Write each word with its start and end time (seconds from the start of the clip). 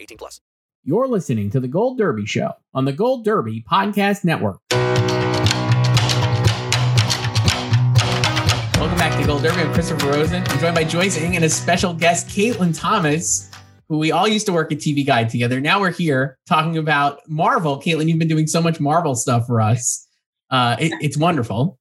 18 0.00 0.18
plus. 0.18 0.40
You're 0.84 1.08
listening 1.08 1.50
to 1.50 1.60
The 1.60 1.68
Gold 1.68 1.98
Derby 1.98 2.24
Show 2.24 2.52
on 2.72 2.84
the 2.84 2.92
Gold 2.92 3.24
Derby 3.24 3.64
Podcast 3.70 4.24
Network. 4.24 4.60
Welcome 8.78 8.96
back 8.96 9.20
to 9.20 9.26
Gold 9.26 9.42
Derby. 9.42 9.60
I'm 9.62 9.74
Christopher 9.74 10.06
Rosen. 10.06 10.44
I'm 10.46 10.58
joined 10.60 10.74
by 10.76 10.84
Joyce 10.84 11.18
Ng 11.18 11.34
and 11.34 11.44
a 11.44 11.48
special 11.48 11.92
guest, 11.92 12.28
Caitlin 12.28 12.78
Thomas, 12.78 13.50
who 13.88 13.98
we 13.98 14.12
all 14.12 14.28
used 14.28 14.46
to 14.46 14.52
work 14.52 14.70
at 14.70 14.78
TV 14.78 15.04
Guide 15.04 15.28
together. 15.28 15.60
Now 15.60 15.80
we're 15.80 15.90
here 15.90 16.38
talking 16.46 16.78
about 16.78 17.20
Marvel. 17.28 17.80
Caitlin, 17.80 18.08
you've 18.08 18.18
been 18.20 18.28
doing 18.28 18.46
so 18.46 18.62
much 18.62 18.78
Marvel 18.78 19.16
stuff 19.16 19.46
for 19.46 19.60
us. 19.60 20.06
Uh, 20.50 20.76
it, 20.78 20.92
it's 21.00 21.18
wonderful. 21.18 21.78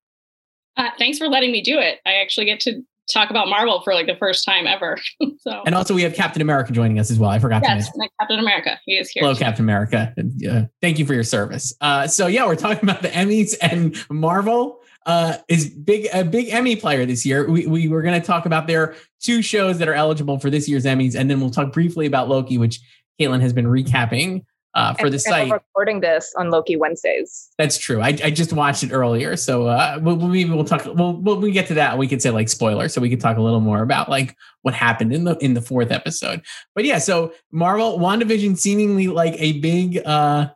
Uh, 0.76 0.90
thanks 0.98 1.18
for 1.18 1.28
letting 1.28 1.52
me 1.52 1.62
do 1.62 1.78
it. 1.78 2.00
I 2.06 2.14
actually 2.14 2.46
get 2.46 2.60
to 2.62 2.82
talk 3.12 3.30
about 3.30 3.48
Marvel 3.48 3.82
for 3.82 3.94
like 3.94 4.08
the 4.08 4.16
first 4.18 4.46
time 4.46 4.68
ever. 4.68 4.98
so 5.40 5.64
And 5.66 5.76
also, 5.76 5.94
we 5.94 6.02
have 6.04 6.14
Captain 6.14 6.42
America 6.42 6.72
joining 6.72 7.00
us 7.00 7.10
as 7.10 7.20
well. 7.20 7.30
I 7.30 7.40
forgot 7.40 7.64
to 7.64 7.70
yes, 7.70 7.90
mention. 7.96 8.14
Captain 8.20 8.40
America, 8.40 8.80
he 8.86 8.98
is 8.98 9.10
here. 9.10 9.24
Hello, 9.24 9.36
Captain 9.36 9.64
America. 9.64 10.14
Uh, 10.50 10.64
thank 10.82 11.00
you 11.00 11.06
for 11.06 11.14
your 11.14 11.24
service. 11.24 11.74
Uh, 11.82 12.08
so 12.08 12.28
yeah, 12.28 12.46
we're 12.46 12.56
talking 12.56 12.84
about 12.84 13.02
the 13.02 13.10
Emmys 13.10 13.56
and 13.62 13.96
Marvel 14.10 14.82
uh, 15.06 15.38
is 15.48 15.70
big 15.70 16.08
a 16.14 16.24
big 16.24 16.50
Emmy 16.50 16.76
player 16.76 17.06
this 17.06 17.26
year. 17.26 17.50
We, 17.50 17.66
we 17.66 17.88
were 17.88 18.02
going 18.02 18.20
to 18.20 18.26
talk 18.26 18.46
about 18.46 18.68
their 18.68 18.96
two 19.22 19.42
shows 19.42 19.78
that 19.80 19.88
are 19.88 19.94
eligible 19.94 20.40
for 20.40 20.50
this 20.50 20.68
year's 20.68 20.86
Emmys, 20.86 21.16
and 21.16 21.30
then 21.30 21.40
we'll 21.40 21.50
talk 21.50 21.72
briefly 21.72 22.06
about 22.06 22.28
Loki, 22.28 22.58
which 22.58 22.82
Caitlin 23.20 23.42
has 23.42 23.54
been 23.54 23.66
recapping 23.66 24.44
uh, 24.78 24.94
for 24.94 25.08
and, 25.08 25.14
the 25.14 25.20
site. 25.20 25.52
Recording 25.52 26.02
this 26.02 26.34
on 26.38 26.52
Loki 26.52 26.76
Wednesdays. 26.76 27.50
That's 27.58 27.80
true. 27.80 28.00
I, 28.00 28.10
I 28.24 28.30
just 28.30 28.54
watched 28.54 28.84
it 28.84 28.92
earlier, 28.92 29.36
so 29.36 29.66
uh, 29.66 30.00
we'll, 30.02 30.16
we'll 30.16 30.28
maybe 30.28 30.52
we'll 30.52 30.66
talk. 30.66 30.86
We'll, 30.86 31.14
when 31.14 31.42
we 31.42 31.52
get 31.52 31.68
to 31.70 31.74
that, 31.74 31.98
we 31.98 32.08
could 32.08 32.22
say 32.22 32.30
like 32.30 32.48
spoiler, 32.48 32.88
so 32.88 33.02
we 33.02 33.10
could 33.10 33.20
talk 33.20 33.38
a 33.38 33.42
little 33.42 33.60
more 33.60 33.82
about 33.82 34.08
like 34.08 34.38
what 34.62 34.76
happened 34.76 35.14
in 35.14 35.24
the 35.24 35.36
in 35.38 35.56
the 35.56 35.62
fourth 35.62 35.92
episode. 35.92 36.44
But 36.76 36.86
yeah, 36.86 37.00
so 37.00 37.34
Marvel 37.52 37.98
WandaVision 37.98 38.58
seemingly 38.58 39.08
like 39.08 39.34
a 39.40 39.60
big 39.60 39.98
uh 40.06 40.50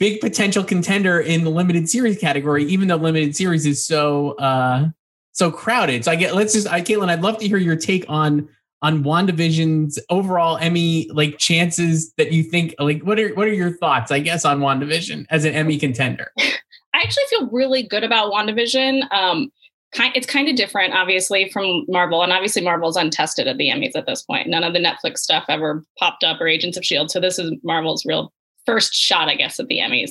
big 0.00 0.20
potential 0.20 0.64
contender 0.64 1.20
in 1.20 1.44
the 1.44 1.50
limited 1.50 1.88
series 1.88 2.18
category, 2.18 2.64
even 2.64 2.88
though 2.88 2.96
limited 2.96 3.36
series 3.36 3.64
is 3.64 3.86
so 3.86 4.32
uh 4.38 4.88
so 5.30 5.52
crowded. 5.52 6.04
So 6.04 6.10
I 6.10 6.16
get 6.16 6.34
let's 6.34 6.52
just 6.52 6.66
I 6.66 6.80
Caitlin, 6.80 7.10
I'd 7.10 7.22
love 7.22 7.38
to 7.38 7.46
hear 7.46 7.58
your 7.58 7.76
take 7.76 8.06
on 8.08 8.48
on 8.82 9.02
WandaVision's 9.02 9.98
overall 10.10 10.58
Emmy 10.58 11.08
like 11.12 11.38
chances 11.38 12.12
that 12.18 12.32
you 12.32 12.42
think 12.42 12.74
like 12.78 13.02
what 13.02 13.18
are 13.18 13.34
what 13.34 13.46
are 13.46 13.52
your 13.52 13.72
thoughts, 13.72 14.10
I 14.10 14.20
guess, 14.20 14.44
on 14.44 14.60
WandaVision 14.60 15.26
as 15.30 15.44
an 15.44 15.54
Emmy 15.54 15.78
contender? 15.78 16.32
I 16.38 17.00
actually 17.00 17.24
feel 17.28 17.48
really 17.50 17.82
good 17.82 18.04
about 18.04 18.32
WandaVision. 18.32 19.12
Um, 19.12 19.50
kind, 19.94 20.16
it's 20.16 20.26
kind 20.26 20.48
of 20.48 20.56
different, 20.56 20.94
obviously, 20.94 21.50
from 21.50 21.84
Marvel, 21.88 22.22
and 22.22 22.32
obviously 22.32 22.62
Marvel's 22.62 22.96
untested 22.96 23.46
at 23.46 23.58
the 23.58 23.68
Emmys 23.68 23.92
at 23.94 24.06
this 24.06 24.22
point. 24.22 24.48
None 24.48 24.64
of 24.64 24.72
the 24.72 24.78
Netflix 24.78 25.18
stuff 25.18 25.44
ever 25.48 25.84
popped 25.98 26.24
up 26.24 26.40
or 26.40 26.48
Agents 26.48 26.78
of 26.78 26.84
Shield, 26.84 27.10
so 27.10 27.20
this 27.20 27.38
is 27.38 27.52
Marvel's 27.62 28.06
real 28.06 28.32
first 28.64 28.94
shot, 28.94 29.28
I 29.28 29.36
guess, 29.36 29.60
at 29.60 29.68
the 29.68 29.78
Emmys. 29.78 30.10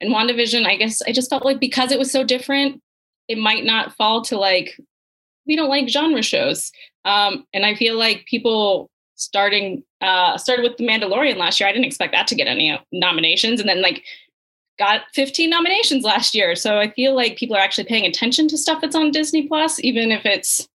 And 0.00 0.12
WandaVision, 0.12 0.66
I 0.66 0.76
guess, 0.76 1.02
I 1.02 1.12
just 1.12 1.30
felt 1.30 1.44
like 1.44 1.60
because 1.60 1.92
it 1.92 1.98
was 1.98 2.10
so 2.10 2.24
different, 2.24 2.82
it 3.28 3.38
might 3.38 3.64
not 3.64 3.94
fall 3.94 4.22
to 4.22 4.38
like 4.38 4.78
we 5.46 5.56
don't 5.56 5.68
like 5.68 5.88
genre 5.88 6.22
shows. 6.22 6.70
Um, 7.04 7.46
and 7.52 7.66
I 7.66 7.74
feel 7.74 7.98
like 7.98 8.26
people 8.26 8.90
starting 9.16 9.82
uh, 10.00 10.36
started 10.36 10.62
with 10.62 10.76
The 10.76 10.86
Mandalorian 10.86 11.36
last 11.36 11.60
year. 11.60 11.68
I 11.68 11.72
didn't 11.72 11.86
expect 11.86 12.12
that 12.12 12.26
to 12.28 12.34
get 12.34 12.48
any 12.48 12.78
nominations, 12.92 13.60
and 13.60 13.68
then 13.68 13.82
like 13.82 14.04
got 14.78 15.02
15 15.14 15.48
nominations 15.50 16.04
last 16.04 16.34
year. 16.34 16.56
So 16.56 16.78
I 16.78 16.90
feel 16.90 17.14
like 17.14 17.36
people 17.36 17.56
are 17.56 17.60
actually 17.62 17.84
paying 17.84 18.06
attention 18.06 18.48
to 18.48 18.58
stuff 18.58 18.80
that's 18.80 18.96
on 18.96 19.10
Disney 19.10 19.46
Plus, 19.46 19.78
even 19.80 20.10
if 20.10 20.24
it's 20.26 20.66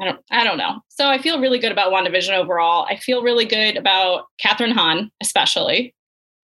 I 0.00 0.04
don't 0.04 0.20
I 0.30 0.44
don't 0.44 0.58
know. 0.58 0.80
So 0.88 1.08
I 1.08 1.18
feel 1.18 1.40
really 1.40 1.58
good 1.58 1.72
about 1.72 1.92
WandaVision 1.92 2.32
overall. 2.32 2.86
I 2.88 2.96
feel 2.96 3.22
really 3.22 3.44
good 3.44 3.76
about 3.76 4.26
Kathryn 4.42 4.72
Hahn, 4.72 5.10
especially. 5.20 5.94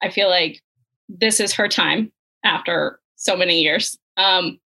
I 0.03 0.10
feel 0.10 0.28
like 0.28 0.62
this 1.08 1.41
is 1.41 1.53
her 1.54 1.69
time 1.69 2.12
after 2.44 3.00
so 3.16 3.37
many 3.37 3.60
years. 3.62 3.98
Um, 4.16 4.58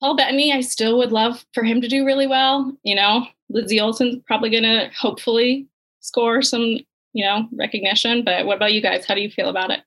Paul 0.00 0.16
Bettany, 0.16 0.52
I 0.52 0.60
still 0.60 0.98
would 0.98 1.12
love 1.12 1.44
for 1.54 1.64
him 1.64 1.80
to 1.80 1.88
do 1.88 2.04
really 2.04 2.26
well. 2.26 2.72
You 2.82 2.94
know, 2.94 3.26
Lizzie 3.48 3.80
Olsen's 3.80 4.22
probably 4.26 4.50
going 4.50 4.62
to 4.64 4.90
hopefully 4.98 5.66
score 6.00 6.42
some, 6.42 6.78
you 7.12 7.24
know, 7.24 7.48
recognition. 7.52 8.24
But 8.24 8.46
what 8.46 8.56
about 8.56 8.72
you 8.72 8.82
guys? 8.82 9.06
How 9.06 9.14
do 9.14 9.20
you 9.20 9.30
feel 9.30 9.48
about 9.48 9.70
it? 9.70 9.80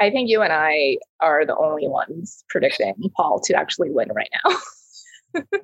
I 0.00 0.10
think 0.10 0.28
you 0.28 0.42
and 0.42 0.52
I 0.52 0.98
are 1.20 1.46
the 1.46 1.56
only 1.56 1.88
ones 1.88 2.44
predicting 2.48 2.94
Paul 3.16 3.40
to 3.44 3.54
actually 3.54 3.90
win 3.90 4.10
right 4.12 4.28
now. 4.44 4.56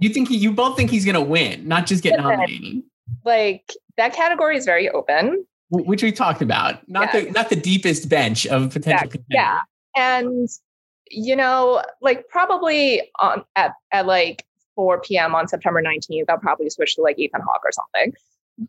you 0.00 0.10
think 0.10 0.28
he, 0.28 0.36
you 0.36 0.52
both 0.52 0.76
think 0.76 0.90
he's 0.90 1.04
going 1.04 1.14
to 1.14 1.20
win, 1.20 1.66
not 1.66 1.86
just 1.86 2.02
get 2.02 2.18
nominated? 2.18 2.82
Like 3.24 3.74
that 3.96 4.14
category 4.14 4.56
is 4.56 4.64
very 4.64 4.88
open, 4.88 5.44
which 5.70 6.02
we 6.02 6.12
talked 6.12 6.42
about. 6.42 6.88
Not 6.88 7.12
yeah. 7.12 7.20
the 7.20 7.30
not 7.32 7.48
the 7.50 7.56
deepest 7.56 8.08
bench 8.08 8.46
of 8.46 8.72
potential. 8.72 9.10
Yeah, 9.28 9.58
yeah. 9.96 10.18
and 10.18 10.48
you 11.10 11.36
know, 11.36 11.82
like 12.00 12.28
probably 12.28 13.02
on 13.18 13.44
at, 13.56 13.72
at 13.92 14.06
like 14.06 14.44
4 14.76 15.00
p.m. 15.00 15.34
on 15.34 15.48
September 15.48 15.82
19th, 15.82 16.24
I'll 16.28 16.38
probably 16.38 16.70
switch 16.70 16.94
to 16.96 17.02
like 17.02 17.18
Ethan 17.18 17.40
Hawke 17.40 17.62
or 17.64 17.72
something. 17.72 18.14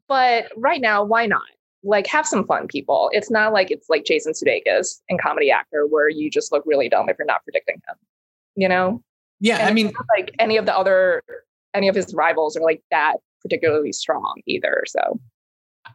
But 0.08 0.46
right 0.58 0.82
now, 0.82 1.04
why 1.04 1.26
not? 1.26 1.42
Like 1.84 2.08
have 2.08 2.28
some 2.28 2.46
fun, 2.46 2.68
people. 2.68 3.10
It's 3.14 3.32
not 3.32 3.54
like 3.54 3.72
it's 3.72 3.90
like 3.90 4.06
Jason 4.06 4.34
Sudeikis 4.34 5.02
in 5.10 5.18
comedy 5.18 5.52
actor 5.52 5.86
where 5.88 6.10
you 6.10 6.30
just 6.30 6.52
look 6.52 6.64
really 6.66 6.90
dumb 6.90 7.10
if 7.10 7.18
you're 7.18 7.26
not 7.26 7.44
predicting 7.44 7.76
him. 7.76 7.96
You 8.56 8.70
know? 8.70 9.04
Yeah, 9.40 9.58
and 9.58 9.70
I 9.70 9.74
mean, 9.74 9.92
like 10.16 10.36
any 10.38 10.58
of 10.58 10.68
the 10.68 10.78
other, 10.78 11.24
any 11.74 11.88
of 11.88 11.96
his 11.96 12.14
rivals 12.14 12.56
are 12.56 12.62
like 12.62 12.84
that 12.92 13.16
particularly 13.42 13.92
strong 13.92 14.42
either. 14.46 14.84
So 14.86 15.20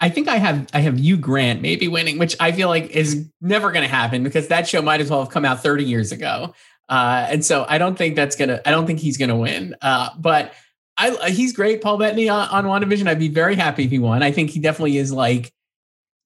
I 0.01 0.09
think 0.09 0.29
I 0.29 0.37
have 0.37 0.67
I 0.75 0.81
have 0.81 0.99
Hugh 0.99 1.17
Grant 1.17 1.63
maybe 1.63 1.89
winning, 1.89 2.19
which 2.19 2.37
I 2.41 2.53
feel 2.53 2.69
like 2.69 2.91
is 2.91 3.29
never 3.41 3.73
going 3.73 3.83
to 3.83 3.95
happen 3.95 4.23
because 4.23 4.49
that 4.49 4.69
show 4.69 4.83
might 4.83 5.01
as 5.01 5.11
well 5.11 5.21
have 5.21 5.31
come 5.31 5.45
out 5.45 5.63
30 5.63 5.85
years 5.85 6.13
ago. 6.13 6.55
Uh, 6.89 7.27
and 7.31 7.45
so 7.45 7.65
I 7.69 7.79
don't 7.79 7.97
think 7.97 8.15
that's 8.15 8.37
gonna. 8.37 8.61
I 8.65 8.71
don't 8.71 8.87
think 8.87 9.01
he's 9.01 9.17
gonna 9.17 9.37
win. 9.37 9.75
Uh, 9.83 10.11
but 10.19 10.53
I 10.97 11.31
he's 11.31 11.53
great, 11.53 11.83
Paul 11.83 11.99
Bettany 11.99 12.29
on, 12.29 12.49
on 12.49 12.65
WandaVision. 12.65 13.09
I'd 13.09 13.19
be 13.19 13.29
very 13.29 13.55
happy 13.55 13.85
if 13.85 13.91
he 13.91 13.99
won. 13.99 14.23
I 14.23 14.31
think 14.31 14.51
he 14.51 14.61
definitely 14.61 14.99
is 14.99 15.13
like. 15.13 15.53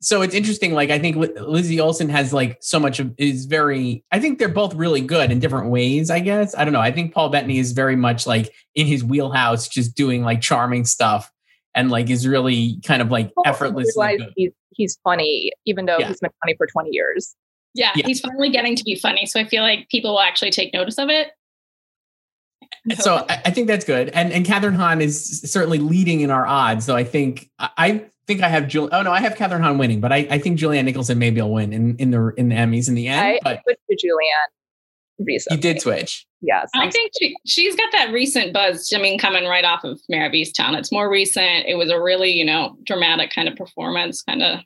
So 0.02 0.22
it's 0.22 0.34
interesting. 0.34 0.72
Like 0.72 0.90
I 0.90 0.98
think 0.98 1.16
Lizzie 1.16 1.80
Olsen 1.80 2.08
has 2.10 2.32
like 2.32 2.58
so 2.60 2.78
much 2.78 3.00
of 3.00 3.14
is 3.16 3.46
very. 3.46 4.04
I 4.12 4.20
think 4.20 4.38
they're 4.38 4.48
both 4.48 4.74
really 4.74 5.00
good 5.00 5.30
in 5.30 5.40
different 5.40 5.70
ways. 5.70 6.10
I 6.10 6.20
guess 6.20 6.54
I 6.54 6.64
don't 6.64 6.74
know. 6.74 6.80
I 6.80 6.92
think 6.92 7.14
Paul 7.14 7.30
Bettany 7.30 7.58
is 7.58 7.72
very 7.72 7.96
much 7.96 8.26
like 8.26 8.52
in 8.74 8.86
his 8.86 9.02
wheelhouse, 9.02 9.66
just 9.66 9.94
doing 9.94 10.22
like 10.22 10.42
charming 10.42 10.84
stuff 10.84 11.30
and 11.74 11.90
like 11.90 12.10
is 12.10 12.26
really 12.26 12.80
kind 12.84 13.02
of 13.02 13.10
like 13.10 13.30
effortlessly 13.44 14.18
he's, 14.36 14.52
he's 14.70 14.98
funny 15.04 15.52
even 15.66 15.86
though 15.86 15.98
yeah. 15.98 16.08
he's 16.08 16.20
been 16.20 16.30
funny 16.42 16.54
for 16.56 16.66
20 16.66 16.90
years. 16.92 17.34
Yeah, 17.74 17.92
yeah, 17.94 18.06
he's 18.06 18.20
finally 18.20 18.50
getting 18.50 18.74
to 18.74 18.82
be 18.82 18.96
funny 18.96 19.26
so 19.26 19.38
i 19.38 19.44
feel 19.44 19.62
like 19.62 19.88
people 19.90 20.12
will 20.12 20.20
actually 20.20 20.50
take 20.50 20.74
notice 20.74 20.98
of 20.98 21.08
it. 21.08 21.28
So 22.98 23.24
I, 23.28 23.42
I 23.46 23.50
think 23.50 23.68
that's 23.68 23.84
good. 23.84 24.08
And 24.10 24.32
and 24.32 24.44
Kathryn 24.44 24.74
Hahn 24.74 25.00
is 25.00 25.40
certainly 25.42 25.78
leading 25.78 26.20
in 26.20 26.30
our 26.30 26.46
odds 26.46 26.84
so 26.84 26.96
i 26.96 27.04
think 27.04 27.48
i 27.58 28.04
think 28.26 28.42
i 28.42 28.48
have 28.48 28.68
Jul- 28.68 28.90
oh 28.92 29.02
no 29.02 29.12
i 29.12 29.20
have 29.20 29.34
Kathryn 29.34 29.60
Hahn 29.60 29.78
winning 29.78 30.00
but 30.00 30.12
i, 30.12 30.18
I 30.30 30.38
think 30.38 30.58
julianne 30.58 30.84
nicholson 30.84 31.18
maybe 31.18 31.40
will 31.40 31.52
win 31.52 31.72
in, 31.72 31.96
in 31.96 32.10
the 32.10 32.32
in 32.36 32.48
the 32.48 32.54
emmys 32.54 32.88
in 32.88 32.94
the 32.94 33.08
end 33.08 33.20
I 33.20 33.40
but 33.42 33.62
switched 33.64 33.80
to 33.90 34.06
julianne 34.06 35.26
recently 35.26 35.56
you 35.56 35.62
did 35.62 35.80
switch 35.80 36.26
yes. 36.40 36.70
I 36.74 36.90
think 36.90 37.12
she, 37.18 37.36
she's 37.46 37.76
got 37.76 37.90
that 37.92 38.12
recent 38.12 38.52
buzz 38.52 38.92
i 38.94 39.00
mean 39.00 39.18
coming 39.18 39.44
right 39.44 39.64
off 39.64 39.84
of 39.84 40.00
Mare 40.08 40.26
of 40.26 40.32
Easttown. 40.32 40.76
It's 40.78 40.92
more 40.92 41.10
recent. 41.10 41.66
It 41.66 41.76
was 41.76 41.90
a 41.90 42.00
really 42.00 42.30
you 42.30 42.44
know 42.44 42.76
dramatic 42.84 43.30
kind 43.32 43.48
of 43.48 43.56
performance 43.56 44.22
kind 44.22 44.42
of 44.42 44.60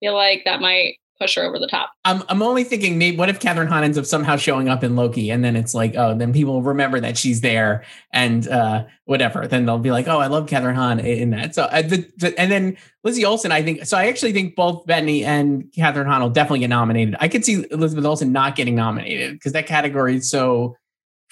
feel 0.00 0.14
like 0.14 0.42
that 0.44 0.60
might 0.60 0.96
push 1.18 1.36
her 1.36 1.42
over 1.42 1.58
the 1.58 1.66
top. 1.66 1.92
I'm 2.04 2.22
I'm 2.28 2.42
only 2.42 2.64
thinking 2.64 2.98
maybe 2.98 3.16
what 3.16 3.28
if 3.28 3.40
Kathryn 3.40 3.68
Hahn 3.68 3.84
ends 3.84 3.98
up 3.98 4.04
somehow 4.04 4.36
showing 4.36 4.68
up 4.68 4.84
in 4.84 4.96
Loki 4.96 5.30
and 5.30 5.44
then 5.44 5.56
it's 5.56 5.74
like 5.74 5.94
oh 5.96 6.16
then 6.16 6.32
people 6.32 6.62
remember 6.62 7.00
that 7.00 7.16
she's 7.16 7.40
there 7.40 7.84
and 8.12 8.46
uh 8.48 8.84
whatever. 9.04 9.46
Then 9.46 9.66
they'll 9.66 9.78
be 9.78 9.90
like 9.90 10.08
oh 10.08 10.18
I 10.18 10.26
love 10.26 10.46
Kathryn 10.46 10.74
Hahn 10.74 11.00
in 11.00 11.30
that. 11.30 11.54
So 11.54 11.64
uh, 11.64 11.82
the, 11.82 12.06
the, 12.16 12.38
and 12.38 12.50
then 12.50 12.76
Lizzie 13.04 13.24
Olsen 13.24 13.52
I 13.52 13.62
think 13.62 13.86
so 13.86 13.96
I 13.96 14.06
actually 14.08 14.32
think 14.32 14.56
both 14.56 14.86
Bettany 14.86 15.24
and 15.24 15.64
Kathryn 15.72 16.06
Hahn 16.06 16.22
will 16.22 16.30
definitely 16.30 16.60
get 16.60 16.70
nominated. 16.70 17.16
I 17.20 17.28
could 17.28 17.44
see 17.44 17.64
Elizabeth 17.70 18.04
Olsen 18.04 18.32
not 18.32 18.56
getting 18.56 18.74
nominated 18.74 19.32
because 19.32 19.52
that 19.52 19.66
category 19.66 20.16
is 20.16 20.28
so 20.28 20.76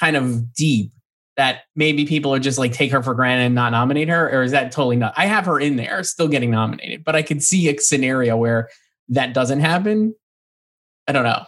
kind 0.00 0.17
of 0.17 0.52
deep 0.55 0.93
that 1.37 1.62
maybe 1.75 2.06
people 2.06 2.32
are 2.32 2.38
just 2.38 2.58
like 2.58 2.73
take 2.73 2.93
her 2.93 3.02
for 3.02 3.14
granted 3.14 3.44
and 3.44 3.55
not 3.55 3.73
nominate 3.73 4.08
her 4.08 4.31
or 4.31 4.43
is 4.43 4.52
that 4.52 4.70
totally 4.70 4.96
not 4.96 5.12
I 5.17 5.26
have 5.26 5.46
her 5.46 5.58
in 5.58 5.76
there 5.76 6.02
still 6.05 6.29
getting 6.29 6.50
nominated 6.50 7.05
but 7.05 7.17
I 7.17 7.23
could 7.23 7.43
see 7.43 7.69
a 7.69 7.79
scenario 7.79 8.37
where 8.37 8.69
that 9.08 9.35
doesn't 9.35 9.61
happen, 9.61 10.14
I 11.06 11.12
don't 11.12 11.25
know. 11.25 11.44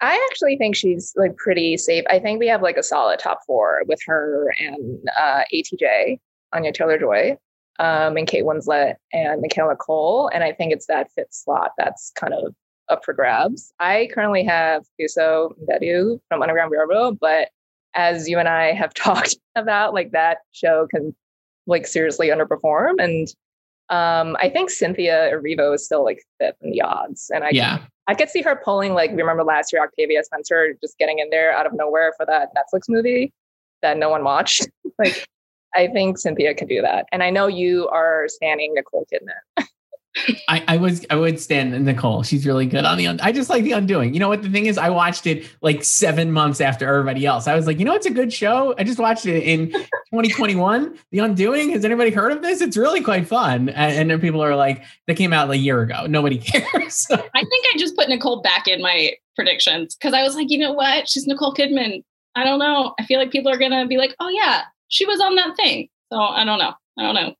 I 0.00 0.28
actually 0.30 0.56
think 0.56 0.76
she's 0.76 1.12
like 1.16 1.36
pretty 1.36 1.76
safe. 1.76 2.04
I 2.10 2.18
think 2.18 2.38
we 2.38 2.48
have 2.48 2.62
like 2.62 2.76
a 2.76 2.82
solid 2.82 3.18
top 3.18 3.40
four 3.46 3.82
with 3.86 4.00
her 4.06 4.54
and 4.58 4.98
uh, 5.18 5.42
ATJ, 5.52 6.20
Anya 6.52 6.72
Taylor 6.72 6.98
Joy, 6.98 7.38
um, 7.78 8.16
and 8.16 8.26
Kate 8.26 8.44
Winslet 8.44 8.96
and 9.12 9.40
Michaela 9.40 9.76
Coel 9.76 10.30
And 10.32 10.44
I 10.44 10.52
think 10.52 10.72
it's 10.72 10.86
that 10.86 11.10
fifth 11.14 11.32
slot 11.32 11.72
that's 11.78 12.12
kind 12.16 12.34
of 12.34 12.54
up 12.88 13.04
for 13.04 13.14
grabs. 13.14 13.72
I 13.80 14.08
currently 14.12 14.44
have 14.44 14.84
Thuso 15.00 15.52
Mbedu 15.64 16.20
from 16.28 16.42
Underground 16.42 16.70
Railroad, 16.70 17.18
but 17.20 17.48
as 17.94 18.28
you 18.28 18.38
and 18.38 18.48
I 18.48 18.72
have 18.72 18.94
talked 18.94 19.36
about, 19.54 19.94
like 19.94 20.12
that 20.12 20.38
show 20.52 20.86
can 20.88 21.14
like 21.66 21.86
seriously 21.86 22.28
underperform. 22.28 23.02
And 23.02 23.28
um, 23.90 24.36
I 24.40 24.48
think 24.48 24.70
Cynthia 24.70 25.30
Erivo 25.32 25.74
is 25.74 25.84
still 25.84 26.04
like 26.04 26.22
fifth 26.40 26.56
in 26.62 26.70
the 26.70 26.80
odds, 26.80 27.30
and 27.34 27.44
I 27.44 27.50
yeah. 27.52 27.80
I 28.06 28.14
could 28.14 28.28
see 28.28 28.42
her 28.42 28.60
pulling 28.62 28.94
like 28.94 29.10
remember 29.10 29.44
last 29.44 29.72
year 29.72 29.82
Octavia 29.82 30.22
Spencer 30.24 30.74
just 30.82 30.98
getting 30.98 31.18
in 31.18 31.30
there 31.30 31.52
out 31.52 31.66
of 31.66 31.72
nowhere 31.74 32.12
for 32.16 32.26
that 32.26 32.50
Netflix 32.54 32.82
movie 32.88 33.32
that 33.82 33.98
no 33.98 34.08
one 34.08 34.24
watched. 34.24 34.68
like 34.98 35.26
I 35.74 35.88
think 35.88 36.18
Cynthia 36.18 36.54
could 36.54 36.68
do 36.68 36.80
that, 36.80 37.06
and 37.12 37.22
I 37.22 37.30
know 37.30 37.46
you 37.46 37.88
are 37.88 38.26
standing 38.28 38.74
Nicole 38.74 39.06
Kidman. 39.12 39.66
I, 40.48 40.62
I 40.68 40.76
was 40.76 41.04
I 41.10 41.16
would 41.16 41.40
stand 41.40 41.84
Nicole. 41.84 42.22
She's 42.22 42.46
really 42.46 42.66
good 42.66 42.84
on 42.84 42.98
the. 42.98 43.06
Un- 43.06 43.20
I 43.20 43.32
just 43.32 43.50
like 43.50 43.64
the 43.64 43.72
Undoing. 43.72 44.14
You 44.14 44.20
know 44.20 44.28
what 44.28 44.42
the 44.42 44.48
thing 44.48 44.66
is? 44.66 44.78
I 44.78 44.88
watched 44.90 45.26
it 45.26 45.48
like 45.60 45.82
seven 45.82 46.30
months 46.30 46.60
after 46.60 46.86
everybody 46.88 47.26
else. 47.26 47.48
I 47.48 47.54
was 47.56 47.66
like, 47.66 47.78
you 47.78 47.84
know, 47.84 47.94
it's 47.94 48.06
a 48.06 48.12
good 48.12 48.32
show. 48.32 48.74
I 48.78 48.84
just 48.84 48.98
watched 48.98 49.26
it 49.26 49.42
in 49.42 49.70
2021. 49.72 50.96
The 51.10 51.18
Undoing. 51.18 51.70
Has 51.70 51.84
anybody 51.84 52.10
heard 52.10 52.32
of 52.32 52.42
this? 52.42 52.60
It's 52.60 52.76
really 52.76 53.00
quite 53.00 53.26
fun. 53.26 53.68
And, 53.70 53.94
and 53.94 54.10
then 54.10 54.20
people 54.20 54.42
are 54.42 54.54
like, 54.54 54.84
that 55.06 55.16
came 55.16 55.32
out 55.32 55.50
a 55.50 55.56
year 55.56 55.82
ago. 55.82 56.06
Nobody 56.06 56.38
cares. 56.44 57.06
I 57.10 57.16
think 57.16 57.64
I 57.74 57.78
just 57.78 57.96
put 57.96 58.08
Nicole 58.08 58.40
back 58.40 58.68
in 58.68 58.80
my 58.80 59.12
predictions 59.34 59.96
because 59.96 60.14
I 60.14 60.22
was 60.22 60.36
like, 60.36 60.50
you 60.50 60.58
know 60.58 60.72
what? 60.72 61.08
She's 61.08 61.26
Nicole 61.26 61.54
Kidman. 61.54 62.04
I 62.36 62.44
don't 62.44 62.58
know. 62.58 62.94
I 62.98 63.04
feel 63.04 63.18
like 63.18 63.30
people 63.30 63.50
are 63.52 63.58
gonna 63.58 63.86
be 63.86 63.96
like, 63.96 64.14
oh 64.20 64.28
yeah, 64.28 64.62
she 64.88 65.06
was 65.06 65.20
on 65.20 65.34
that 65.36 65.56
thing. 65.56 65.88
So 66.12 66.20
I 66.20 66.44
don't 66.44 66.58
know. 66.58 66.74
I 66.98 67.02
don't 67.02 67.14
know. 67.14 67.34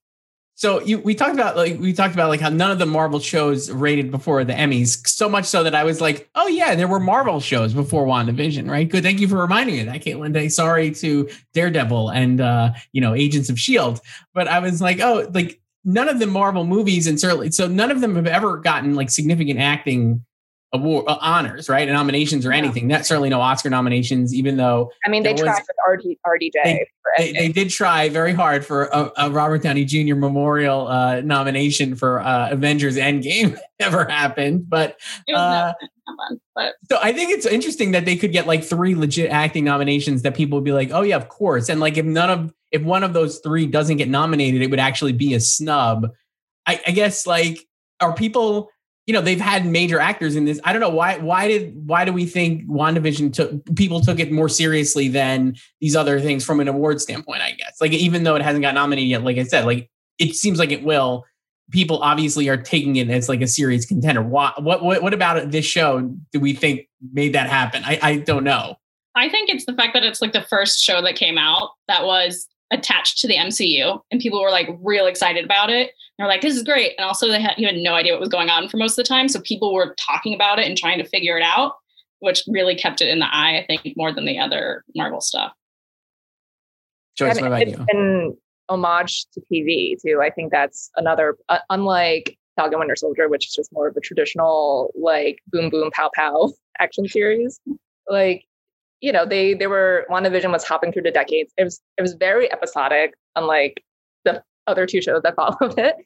So 0.56 0.80
you, 0.80 1.00
we 1.00 1.14
talked 1.14 1.34
about 1.34 1.56
like 1.56 1.78
we 1.80 1.92
talked 1.92 2.14
about 2.14 2.28
like 2.28 2.40
how 2.40 2.48
none 2.48 2.70
of 2.70 2.78
the 2.78 2.86
Marvel 2.86 3.18
shows 3.18 3.70
rated 3.70 4.10
before 4.10 4.44
the 4.44 4.52
Emmys, 4.52 5.06
so 5.06 5.28
much 5.28 5.46
so 5.46 5.64
that 5.64 5.74
I 5.74 5.82
was 5.82 6.00
like, 6.00 6.28
oh 6.36 6.46
yeah, 6.46 6.74
there 6.76 6.86
were 6.86 7.00
Marvel 7.00 7.40
shows 7.40 7.74
before 7.74 8.06
WandaVision, 8.06 8.70
right? 8.70 8.88
Good, 8.88 9.02
thank 9.02 9.20
you 9.20 9.26
for 9.26 9.36
reminding 9.36 9.74
me 9.74 9.80
of 9.80 9.86
that, 9.86 10.02
Caitlin. 10.02 10.32
Day. 10.32 10.48
Sorry 10.48 10.92
to 10.92 11.28
Daredevil 11.54 12.10
and 12.10 12.40
uh, 12.40 12.72
you 12.92 13.00
know 13.00 13.14
Agents 13.14 13.50
of 13.50 13.58
Shield, 13.58 14.00
but 14.32 14.46
I 14.46 14.60
was 14.60 14.80
like, 14.80 15.00
oh, 15.00 15.28
like 15.34 15.60
none 15.84 16.08
of 16.08 16.18
the 16.18 16.26
Marvel 16.26 16.64
movies 16.64 17.06
and 17.06 17.20
certainly 17.20 17.50
so 17.50 17.66
none 17.68 17.90
of 17.90 18.00
them 18.00 18.16
have 18.16 18.26
ever 18.26 18.56
gotten 18.56 18.94
like 18.94 19.10
significant 19.10 19.60
acting 19.60 20.24
award 20.74 21.04
uh, 21.08 21.16
honors, 21.20 21.68
right? 21.68 21.88
Nominations 21.88 22.44
or 22.44 22.52
anything. 22.52 22.88
Not 22.88 23.06
certainly 23.06 23.30
no 23.30 23.40
Oscar 23.40 23.70
nominations, 23.70 24.34
even 24.34 24.56
though 24.56 24.90
I 25.06 25.08
mean 25.08 25.22
they 25.22 25.32
was, 25.32 25.40
tried 25.40 25.62
with 25.62 26.04
RD, 26.04 26.16
RDJ. 26.26 26.50
They, 26.64 26.86
they, 27.16 27.32
they, 27.32 27.48
did 27.48 27.70
try 27.70 28.08
very 28.08 28.32
hard 28.32 28.66
for 28.66 28.86
a, 28.86 29.10
a 29.16 29.30
Robert 29.30 29.62
Downey 29.62 29.84
Jr. 29.84 30.16
Memorial 30.16 30.88
uh, 30.88 31.20
nomination 31.20 31.94
for 31.94 32.20
uh, 32.20 32.50
Avengers 32.50 32.96
Endgame. 32.96 33.56
Never 33.80 34.04
happened, 34.04 34.68
but, 34.68 35.00
uh, 35.32 35.72
but 36.54 36.74
so 36.90 36.98
I 37.02 37.12
think 37.12 37.30
it's 37.30 37.46
interesting 37.46 37.92
that 37.92 38.04
they 38.04 38.16
could 38.16 38.32
get 38.32 38.46
like 38.46 38.64
three 38.64 38.94
legit 38.94 39.30
acting 39.30 39.64
nominations 39.64 40.22
that 40.22 40.34
people 40.34 40.58
would 40.58 40.64
be 40.64 40.72
like, 40.72 40.90
oh 40.92 41.02
yeah, 41.02 41.16
of 41.16 41.28
course. 41.28 41.68
And 41.68 41.80
like 41.80 41.96
if 41.96 42.04
none 42.04 42.30
of 42.30 42.54
if 42.72 42.82
one 42.82 43.04
of 43.04 43.12
those 43.12 43.38
three 43.38 43.66
doesn't 43.66 43.96
get 43.98 44.08
nominated, 44.08 44.60
it 44.60 44.70
would 44.70 44.80
actually 44.80 45.12
be 45.12 45.34
a 45.34 45.40
snub. 45.40 46.10
I, 46.66 46.80
I 46.86 46.90
guess 46.90 47.26
like 47.26 47.64
are 48.00 48.14
people 48.14 48.70
you 49.06 49.12
know 49.12 49.20
they've 49.20 49.40
had 49.40 49.66
major 49.66 50.00
actors 50.00 50.34
in 50.34 50.44
this. 50.44 50.58
I 50.64 50.72
don't 50.72 50.80
know 50.80 50.90
why. 50.90 51.18
Why 51.18 51.48
did 51.48 51.86
why 51.86 52.04
do 52.04 52.12
we 52.12 52.24
think 52.26 52.66
WandaVision 52.66 53.32
took 53.32 53.76
people 53.76 54.00
took 54.00 54.18
it 54.18 54.32
more 54.32 54.48
seriously 54.48 55.08
than 55.08 55.56
these 55.80 55.94
other 55.94 56.20
things 56.20 56.44
from 56.44 56.60
an 56.60 56.68
award 56.68 57.00
standpoint? 57.00 57.42
I 57.42 57.52
guess 57.52 57.80
like 57.80 57.92
even 57.92 58.24
though 58.24 58.34
it 58.34 58.42
hasn't 58.42 58.62
got 58.62 58.74
nominated 58.74 59.08
yet, 59.08 59.22
like 59.22 59.36
I 59.36 59.44
said, 59.44 59.66
like 59.66 59.90
it 60.18 60.34
seems 60.34 60.58
like 60.58 60.72
it 60.72 60.82
will. 60.82 61.24
People 61.70 61.98
obviously 62.02 62.48
are 62.48 62.58
taking 62.58 62.96
it 62.96 63.08
as 63.08 63.28
like 63.28 63.40
a 63.40 63.46
serious 63.46 63.86
contender. 63.86 64.22
What 64.22 64.62
what 64.62 64.82
what, 64.82 65.02
what 65.02 65.14
about 65.14 65.50
this 65.50 65.64
show? 65.64 66.00
Do 66.32 66.40
we 66.40 66.54
think 66.54 66.88
made 67.12 67.34
that 67.34 67.48
happen? 67.48 67.82
I 67.84 67.98
I 68.02 68.16
don't 68.18 68.44
know. 68.44 68.76
I 69.14 69.28
think 69.28 69.48
it's 69.48 69.64
the 69.64 69.74
fact 69.74 69.94
that 69.94 70.02
it's 70.02 70.20
like 70.20 70.32
the 70.32 70.42
first 70.42 70.80
show 70.82 71.00
that 71.02 71.14
came 71.14 71.38
out 71.38 71.70
that 71.88 72.04
was 72.04 72.48
attached 72.72 73.18
to 73.18 73.28
the 73.28 73.36
MCU, 73.36 74.00
and 74.10 74.20
people 74.20 74.42
were 74.42 74.50
like 74.50 74.68
real 74.80 75.06
excited 75.06 75.44
about 75.44 75.70
it. 75.70 75.92
They're 76.18 76.28
like, 76.28 76.40
"This 76.40 76.56
is 76.56 76.62
great," 76.62 76.92
and 76.98 77.04
also 77.04 77.28
they 77.28 77.40
had 77.40 77.54
you 77.58 77.66
had 77.66 77.76
no 77.76 77.94
idea 77.94 78.12
what 78.12 78.20
was 78.20 78.28
going 78.28 78.50
on 78.50 78.68
for 78.68 78.76
most 78.76 78.98
of 78.98 79.04
the 79.04 79.08
time, 79.08 79.28
so 79.28 79.40
people 79.40 79.74
were 79.74 79.94
talking 79.98 80.34
about 80.34 80.58
it 80.58 80.66
and 80.66 80.76
trying 80.76 80.98
to 80.98 81.08
figure 81.08 81.36
it 81.36 81.42
out, 81.42 81.74
which 82.20 82.42
really 82.48 82.74
kept 82.74 83.00
it 83.00 83.08
in 83.08 83.18
the 83.18 83.26
eye. 83.26 83.58
I 83.58 83.66
think 83.66 83.96
more 83.96 84.12
than 84.12 84.24
the 84.24 84.38
other 84.38 84.84
Marvel 84.94 85.20
stuff. 85.20 85.52
Joyce, 87.16 87.40
what 87.40 87.46
about 87.46 87.68
you? 87.68 87.84
Been 87.92 88.36
homage 88.68 89.26
to 89.34 89.40
TV 89.52 89.96
too. 90.00 90.20
I 90.22 90.30
think 90.30 90.50
that's 90.50 90.90
another, 90.96 91.36
uh, 91.48 91.58
unlike 91.70 92.36
Falcon 92.56 92.78
Winter 92.78 92.96
Soldier, 92.96 93.28
which 93.28 93.48
is 93.48 93.54
just 93.54 93.72
more 93.72 93.88
of 93.88 93.96
a 93.96 94.00
traditional 94.00 94.92
like 94.94 95.38
boom 95.48 95.70
boom 95.70 95.90
pow 95.90 96.10
pow 96.14 96.52
action 96.78 97.06
series. 97.08 97.60
Like 98.08 98.44
you 99.04 99.12
know, 99.12 99.26
they 99.26 99.52
they 99.52 99.66
were 99.66 100.06
WandaVision 100.10 100.50
was 100.50 100.64
hopping 100.64 100.90
through 100.90 101.02
the 101.02 101.10
decades. 101.10 101.52
It 101.58 101.64
was 101.64 101.82
it 101.98 102.02
was 102.02 102.14
very 102.14 102.50
episodic, 102.50 103.12
unlike 103.36 103.84
the 104.24 104.42
other 104.66 104.86
two 104.86 105.02
shows 105.02 105.20
that 105.22 105.36
followed 105.36 105.78
it. 105.78 105.96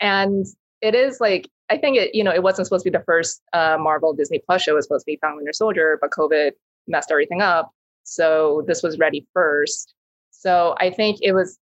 And 0.00 0.44
it 0.80 0.96
is 0.96 1.20
like 1.20 1.48
I 1.70 1.78
think 1.78 1.96
it, 1.96 2.16
you 2.16 2.24
know, 2.24 2.32
it 2.32 2.42
wasn't 2.42 2.66
supposed 2.66 2.84
to 2.84 2.90
be 2.90 2.98
the 2.98 3.04
first 3.04 3.42
uh, 3.52 3.76
Marvel 3.78 4.12
Disney 4.12 4.40
Plus 4.44 4.62
show. 4.62 4.72
It 4.72 4.74
was 4.74 4.86
supposed 4.86 5.04
to 5.04 5.12
be 5.12 5.18
Falcon 5.20 5.36
Winter 5.36 5.52
Soldier, 5.52 5.98
but 6.00 6.10
COVID 6.10 6.50
messed 6.88 7.12
everything 7.12 7.42
up. 7.42 7.70
So 8.02 8.64
this 8.66 8.82
was 8.82 8.98
ready 8.98 9.24
first. 9.32 9.94
So 10.32 10.74
I 10.80 10.90
think 10.90 11.18
it 11.22 11.34
was 11.34 11.60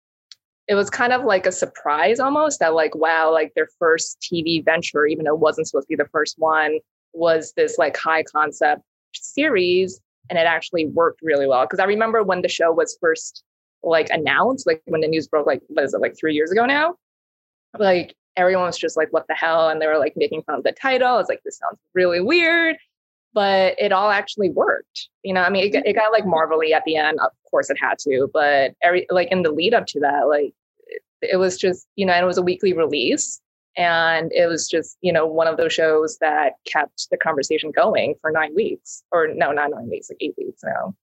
it 0.67 0.75
was 0.75 0.91
kind 0.91 1.11
of 1.11 1.23
like 1.23 1.47
a 1.47 1.51
surprise 1.51 2.19
almost 2.19 2.59
that 2.59 2.75
like 2.75 2.93
wow, 2.93 3.31
like 3.31 3.53
their 3.55 3.69
first 3.79 4.19
TV 4.21 4.63
venture, 4.63 5.07
even 5.07 5.25
though 5.25 5.33
it 5.33 5.39
wasn't 5.39 5.67
supposed 5.67 5.87
to 5.87 5.97
be 5.97 6.03
the 6.03 6.09
first 6.09 6.35
one, 6.37 6.77
was 7.13 7.51
this 7.57 7.79
like 7.79 7.97
high 7.97 8.21
concept 8.21 8.83
series 9.15 9.99
and 10.29 10.39
it 10.39 10.45
actually 10.45 10.87
worked 10.87 11.21
really 11.21 11.47
well. 11.47 11.63
Because 11.63 11.79
i 11.79 11.85
remember 11.85 12.23
when 12.23 12.41
the 12.41 12.49
show 12.49 12.71
was 12.71 12.97
first 12.99 13.43
like 13.83 14.07
announced 14.11 14.65
like 14.65 14.81
when 14.85 15.01
the 15.01 15.07
news 15.07 15.27
broke 15.27 15.45
like 15.45 15.61
what 15.67 15.83
is 15.83 15.93
it 15.93 15.99
like 15.99 16.17
three 16.17 16.33
years 16.33 16.51
ago 16.51 16.65
now? 16.65 16.95
Like 17.77 18.15
everyone 18.37 18.65
was 18.65 18.77
just 18.77 18.97
like 18.97 19.11
what 19.11 19.27
the 19.27 19.35
hell? 19.35 19.69
And 19.69 19.81
they 19.81 19.87
were 19.87 19.97
like 19.97 20.13
making 20.15 20.43
fun 20.43 20.55
of 20.55 20.63
the 20.63 20.71
title. 20.71 21.19
It's 21.19 21.29
like 21.29 21.41
this 21.43 21.57
sounds 21.57 21.79
really 21.93 22.21
weird. 22.21 22.77
But 23.33 23.75
it 23.79 23.91
all 23.91 24.11
actually 24.11 24.49
worked 24.51 25.09
you 25.23 25.33
know? 25.33 25.41
I 25.41 25.49
mean 25.49 25.73
it, 25.73 25.85
it 25.85 25.93
got 25.93 26.11
like 26.11 26.25
marvelly 26.25 26.73
at 26.73 26.83
the 26.85 26.95
end. 26.95 27.19
Of 27.19 27.31
course 27.49 27.69
it 27.69 27.77
had 27.79 27.99
to 27.99 28.29
but 28.33 28.73
every 28.81 29.05
like 29.09 29.31
in 29.31 29.41
the 29.41 29.51
lead 29.51 29.73
up 29.73 29.85
to 29.87 29.99
that 29.99 30.27
like 30.27 30.53
it, 30.87 31.01
it 31.21 31.37
was 31.37 31.57
just 31.57 31.87
you 31.95 32.05
know 32.05 32.13
and 32.13 32.23
it 32.23 32.27
was 32.27 32.37
a 32.37 32.43
weekly 32.43 32.73
release 32.73 33.41
and 33.75 34.31
it 34.33 34.47
was 34.47 34.67
just, 34.67 34.97
you 35.01 35.11
know, 35.11 35.25
one 35.25 35.47
of 35.47 35.57
those 35.57 35.73
shows 35.73 36.17
that 36.19 36.53
kept 36.65 37.07
the 37.09 37.17
conversation 37.17 37.71
going 37.71 38.15
for 38.21 38.31
nine 38.31 38.53
weeks, 38.55 39.03
or 39.11 39.27
no, 39.33 39.51
not 39.51 39.71
nine 39.71 39.89
weeks, 39.89 40.09
like 40.09 40.17
eight 40.21 40.35
weeks 40.37 40.61
now. 40.63 40.95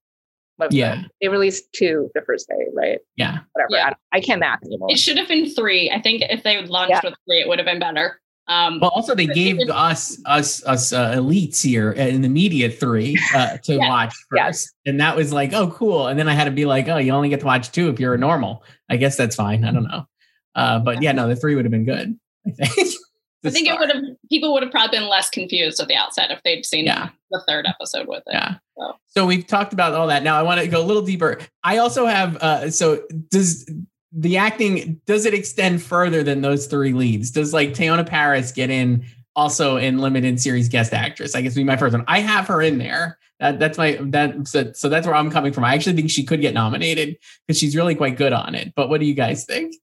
But 0.57 0.71
yeah. 0.71 1.03
They 1.21 1.27
released 1.27 1.73
two 1.73 2.11
the 2.13 2.21
first 2.21 2.47
day, 2.47 2.67
right? 2.73 2.99
Yeah. 3.15 3.39
Whatever. 3.53 3.69
Yeah. 3.71 3.93
I, 4.13 4.17
I, 4.17 4.21
can't 4.21 4.39
math 4.39 4.63
anymore. 4.63 4.89
It 4.91 4.99
should 4.99 5.17
have 5.17 5.27
been 5.27 5.49
three. 5.49 5.89
I 5.89 5.99
think 5.99 6.21
if 6.29 6.43
they 6.43 6.57
would 6.57 6.69
launched 6.69 6.91
yeah. 6.91 7.01
with 7.03 7.15
three, 7.27 7.41
it 7.41 7.47
would 7.47 7.57
have 7.57 7.65
been 7.65 7.79
better. 7.79 8.21
Um, 8.47 8.79
well, 8.79 8.91
also 8.93 9.15
they 9.15 9.27
gave 9.27 9.59
us 9.69 10.19
us 10.25 10.63
us 10.65 10.91
uh, 10.91 11.13
elites 11.13 11.61
here 11.61 11.91
in 11.93 12.21
the 12.21 12.27
media 12.27 12.69
three 12.69 13.17
uh, 13.33 13.57
to 13.63 13.75
yes. 13.75 13.89
watch 13.89 14.13
first, 14.29 14.35
yes. 14.35 14.67
and 14.85 14.99
that 14.99 15.15
was 15.15 15.31
like, 15.31 15.53
oh, 15.53 15.71
cool. 15.71 16.07
And 16.07 16.19
then 16.19 16.27
I 16.27 16.33
had 16.33 16.45
to 16.45 16.51
be 16.51 16.65
like, 16.65 16.89
oh, 16.89 16.97
you 16.97 17.13
only 17.13 17.29
get 17.29 17.39
to 17.41 17.45
watch 17.45 17.71
two 17.71 17.89
if 17.89 17.99
you're 17.99 18.15
a 18.15 18.17
normal. 18.17 18.63
I 18.89 18.97
guess 18.97 19.15
that's 19.15 19.35
fine. 19.35 19.63
I 19.63 19.71
don't 19.71 19.83
know, 19.83 20.05
uh, 20.55 20.79
but 20.79 21.01
yeah, 21.01 21.11
no, 21.11 21.29
the 21.29 21.35
three 21.35 21.55
would 21.55 21.65
have 21.65 21.71
been 21.71 21.85
good. 21.85 22.19
I 22.47 22.51
think. 22.51 22.95
I 23.43 23.49
think 23.49 23.67
it 23.67 23.79
would 23.79 23.89
have 23.89 24.03
people 24.29 24.53
would 24.53 24.61
have 24.61 24.71
probably 24.71 24.99
been 24.99 25.09
less 25.09 25.29
confused 25.29 25.79
at 25.79 25.87
the 25.87 25.95
outset 25.95 26.29
if 26.29 26.43
they'd 26.43 26.63
seen 26.63 26.85
yeah. 26.85 27.09
the 27.31 27.41
third 27.47 27.65
episode 27.65 28.07
with 28.07 28.21
it. 28.27 28.33
Yeah. 28.33 28.55
So. 28.77 28.93
so. 29.07 29.25
we've 29.25 29.47
talked 29.47 29.73
about 29.73 29.93
all 29.93 30.07
that. 30.07 30.21
Now 30.21 30.37
I 30.37 30.43
want 30.43 30.61
to 30.61 30.67
go 30.67 30.79
a 30.79 30.85
little 30.85 31.01
deeper. 31.01 31.39
I 31.63 31.77
also 31.77 32.05
have 32.05 32.37
uh 32.37 32.69
so 32.69 33.01
does 33.29 33.67
the 34.11 34.37
acting 34.37 35.01
does 35.07 35.25
it 35.25 35.33
extend 35.33 35.81
further 35.81 36.21
than 36.21 36.41
those 36.41 36.67
three 36.67 36.93
leads? 36.93 37.31
Does 37.31 37.51
like 37.51 37.69
Teyonah 37.69 38.05
Parris 38.05 38.51
get 38.51 38.69
in 38.69 39.05
also 39.35 39.77
in 39.77 39.99
limited 39.99 40.39
series 40.39 40.69
guest 40.69 40.93
actress. 40.93 41.35
I 41.35 41.41
guess 41.41 41.55
would 41.55 41.61
be 41.61 41.63
my 41.63 41.77
first 41.77 41.93
one. 41.93 42.03
I 42.07 42.19
have 42.19 42.47
her 42.47 42.61
in 42.61 42.77
there. 42.77 43.17
That, 43.39 43.59
that's 43.59 43.77
my 43.77 43.97
that 43.99 44.47
so, 44.47 44.71
so 44.73 44.87
that's 44.87 45.07
where 45.07 45.15
I'm 45.15 45.31
coming 45.31 45.51
from. 45.51 45.63
I 45.63 45.73
actually 45.73 45.95
think 45.95 46.11
she 46.11 46.23
could 46.23 46.41
get 46.41 46.53
nominated 46.53 47.17
because 47.47 47.59
she's 47.59 47.75
really 47.75 47.95
quite 47.95 48.17
good 48.17 48.33
on 48.33 48.53
it. 48.55 48.73
But 48.75 48.89
what 48.89 48.99
do 48.99 49.05
you 49.05 49.15
guys 49.15 49.45
think? 49.45 49.73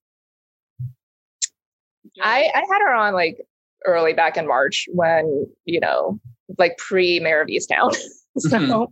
I, 2.23 2.51
I 2.55 2.59
had 2.71 2.81
her 2.81 2.95
on 2.95 3.15
like 3.15 3.39
early 3.87 4.13
back 4.13 4.37
in 4.37 4.47
March 4.47 4.87
when, 4.93 5.47
you 5.65 5.81
know, 5.81 6.19
like 6.59 6.77
pre 6.79 7.21
Mare 7.21 7.43
of 7.43 7.49
Easttown. 7.49 7.95
so, 8.39 8.59
Mhm. 8.59 8.87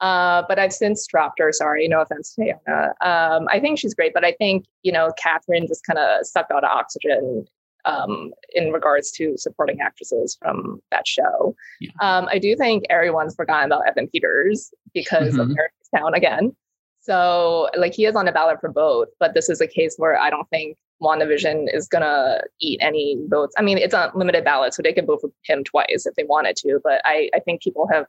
uh, 0.00 0.42
but 0.48 0.58
I've 0.58 0.72
since 0.72 1.06
dropped 1.06 1.38
her. 1.38 1.52
Sorry, 1.52 1.86
no 1.88 2.00
offense 2.00 2.34
to 2.34 2.42
Teyonah. 2.68 2.88
Um, 3.06 3.46
I 3.50 3.60
think 3.60 3.78
she's 3.78 3.94
great, 3.94 4.12
but 4.14 4.24
I 4.24 4.32
think, 4.32 4.64
you 4.82 4.92
know, 4.92 5.10
Kathryn 5.24 5.66
just 5.68 5.84
kind 5.86 5.98
of 5.98 6.26
sucked 6.26 6.50
out 6.52 6.64
of 6.64 6.70
oxygen 6.70 7.46
um, 7.84 8.32
in 8.52 8.72
regards 8.72 9.12
to 9.12 9.34
supporting 9.36 9.80
actresses 9.80 10.36
from 10.40 10.80
that 10.90 11.06
show. 11.06 11.54
Yeah. 11.80 11.90
Um, 12.00 12.26
I 12.30 12.38
do 12.40 12.56
think 12.56 12.84
everyone's 12.90 13.36
forgotten 13.36 13.66
about 13.70 13.86
Evan 13.86 14.08
Peters 14.08 14.72
because 14.92 15.36
of 15.38 15.46
Mhm. 15.46 15.54
Mare 15.54 15.66
of 15.66 16.00
Easttown 16.02 16.16
again. 16.16 16.56
So, 17.00 17.68
like, 17.76 17.94
he 17.94 18.04
is 18.06 18.16
on 18.16 18.24
the 18.24 18.32
ballot 18.32 18.60
for 18.60 18.68
both, 18.68 19.06
but 19.20 19.34
this 19.34 19.48
is 19.48 19.60
a 19.60 19.68
case 19.68 19.94
where 19.98 20.18
I 20.18 20.28
don't 20.30 20.48
think 20.50 20.76
WandaVision 21.02 21.66
is 21.74 21.88
gonna 21.88 22.40
eat 22.60 22.78
any 22.82 23.18
votes. 23.28 23.54
I 23.58 23.62
mean, 23.62 23.78
it's 23.78 23.94
a 23.94 24.10
limited 24.14 24.44
ballot, 24.44 24.74
so 24.74 24.82
they 24.82 24.92
can 24.92 25.06
vote 25.06 25.20
for 25.20 25.30
him 25.44 25.64
twice 25.64 26.06
if 26.06 26.14
they 26.14 26.24
wanted 26.24 26.56
to. 26.56 26.80
But 26.82 27.00
I, 27.04 27.30
I 27.34 27.40
think 27.40 27.62
people 27.62 27.86
have, 27.92 28.06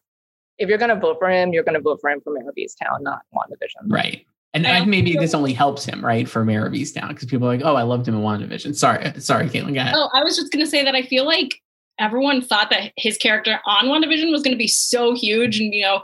if 0.57 0.69
you're 0.69 0.77
gonna 0.77 0.95
vote 0.95 1.17
for 1.19 1.29
him, 1.29 1.53
you're 1.53 1.63
gonna 1.63 1.81
vote 1.81 1.99
for 2.01 2.09
him 2.09 2.21
for 2.21 2.33
Mare 2.33 2.49
of 2.49 2.55
Easttown, 2.55 3.01
not 3.01 3.21
WandaVision. 3.33 3.89
Right. 3.91 4.25
And 4.53 4.65
I 4.65 4.77
I, 4.77 4.85
maybe 4.85 5.15
this 5.15 5.33
only 5.33 5.53
helps 5.53 5.85
him, 5.85 6.03
right, 6.03 6.27
for 6.27 6.45
Mare 6.45 6.65
of 6.65 6.73
Easttown 6.73 7.09
because 7.09 7.25
people 7.25 7.47
are 7.47 7.55
like, 7.55 7.65
oh, 7.65 7.75
I 7.75 7.83
loved 7.83 8.07
him 8.07 8.15
in 8.15 8.21
WandaVision. 8.21 8.75
Sorry, 8.75 9.11
sorry, 9.19 9.47
Caitlin, 9.49 9.73
go 9.73 9.81
ahead. 9.81 9.93
Oh, 9.95 10.09
I 10.13 10.23
was 10.23 10.35
just 10.35 10.51
gonna 10.51 10.67
say 10.67 10.83
that 10.83 10.95
I 10.95 11.01
feel 11.01 11.25
like 11.25 11.61
everyone 11.99 12.41
thought 12.41 12.69
that 12.69 12.91
his 12.95 13.17
character 13.17 13.59
on 13.65 13.85
WandaVision 13.85 14.31
was 14.31 14.41
gonna 14.43 14.55
be 14.55 14.67
so 14.67 15.13
huge 15.13 15.59
and 15.59 15.73
you 15.73 15.83
know 15.83 16.03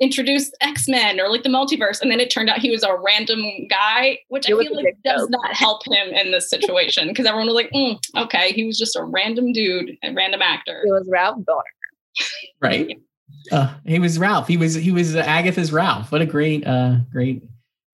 introduce 0.00 0.50
X-Men 0.62 1.20
or 1.20 1.28
like 1.28 1.42
the 1.42 1.48
multiverse, 1.50 2.00
and 2.00 2.10
then 2.10 2.20
it 2.20 2.30
turned 2.30 2.48
out 2.48 2.58
he 2.58 2.70
was 2.70 2.82
a 2.82 2.96
random 2.96 3.42
guy, 3.68 4.18
which 4.28 4.48
It 4.48 4.54
I 4.54 4.64
feel 4.64 4.74
like 4.74 4.96
does 5.04 5.22
joke. 5.22 5.30
not 5.30 5.54
help 5.54 5.86
him 5.86 6.08
in 6.08 6.32
this 6.32 6.48
situation 6.48 7.08
because 7.08 7.26
everyone 7.26 7.46
was 7.46 7.54
like, 7.54 7.70
mm, 7.72 7.98
okay, 8.16 8.52
he 8.52 8.64
was 8.64 8.78
just 8.78 8.96
a 8.96 9.04
random 9.04 9.52
dude, 9.52 9.96
a 10.02 10.12
random 10.12 10.40
actor. 10.42 10.82
It 10.84 10.90
was 10.90 11.06
Ralph 11.10 11.38
Bohner. 11.40 12.22
right. 12.60 12.98
Uh, 13.52 13.74
he 13.86 13.98
was 13.98 14.18
Ralph. 14.18 14.48
He 14.48 14.56
was 14.56 14.74
he 14.74 14.90
was 14.90 15.14
Agatha's 15.16 15.72
Ralph. 15.72 16.10
What 16.12 16.20
a 16.22 16.26
great, 16.26 16.66
uh, 16.66 16.96
great, 17.12 17.42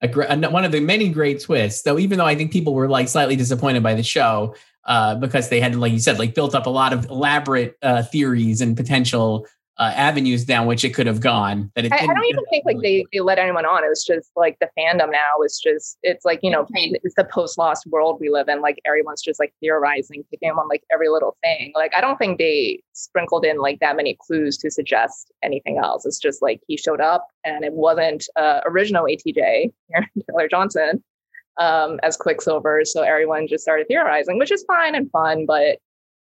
a 0.01 0.09
great 0.09 0.29
one 0.51 0.65
of 0.65 0.73
the 0.73 0.81
many 0.81 1.09
great 1.09 1.41
twists. 1.41 1.83
Though, 1.83 1.99
even 1.99 2.19
though 2.19 2.25
I 2.25 2.35
think 2.35 2.53
people 2.53 2.75
were 2.75 2.89
like 2.89 3.09
slightly 3.09 3.37
disappointed 3.37 3.83
by 3.83 3.95
the 3.95 4.03
show 4.03 4.55
uh, 4.87 5.17
because 5.17 5.49
they 5.49 5.61
had, 5.61 5.75
like 5.77 5.93
you 5.93 5.99
said, 5.99 6.19
like 6.19 6.35
built 6.35 6.55
up 6.55 6.67
a 6.67 6.71
lot 6.71 6.93
of 6.93 7.07
elaborate 7.07 7.77
uh, 7.83 8.03
theories 8.03 8.61
and 8.61 8.77
potential 8.77 9.47
uh, 9.79 9.93
avenues 9.95 10.45
down 10.45 10.67
which 10.67 10.85
it 10.85 10.95
could 10.95 11.07
have 11.07 11.21
gone. 11.21 11.71
That 11.75 11.85
it 11.85 11.93
I, 11.93 11.99
I 11.99 12.07
don't 12.07 12.25
even 12.25 12.45
think 12.47 12.65
like 12.65 12.81
they, 12.81 13.05
they 13.13 13.21
let 13.21 13.39
anyone 13.39 13.67
on. 13.67 13.85
It 13.85 13.89
was 13.89 14.05
just 14.05 14.31
like 14.35 14.59
the 14.59 14.71
fandom 14.79 15.13
now 15.13 15.43
is 15.45 15.61
just 15.63 15.99
it's 16.03 16.25
like, 16.25 16.41
you 16.43 16.51
know, 16.51 16.67
it's 16.75 17.15
the 17.15 17.25
post 17.25 17.59
lost 17.59 17.87
world 17.87 18.19
we 18.21 18.31
live 18.31 18.49
in. 18.49 18.63
Like 18.63 18.79
everyone's 18.87 19.21
just 19.21 19.39
like 19.39 19.53
theorizing, 19.61 20.25
picking 20.31 20.51
on 20.51 20.69
like 20.69 20.83
every 20.91 21.09
little 21.09 21.37
thing. 21.43 21.73
Like 21.75 21.93
I 21.95 22.01
don't 22.01 22.17
think 22.17 22.39
they 22.39 22.81
sprinkled 22.93 23.45
in 23.45 23.59
like 23.59 23.81
that 23.81 23.97
many 23.97 24.17
clues 24.27 24.57
to 24.59 24.71
suggest 24.71 25.31
anything 25.43 25.79
else. 25.79 26.07
It's 26.07 26.19
just 26.19 26.41
like 26.41 26.61
he 26.67 26.79
showed 26.79 27.01
up 27.01 27.27
and 27.45 27.65
it 27.65 27.75
wasn't 27.75 28.27
uh 28.37 28.61
original 28.65 29.05
ATJ, 29.05 29.73
Aaron 29.95 30.09
Taylor 30.31 30.49
Johnson, 30.49 31.05
um, 31.61 32.01
as 32.03 32.17
Quicksilver. 32.17 32.87
So 32.87 33.03
everyone 33.03 33.47
just 33.47 33.63
started 33.63 33.89
theorizing, 33.89 34.39
which 34.39 34.51
is 34.51 34.65
fine 34.67 34.95
and 34.95 35.11
fun, 35.11 35.45
but 35.45 35.79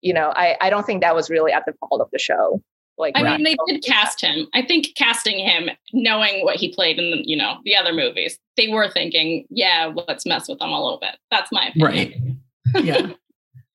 you 0.03 0.13
know, 0.13 0.33
I, 0.37 0.57
I 0.61 0.71
don't 0.71 0.85
think 0.85 1.03
that 1.03 1.15
was 1.15 1.31
really 1.31 1.53
at 1.53 1.65
the 1.65 1.73
fault 1.81 2.01
of 2.01 2.09
the 2.13 2.19
show. 2.19 2.63
Like 2.99 3.15
I 3.17 3.23
mean, 3.23 3.43
they 3.43 3.55
Bohner. 3.55 3.69
did 3.69 3.85
cast 3.85 4.21
him. 4.21 4.47
I 4.55 4.63
think 4.63 4.95
casting 4.97 5.39
him, 5.39 5.71
knowing 5.93 6.45
what 6.45 6.57
he 6.57 6.73
played 6.75 6.99
in 6.99 7.11
the, 7.11 7.29
you 7.29 7.37
know 7.37 7.59
the 7.65 7.77
other 7.77 7.93
movies, 7.93 8.39
they 8.57 8.69
were 8.69 8.89
thinking, 8.91 9.47
yeah, 9.51 9.93
let's 10.09 10.25
mess 10.25 10.49
with 10.49 10.61
him 10.61 10.71
a 10.71 10.83
little 10.83 10.99
bit. 10.99 11.17
That's 11.31 11.53
my 11.53 11.67
opinion. 11.69 12.41
Right. 12.75 12.85
yeah. 12.85 13.13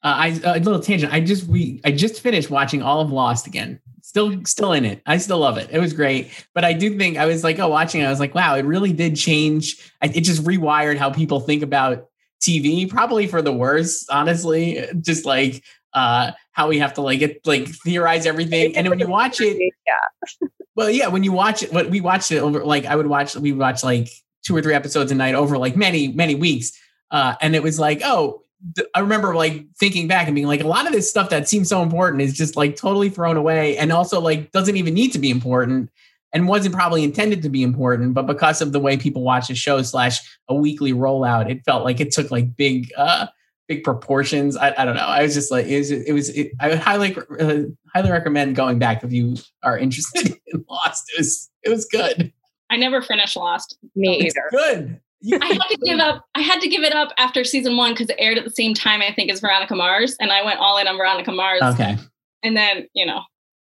Uh, 0.03 0.15
I 0.17 0.27
a 0.43 0.59
little 0.59 0.79
tangent. 0.79 1.13
I 1.13 1.19
just 1.19 1.45
we 1.45 1.79
I 1.85 1.91
just 1.91 2.21
finished 2.21 2.49
watching 2.49 2.81
all 2.81 3.01
of 3.01 3.11
Lost 3.11 3.45
again. 3.45 3.79
Still 4.01 4.43
still 4.45 4.73
in 4.73 4.83
it. 4.83 4.99
I 5.05 5.17
still 5.17 5.37
love 5.37 5.59
it. 5.59 5.69
It 5.71 5.77
was 5.77 5.93
great. 5.93 6.31
But 6.55 6.65
I 6.65 6.73
do 6.73 6.97
think 6.97 7.17
I 7.17 7.27
was 7.27 7.43
like, 7.43 7.59
oh, 7.59 7.67
watching. 7.67 8.01
it, 8.01 8.05
I 8.05 8.09
was 8.09 8.19
like, 8.19 8.33
wow, 8.33 8.55
it 8.55 8.65
really 8.65 8.93
did 8.93 9.15
change. 9.15 9.91
I, 10.01 10.07
it 10.07 10.21
just 10.21 10.43
rewired 10.43 10.97
how 10.97 11.11
people 11.11 11.39
think 11.39 11.61
about 11.61 12.07
TV. 12.41 12.89
Probably 12.89 13.27
for 13.27 13.43
the 13.43 13.53
worse, 13.53 14.07
honestly. 14.09 14.83
Just 15.01 15.27
like 15.27 15.63
uh 15.93 16.31
how 16.51 16.67
we 16.67 16.79
have 16.79 16.93
to 16.93 17.01
like 17.01 17.19
get 17.19 17.45
like 17.45 17.67
theorize 17.67 18.25
everything. 18.25 18.75
And 18.75 18.89
when 18.89 18.99
you 18.99 19.07
watch 19.07 19.39
it, 19.41 19.57
yeah. 19.87 20.47
well, 20.75 20.89
yeah, 20.89 21.07
when 21.07 21.23
you 21.23 21.31
watch 21.31 21.63
it, 21.63 21.71
what 21.73 21.89
we 21.89 22.01
watched 22.01 22.31
it 22.31 22.39
over, 22.39 22.63
like 22.63 22.85
I 22.85 22.95
would 22.95 23.07
watch, 23.07 23.35
we 23.35 23.51
watch 23.51 23.83
like 23.83 24.09
two 24.43 24.55
or 24.55 24.61
three 24.61 24.73
episodes 24.73 25.11
a 25.11 25.15
night 25.15 25.35
over 25.35 25.57
like 25.57 25.75
many, 25.75 26.09
many 26.09 26.35
weeks. 26.35 26.71
Uh, 27.09 27.35
and 27.41 27.55
it 27.55 27.63
was 27.63 27.79
like, 27.79 28.01
oh, 28.03 28.43
th- 28.75 28.87
I 28.95 28.99
remember 28.99 29.35
like 29.35 29.65
thinking 29.79 30.07
back 30.07 30.27
and 30.27 30.35
being 30.35 30.47
like, 30.47 30.63
a 30.63 30.67
lot 30.67 30.85
of 30.85 30.93
this 30.93 31.09
stuff 31.09 31.29
that 31.29 31.47
seems 31.47 31.69
so 31.69 31.81
important 31.81 32.21
is 32.21 32.33
just 32.33 32.55
like 32.55 32.75
totally 32.75 33.09
thrown 33.09 33.37
away 33.37 33.77
and 33.77 33.91
also 33.91 34.19
like 34.19 34.51
doesn't 34.51 34.77
even 34.77 34.93
need 34.93 35.13
to 35.13 35.19
be 35.19 35.29
important 35.29 35.89
and 36.33 36.47
wasn't 36.47 36.73
probably 36.73 37.03
intended 37.03 37.41
to 37.43 37.49
be 37.49 37.63
important. 37.63 38.13
But 38.13 38.25
because 38.25 38.61
of 38.61 38.71
the 38.71 38.79
way 38.79 38.97
people 38.97 39.21
watch 39.21 39.49
a 39.49 39.55
show 39.55 39.81
slash 39.81 40.19
a 40.47 40.55
weekly 40.55 40.93
rollout, 40.93 41.49
it 41.49 41.63
felt 41.65 41.83
like 41.83 41.99
it 41.99 42.11
took 42.11 42.31
like 42.31 42.55
big, 42.55 42.89
uh, 42.97 43.27
big 43.75 43.83
proportions. 43.85 44.57
I, 44.57 44.73
I 44.77 44.83
don't 44.83 44.95
know. 44.95 45.01
I 45.05 45.23
was 45.23 45.33
just 45.33 45.49
like, 45.51 45.65
it 45.65 45.77
was, 45.77 45.91
it 45.91 46.11
was, 46.11 46.27
it, 46.29 46.51
I 46.59 46.67
would 46.69 46.79
highly, 46.79 47.15
uh, 47.39 47.61
highly 47.93 48.11
recommend 48.11 48.55
going 48.57 48.79
back 48.79 49.01
if 49.03 49.13
you 49.13 49.35
are 49.63 49.77
interested 49.77 50.35
in 50.47 50.65
Lost. 50.69 51.03
It 51.15 51.19
was, 51.19 51.49
it 51.63 51.69
was 51.69 51.85
good. 51.85 52.33
I 52.69 52.75
never 52.75 53.01
finished 53.01 53.37
Lost. 53.37 53.77
Me 53.95 54.19
It's 54.19 54.35
either. 54.35 54.47
good. 54.51 54.99
You- 55.21 55.39
I 55.41 55.45
had 55.45 55.61
to 55.69 55.77
give 55.85 55.99
up. 55.99 56.25
I 56.35 56.41
had 56.41 56.59
to 56.61 56.67
give 56.67 56.83
it 56.83 56.93
up 56.93 57.13
after 57.17 57.43
season 57.45 57.77
one 57.77 57.93
because 57.93 58.09
it 58.09 58.15
aired 58.19 58.37
at 58.37 58.43
the 58.43 58.49
same 58.51 58.73
time. 58.73 59.01
I 59.01 59.13
think 59.13 59.31
as 59.31 59.39
Veronica 59.39 59.75
Mars, 59.75 60.15
and 60.19 60.31
I 60.33 60.43
went 60.43 60.59
all 60.59 60.77
in 60.79 60.87
on 60.87 60.97
Veronica 60.97 61.31
Mars. 61.31 61.61
okay. 61.61 61.95
And 62.43 62.57
then 62.57 62.87
you 62.93 63.05
know 63.05 63.21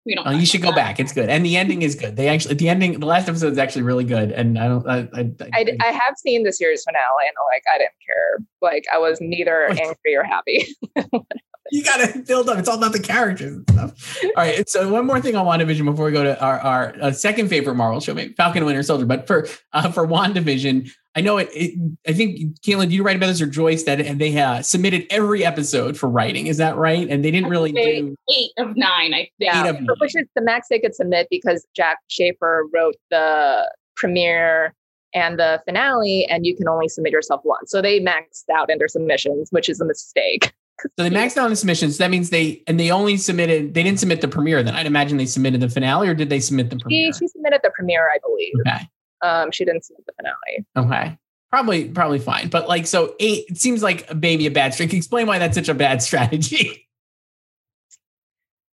we 0.07 0.15
don't. 0.15 0.27
Oh, 0.27 0.31
you 0.31 0.47
should 0.47 0.63
go 0.63 0.73
back. 0.73 1.01
It's 1.01 1.13
good. 1.13 1.29
And 1.29 1.45
the 1.45 1.57
ending 1.57 1.83
is 1.83 1.97
good. 1.97 2.17
They 2.17 2.29
actually, 2.29 2.55
the 2.55 2.69
ending, 2.69 3.01
the 3.01 3.07
last 3.07 3.29
episode 3.29 3.53
is 3.53 3.59
actually 3.59 3.83
really 3.83 4.05
good. 4.05 4.31
And 4.31 4.59
I 4.59 4.69
don't, 4.69 4.89
I, 4.89 5.09
I, 5.13 5.33
I, 5.53 5.77
I 5.81 5.87
have 5.87 6.17
seen 6.17 6.45
the 6.45 6.53
series 6.53 6.85
finale 6.85 7.27
and 7.27 7.35
like 7.53 7.63
I 7.73 7.79
didn't 7.79 7.93
care. 8.07 8.39
Like 8.63 8.85
I 8.93 8.99
was 8.99 9.21
neither 9.21 9.65
angry 9.71 10.15
or 10.15 10.23
happy. 10.23 10.67
you 11.73 11.83
got 11.83 12.13
to 12.13 12.21
build 12.21 12.49
up. 12.49 12.59
It's 12.59 12.69
all 12.69 12.79
about 12.79 12.93
the 12.93 13.01
characters 13.01 13.57
and 13.57 13.71
stuff. 13.71 14.25
All 14.25 14.33
right. 14.37 14.69
So 14.69 14.89
one 14.91 15.07
more 15.07 15.21
thing 15.21 15.35
on 15.35 15.45
WandaVision 15.45 15.85
before 15.85 16.07
we 16.07 16.13
go 16.13 16.25
to 16.25 16.41
our, 16.41 16.61
our 16.61 16.97
uh, 17.01 17.13
second 17.13 17.49
favorite 17.49 17.75
Marvel 17.75 18.01
show, 18.01 18.15
maybe 18.15 18.33
Falcon 18.35 18.59
and 18.59 18.67
Winter 18.67 18.83
Soldier. 18.83 19.07
But 19.07 19.27
for 19.27 19.49
uh, 19.73 19.91
for 19.91 20.07
WandaVision, 20.07 20.89
I 21.17 21.23
know 21.23 21.39
it, 21.39 21.49
it. 21.53 21.75
I 22.07 22.13
think 22.13 22.61
Caitlin, 22.61 22.83
did 22.83 22.93
you 22.93 23.03
write 23.03 23.17
about 23.17 23.29
this 23.29 23.41
or 23.41 23.47
Joyce 23.47 23.85
that 23.85 24.01
and 24.01 24.21
they 24.21 24.37
uh, 24.39 24.61
submitted 24.63 25.07
every 25.11 25.45
episode 25.45 25.97
for 25.97 26.09
writing? 26.11 26.47
Is 26.47 26.59
that 26.59 26.77
right? 26.77 27.09
And 27.09 27.25
they 27.25 27.31
didn't 27.31 27.49
really 27.49 27.73
do. 27.73 28.15
eight 28.31 28.51
of 28.59 28.77
nine. 28.77 29.15
I 29.15 29.19
think. 29.19 29.31
yeah, 29.39 29.65
Eight 29.65 29.71
of 29.71 29.77
nine. 29.81 29.97
which 29.99 30.15
is 30.15 30.27
the 30.37 30.43
max 30.43 30.69
they 30.69 30.79
could 30.79 30.95
submit 30.95 31.29
because 31.31 31.67
Jac 31.75 31.99
Schaeffer 32.09 32.65
wrote 32.73 32.97
the 33.11 33.69
premiere 33.97 34.75
and 35.15 35.39
the 35.39 35.63
finale, 35.65 36.27
and 36.27 36.45
you 36.45 36.55
can 36.55 36.69
only 36.69 36.89
submit 36.89 37.13
yourself 37.13 37.41
once. 37.45 37.71
So 37.71 37.81
they 37.81 37.99
maxed 38.01 38.45
out 38.55 38.71
in 38.71 38.77
their 38.77 38.89
submissions, 38.89 39.49
which 39.51 39.69
is 39.71 39.81
a 39.81 39.85
mistake. 39.85 40.53
So 40.99 41.05
they 41.05 41.09
maxed 41.11 41.39
out 41.39 41.49
the 41.49 41.57
submissions. 41.57 41.97
That 41.97 42.11
means 42.11 42.29
they 42.29 42.63
and 42.67 42.79
they 42.79 42.91
only 42.91 43.17
submitted. 43.17 43.73
They 43.73 43.83
didn't 43.83 43.99
submit 43.99 44.21
the 44.21 44.29
premiere. 44.29 44.63
Then 44.63 44.75
I'd 44.75 44.85
imagine 44.85 45.17
they 45.17 45.25
submitted 45.25 45.63
the 45.63 45.71
finale, 45.71 46.07
or 46.07 46.13
did 46.13 46.29
they 46.29 46.39
submit 46.39 46.69
the 46.69 46.77
She, 46.77 46.81
premiere? 46.83 47.13
she 47.15 47.29
submitted 47.29 47.61
the 47.65 47.71
premiere, 47.75 48.11
I 48.11 48.19
believe. 48.23 48.53
Okay. 48.61 48.87
Um, 49.23 49.51
she 49.51 49.65
didn't 49.65 49.85
see 49.85 49.95
the 50.07 50.13
finale. 50.13 50.67
Okay. 50.77 51.19
Probably, 51.51 51.89
probably 51.89 52.19
fine. 52.19 52.49
But 52.49 52.69
like, 52.69 52.87
so 52.87 53.15
eight, 53.21 53.45
it 53.49 53.59
seems 53.59 53.83
like 53.83 54.15
maybe 54.15 54.47
a 54.47 54.51
bad 54.51 54.75
strategy. 54.75 54.97
Explain 54.99 55.27
why 55.27 55.39
that's 55.39 55.57
such 55.57 55.69
a 55.69 55.75
bad 55.75 56.03
strategy. 56.03 56.83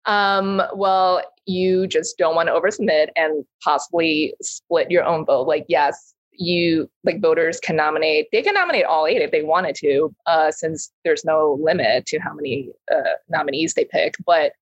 Um, 0.09 0.63
well, 0.75 1.23
you 1.45 1.87
just 1.87 2.17
don't 2.17 2.35
want 2.35 2.49
to 2.49 2.55
oversubmit 2.55 3.09
and 3.15 3.45
possibly 3.63 4.35
split 4.41 4.91
your 4.91 5.05
own 5.05 5.27
vote. 5.27 5.47
Like, 5.47 5.67
yes, 5.69 6.15
you 6.33 6.89
like 7.05 7.21
voters 7.21 7.61
can 7.61 7.77
nominate, 7.77 8.29
they 8.33 8.43
can 8.43 8.55
nominate 8.55 8.85
all 8.85 9.07
eight 9.07 9.21
if 9.21 9.31
they 9.33 9.43
wanted 9.43 9.75
to, 9.77 10.15
uh, 10.27 10.51
since 10.51 10.91
there's 11.05 11.25
no 11.25 11.59
limit 11.61 12.07
to 12.07 12.19
how 12.19 12.33
many 12.33 12.71
uh, 12.91 13.17
nominees 13.29 13.75
they 13.75 13.85
pick. 13.85 14.15
But 14.25 14.53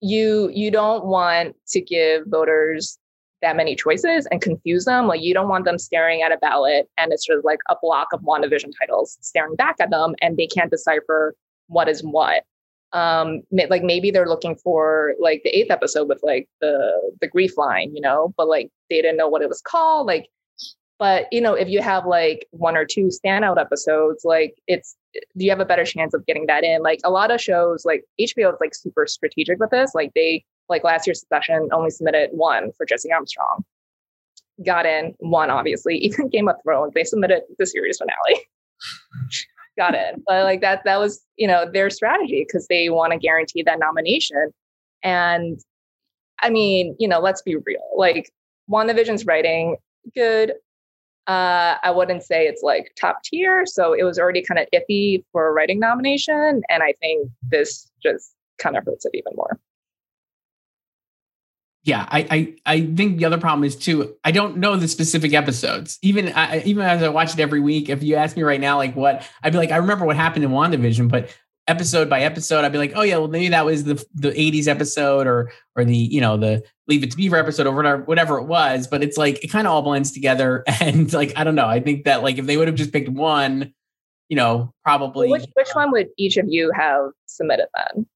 you 0.00 0.50
you 0.54 0.70
don't 0.70 1.04
want 1.06 1.56
to 1.68 1.80
give 1.80 2.24
voters 2.26 2.98
that 3.42 3.56
many 3.56 3.74
choices 3.74 4.26
and 4.30 4.40
confuse 4.40 4.84
them. 4.84 5.06
Like 5.06 5.22
you 5.22 5.34
don't 5.34 5.48
want 5.48 5.64
them 5.64 5.78
staring 5.78 6.22
at 6.22 6.32
a 6.32 6.38
ballot 6.38 6.88
and 6.98 7.12
it's 7.12 7.26
just 7.26 7.44
like 7.44 7.60
a 7.68 7.76
block 7.80 8.08
of 8.12 8.20
WandaVision 8.20 8.72
titles 8.78 9.18
staring 9.20 9.56
back 9.56 9.76
at 9.80 9.90
them 9.90 10.14
and 10.20 10.36
they 10.36 10.46
can't 10.46 10.70
decipher 10.70 11.34
what 11.68 11.88
is 11.88 12.02
what 12.02 12.42
um 12.92 13.42
like 13.68 13.84
maybe 13.84 14.10
they're 14.10 14.28
looking 14.28 14.56
for 14.56 15.14
like 15.20 15.42
the 15.44 15.56
eighth 15.56 15.70
episode 15.70 16.08
with 16.08 16.18
like 16.24 16.48
the 16.60 17.12
the 17.20 17.28
grief 17.28 17.56
line 17.56 17.94
you 17.94 18.00
know 18.00 18.34
but 18.36 18.48
like 18.48 18.68
they 18.88 18.96
didn't 19.00 19.16
know 19.16 19.28
what 19.28 19.42
it 19.42 19.48
was 19.48 19.62
called 19.62 20.08
like 20.08 20.26
But 20.98 21.26
you 21.32 21.40
know, 21.40 21.54
if 21.54 21.68
you 21.68 21.80
have 21.80 22.04
like 22.06 22.46
one 22.50 22.76
or 22.76 22.84
two 22.84 23.08
standout 23.08 23.58
episodes, 23.58 24.22
like 24.24 24.54
it's 24.66 24.96
you 25.34 25.50
have 25.50 25.60
a 25.60 25.64
better 25.64 25.84
chance 25.84 26.12
of 26.14 26.26
getting 26.26 26.46
that 26.46 26.62
in. 26.62 26.82
Like 26.82 27.00
a 27.04 27.10
lot 27.10 27.30
of 27.30 27.40
shows, 27.40 27.84
like 27.86 28.04
HBO 28.20 28.52
is 28.52 28.58
like 28.60 28.74
super 28.74 29.06
strategic 29.06 29.58
with 29.58 29.70
this. 29.70 29.92
Like 29.94 30.12
they 30.14 30.44
like 30.70 30.84
last 30.84 31.06
year's 31.06 31.20
Succession 31.20 31.68
only 31.72 31.90
submitted 31.90 32.30
one 32.32 32.70
for 32.72 32.86
Jesse 32.86 33.12
Armstrong. 33.12 33.64
Got 34.64 34.86
in 34.86 35.14
one, 35.18 35.50
obviously. 35.50 35.96
Even 36.04 36.28
Game 36.28 36.48
of 36.48 36.56
Thrones, 36.62 36.94
they 36.94 37.04
submitted 37.04 37.42
the 37.58 37.66
series 37.66 37.98
finale. 37.98 38.46
Got 39.76 39.94
in. 39.94 40.22
But 40.26 40.44
like 40.44 40.60
that, 40.62 40.82
that 40.84 40.98
was, 40.98 41.22
you 41.36 41.46
know, 41.46 41.70
their 41.70 41.90
strategy 41.90 42.46
because 42.46 42.66
they 42.68 42.88
want 42.88 43.12
to 43.12 43.18
guarantee 43.18 43.62
that 43.64 43.78
nomination. 43.78 44.52
And 45.02 45.60
I 46.40 46.50
mean, 46.50 46.96
you 46.98 47.08
know, 47.08 47.20
let's 47.20 47.42
be 47.42 47.56
real. 47.56 47.80
Like 47.96 48.30
WandaVision's 48.70 49.26
writing, 49.26 49.76
good. 50.14 50.52
Uh, 51.26 51.76
I 51.82 51.90
wouldn't 51.90 52.22
say 52.22 52.46
it's 52.46 52.62
like 52.62 52.92
top 53.00 53.22
tier. 53.22 53.64
So 53.66 53.92
it 53.92 54.02
was 54.02 54.18
already 54.18 54.42
kind 54.42 54.58
of 54.58 54.66
iffy 54.74 55.22
for 55.32 55.48
a 55.48 55.52
writing 55.52 55.78
nomination. 55.78 56.62
And 56.68 56.82
I 56.82 56.94
think 57.00 57.30
this 57.42 57.90
just 58.02 58.34
kind 58.58 58.76
of 58.76 58.84
hurts 58.84 59.06
it 59.06 59.12
even 59.14 59.32
more 59.36 59.58
yeah, 61.82 62.06
I, 62.10 62.26
I 62.30 62.54
I 62.66 62.80
think 62.94 63.18
the 63.18 63.24
other 63.24 63.38
problem 63.38 63.64
is 63.64 63.74
too. 63.74 64.14
I 64.22 64.32
don't 64.32 64.58
know 64.58 64.76
the 64.76 64.88
specific 64.88 65.32
episodes. 65.32 65.98
Even 66.02 66.28
I, 66.28 66.62
even 66.62 66.84
as 66.84 67.02
I 67.02 67.08
watch 67.08 67.32
it 67.32 67.40
every 67.40 67.60
week, 67.60 67.88
if 67.88 68.02
you 68.02 68.16
ask 68.16 68.36
me 68.36 68.42
right 68.42 68.60
now, 68.60 68.76
like 68.76 68.94
what 68.94 69.26
I'd 69.42 69.52
be 69.52 69.58
like, 69.58 69.70
I 69.70 69.76
remember 69.76 70.04
what 70.04 70.16
happened 70.16 70.44
in 70.44 70.50
WandaVision, 70.50 71.08
but 71.08 71.34
episode 71.66 72.10
by 72.10 72.20
episode, 72.20 72.64
I'd 72.64 72.72
be 72.72 72.78
like, 72.78 72.92
oh 72.96 73.02
yeah, 73.02 73.16
well 73.16 73.28
maybe 73.28 73.48
that 73.48 73.64
was 73.64 73.84
the 73.84 74.04
the 74.14 74.30
'80s 74.30 74.68
episode 74.68 75.26
or 75.26 75.52
or 75.74 75.84
the 75.86 75.96
you 75.96 76.20
know 76.20 76.36
the 76.36 76.62
Leave 76.86 77.02
It 77.02 77.12
to 77.12 77.16
Beaver 77.16 77.36
episode 77.36 77.66
or 77.66 77.74
whatever 77.74 78.02
whatever 78.02 78.38
it 78.38 78.44
was. 78.44 78.86
But 78.86 79.02
it's 79.02 79.16
like 79.16 79.42
it 79.42 79.48
kind 79.48 79.66
of 79.66 79.72
all 79.72 79.80
blends 79.80 80.12
together, 80.12 80.64
and 80.80 81.10
like 81.14 81.32
I 81.36 81.44
don't 81.44 81.54
know. 81.54 81.66
I 81.66 81.80
think 81.80 82.04
that 82.04 82.22
like 82.22 82.36
if 82.36 82.44
they 82.44 82.58
would 82.58 82.68
have 82.68 82.76
just 82.76 82.92
picked 82.92 83.08
one, 83.08 83.72
you 84.28 84.36
know, 84.36 84.74
probably. 84.84 85.30
Which 85.30 85.46
which 85.54 85.70
one 85.72 85.92
would 85.92 86.08
each 86.18 86.36
of 86.36 86.44
you 86.46 86.72
have 86.76 87.10
submitted 87.24 87.68
then? 87.74 88.06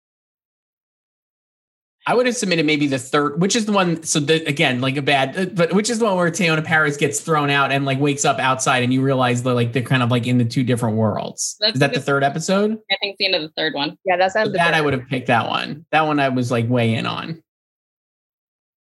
I 2.06 2.14
would 2.14 2.26
have 2.26 2.36
submitted 2.36 2.66
maybe 2.66 2.86
the 2.86 2.98
third, 2.98 3.40
which 3.40 3.56
is 3.56 3.64
the 3.64 3.72
one. 3.72 4.02
So 4.02 4.20
the, 4.20 4.44
again, 4.46 4.82
like 4.82 4.96
a 4.96 5.02
bad, 5.02 5.54
but 5.54 5.72
which 5.72 5.88
is 5.88 5.98
the 5.98 6.04
one 6.04 6.16
where 6.16 6.30
Teyonah 6.30 6.64
Parris 6.64 6.98
gets 6.98 7.20
thrown 7.20 7.48
out 7.48 7.72
and 7.72 7.86
like 7.86 7.98
wakes 7.98 8.26
up 8.26 8.38
outside, 8.38 8.82
and 8.82 8.92
you 8.92 9.00
realize 9.00 9.42
that 9.42 9.54
like 9.54 9.72
they're 9.72 9.82
kind 9.82 10.02
of 10.02 10.10
like 10.10 10.26
in 10.26 10.36
the 10.36 10.44
two 10.44 10.64
different 10.64 10.96
worlds. 10.96 11.56
That's 11.60 11.74
is 11.74 11.80
that 11.80 11.92
the- 11.92 12.00
the 12.00 12.04
third 12.04 12.22
episode? 12.22 12.72
I 12.90 12.96
think 13.00 13.12
it's 13.12 13.18
the 13.18 13.26
end 13.26 13.34
of 13.36 13.42
the 13.42 13.52
third 13.56 13.74
one. 13.74 13.96
Yeah, 14.04 14.16
that's 14.18 14.34
So 14.34 14.48
that 14.48 14.74
I 14.74 14.80
would 14.80 14.92
have 14.92 15.06
picked 15.08 15.28
that 15.28 15.48
one. 15.48 15.86
That 15.92 16.02
one 16.02 16.20
I 16.20 16.28
was 16.28 16.50
like 16.50 16.68
way 16.68 16.94
in 16.94 17.06
on. 17.06 17.42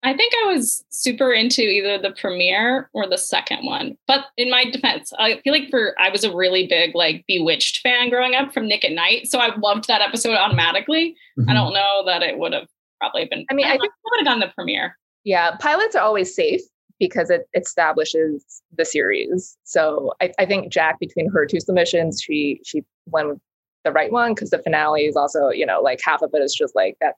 I 0.04 0.16
think 0.16 0.34
I 0.44 0.48
was 0.48 0.84
super 0.90 1.32
into 1.32 1.62
either 1.62 2.00
the 2.00 2.16
premiere 2.20 2.90
or 2.94 3.08
the 3.08 3.20
second 3.20 3.66
one. 3.66 3.98
But 4.08 4.26
in 4.36 4.50
my 4.50 4.66
defense, 4.66 5.14
I 5.20 5.40
feel 5.44 5.54
like 5.54 5.70
for 5.70 5.94
I 6.00 6.10
was 6.10 6.24
a 6.24 6.36
really 6.36 6.66
big 6.66 6.96
like 6.96 7.24
Bewitched 7.28 7.82
fan 7.84 8.10
growing 8.10 8.34
up 8.34 8.52
from 8.52 8.68
Nick 8.68 8.84
at 8.84 8.94
Night, 8.94 9.28
so 9.28 9.38
I 9.38 9.56
loved 9.58 9.88
that 9.88 10.02
episode 10.02 10.36
automatically. 10.36 11.16
I 11.38 11.42
mm-hmm. 11.42 11.54
don't 11.54 11.74
know 11.74 12.04
that 12.08 12.24
it 12.24 12.40
would 12.40 12.54
have 12.54 12.68
probably 13.02 13.26
been. 13.26 13.46
I 13.50 13.54
mean, 13.54 13.66
I 13.66 13.72
don't 13.78 13.80
know, 13.80 13.90
I 13.90 14.10
would 14.12 14.28
have 14.28 14.32
gone 14.34 14.40
the 14.40 14.54
premiere. 14.56 14.98
Yeah, 15.24 15.56
pilots 15.60 15.96
are 15.96 16.04
always 16.04 16.34
safe 16.34 16.62
because 17.00 17.30
it 17.32 17.48
establishes 17.56 18.46
the 18.78 18.86
series. 18.86 19.58
So 19.64 20.14
I, 20.22 20.32
I 20.40 20.46
think 20.46 20.72
Jac, 20.72 21.00
between 21.00 21.30
her 21.32 21.46
two 21.46 21.60
submissions, 21.60 22.22
she 22.22 22.62
she 22.64 22.84
went 23.08 23.30
with 23.30 23.40
the 23.84 23.92
right 23.92 24.12
one 24.12 24.34
because 24.36 24.52
the 24.52 24.60
finale 24.60 25.02
is 25.06 25.16
also, 25.16 25.50
you 25.50 25.66
know, 25.66 25.82
like 25.82 26.00
half 26.04 26.22
of 26.22 26.30
it 26.34 26.42
is 26.44 26.54
just 26.54 26.76
like 26.76 26.96
that, 27.02 27.16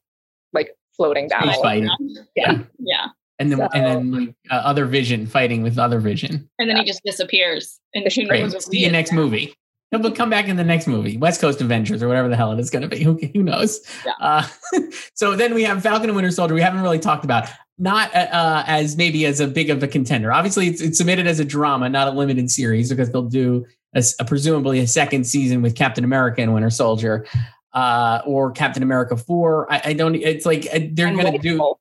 like 0.54 0.72
floating 0.96 1.28
Space 1.30 1.42
battle. 1.46 1.62
fighting. 1.62 1.90
Yeah. 2.36 2.60
Yeah. 2.80 3.08
And 3.40 3.52
then 3.52 3.60
So- 3.60 3.68
and 3.74 3.86
then 3.86 4.12
like 4.12 4.36
uh, 4.50 4.56
other 4.63 4.86
Vision 4.86 5.25
fighting 5.28 5.63
with 5.63 5.78
other 5.78 6.00
Vision. 6.00 6.50
And 6.60 6.70
then 6.70 6.78
he 6.78 6.86
just 6.86 7.02
disappears. 7.06 7.80
And 7.94 8.10
who 8.10 8.24
knows 8.25 8.66
See 8.66 8.80
you 8.86 8.92
next 8.92 9.12
now. 9.12 9.18
movie. 9.18 9.54
He'll 10.01 10.12
come 10.12 10.29
back 10.29 10.47
in 10.47 10.55
the 10.55 10.63
next 10.63 10.88
movie, 10.88 11.17
West 11.17 11.39
Coast 11.39 11.62
Adventures 11.62 12.01
or 12.01 12.07
whatever 12.07 12.27
the 12.27 12.35
hell 12.35 12.51
it 12.51 12.59
is 12.59 12.69
going 12.69 12.81
to 12.81 12.88
be. 12.88 13.03
Who, 13.03 13.19
who 13.33 13.43
knows? 13.43 13.81
Yeah. 14.05 14.13
Uh, 14.19 14.47
so 15.13 15.35
then 15.35 15.53
we 15.53 15.63
have 15.63 15.83
Falcon 15.83 16.09
and 16.09 16.15
Winter 16.15 16.31
Soldier. 16.31 16.53
We 16.53 16.62
haven't 16.62 16.81
really 16.81 17.00
talked 17.00 17.23
about 17.23 17.47
not 17.77 18.13
uh, 18.15 18.29
uh, 18.31 18.63
as 18.67 18.97
maybe 18.97 19.25
as 19.25 19.39
a 19.39 19.47
big 19.47 19.69
of 19.69 19.82
a 19.84 19.88
contender. 19.88 20.32
Obviously, 20.32 20.67
it's, 20.67 20.82
it's 20.82 20.97
submitted 20.97 21.27
as 21.27 21.39
a 21.39 21.45
drama, 21.45 21.89
not 21.89 22.08
a 22.08 22.12
limited 22.12 22.49
series, 22.49 22.89
because 22.89 23.12
they'll 23.12 23.23
do 23.23 23.65
a 23.95 24.03
a 24.19 24.25
presumably 24.25 24.79
a 24.79 24.88
second 24.88 25.25
season 25.25 25.62
with 25.62 25.75
Captain 25.75 26.03
America 26.03 26.41
and 26.41 26.53
Winter 26.53 26.69
Soldier, 26.69 27.25
uh, 27.73 28.21
or 28.25 28.51
Captain 28.51 28.84
America 28.84 29.17
Four. 29.17 29.71
I, 29.71 29.82
I 29.86 29.93
don't. 29.93 30.15
It's 30.15 30.45
like 30.45 30.67
uh, 30.73 30.79
they're 30.91 31.12
going 31.12 31.32
to 31.32 31.39
do 31.39 31.75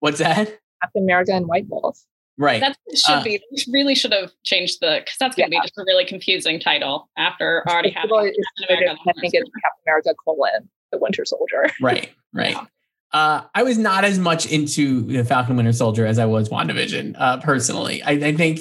what's 0.00 0.18
that? 0.18 0.58
Captain 0.82 1.04
America 1.04 1.32
and 1.32 1.46
White 1.46 1.66
Wolf. 1.68 1.98
Right. 2.40 2.60
That 2.60 2.76
should 2.96 3.16
Uh, 3.16 3.22
be 3.22 3.40
really 3.70 3.94
should 3.94 4.12
have 4.12 4.32
changed 4.44 4.78
the 4.80 5.02
because 5.04 5.16
that's 5.20 5.36
going 5.36 5.50
to 5.50 5.54
Yeah. 5.54 5.60
be 5.60 5.66
just 5.66 5.76
a 5.78 5.84
really 5.86 6.06
confusing 6.06 6.58
title 6.58 7.10
after 7.18 7.62
already 7.68 7.90
having 7.90 8.08
People- 8.08 8.20
it's- 8.20 8.34
Captain 8.60 8.76
America. 8.78 9.00
I 9.08 9.12
think 9.20 9.34
it's 9.34 9.50
Captain 9.62 9.82
America 9.86 10.14
colon 10.24 10.68
the 10.90 10.98
Winter 10.98 11.24
Soldier. 11.26 11.70
Right, 11.80 12.10
right. 12.32 12.52
Yeah. 12.56 12.64
Uh, 13.12 13.42
I 13.54 13.62
was 13.62 13.76
not 13.76 14.04
as 14.04 14.18
much 14.18 14.46
into 14.46 15.02
the 15.02 15.24
Falcon 15.24 15.56
Winter 15.56 15.72
Soldier 15.72 16.06
as 16.06 16.18
I 16.18 16.24
was 16.26 16.48
WandaVision, 16.48 17.14
uh, 17.18 17.36
personally. 17.38 18.02
I, 18.02 18.12
I 18.12 18.34
think 18.34 18.60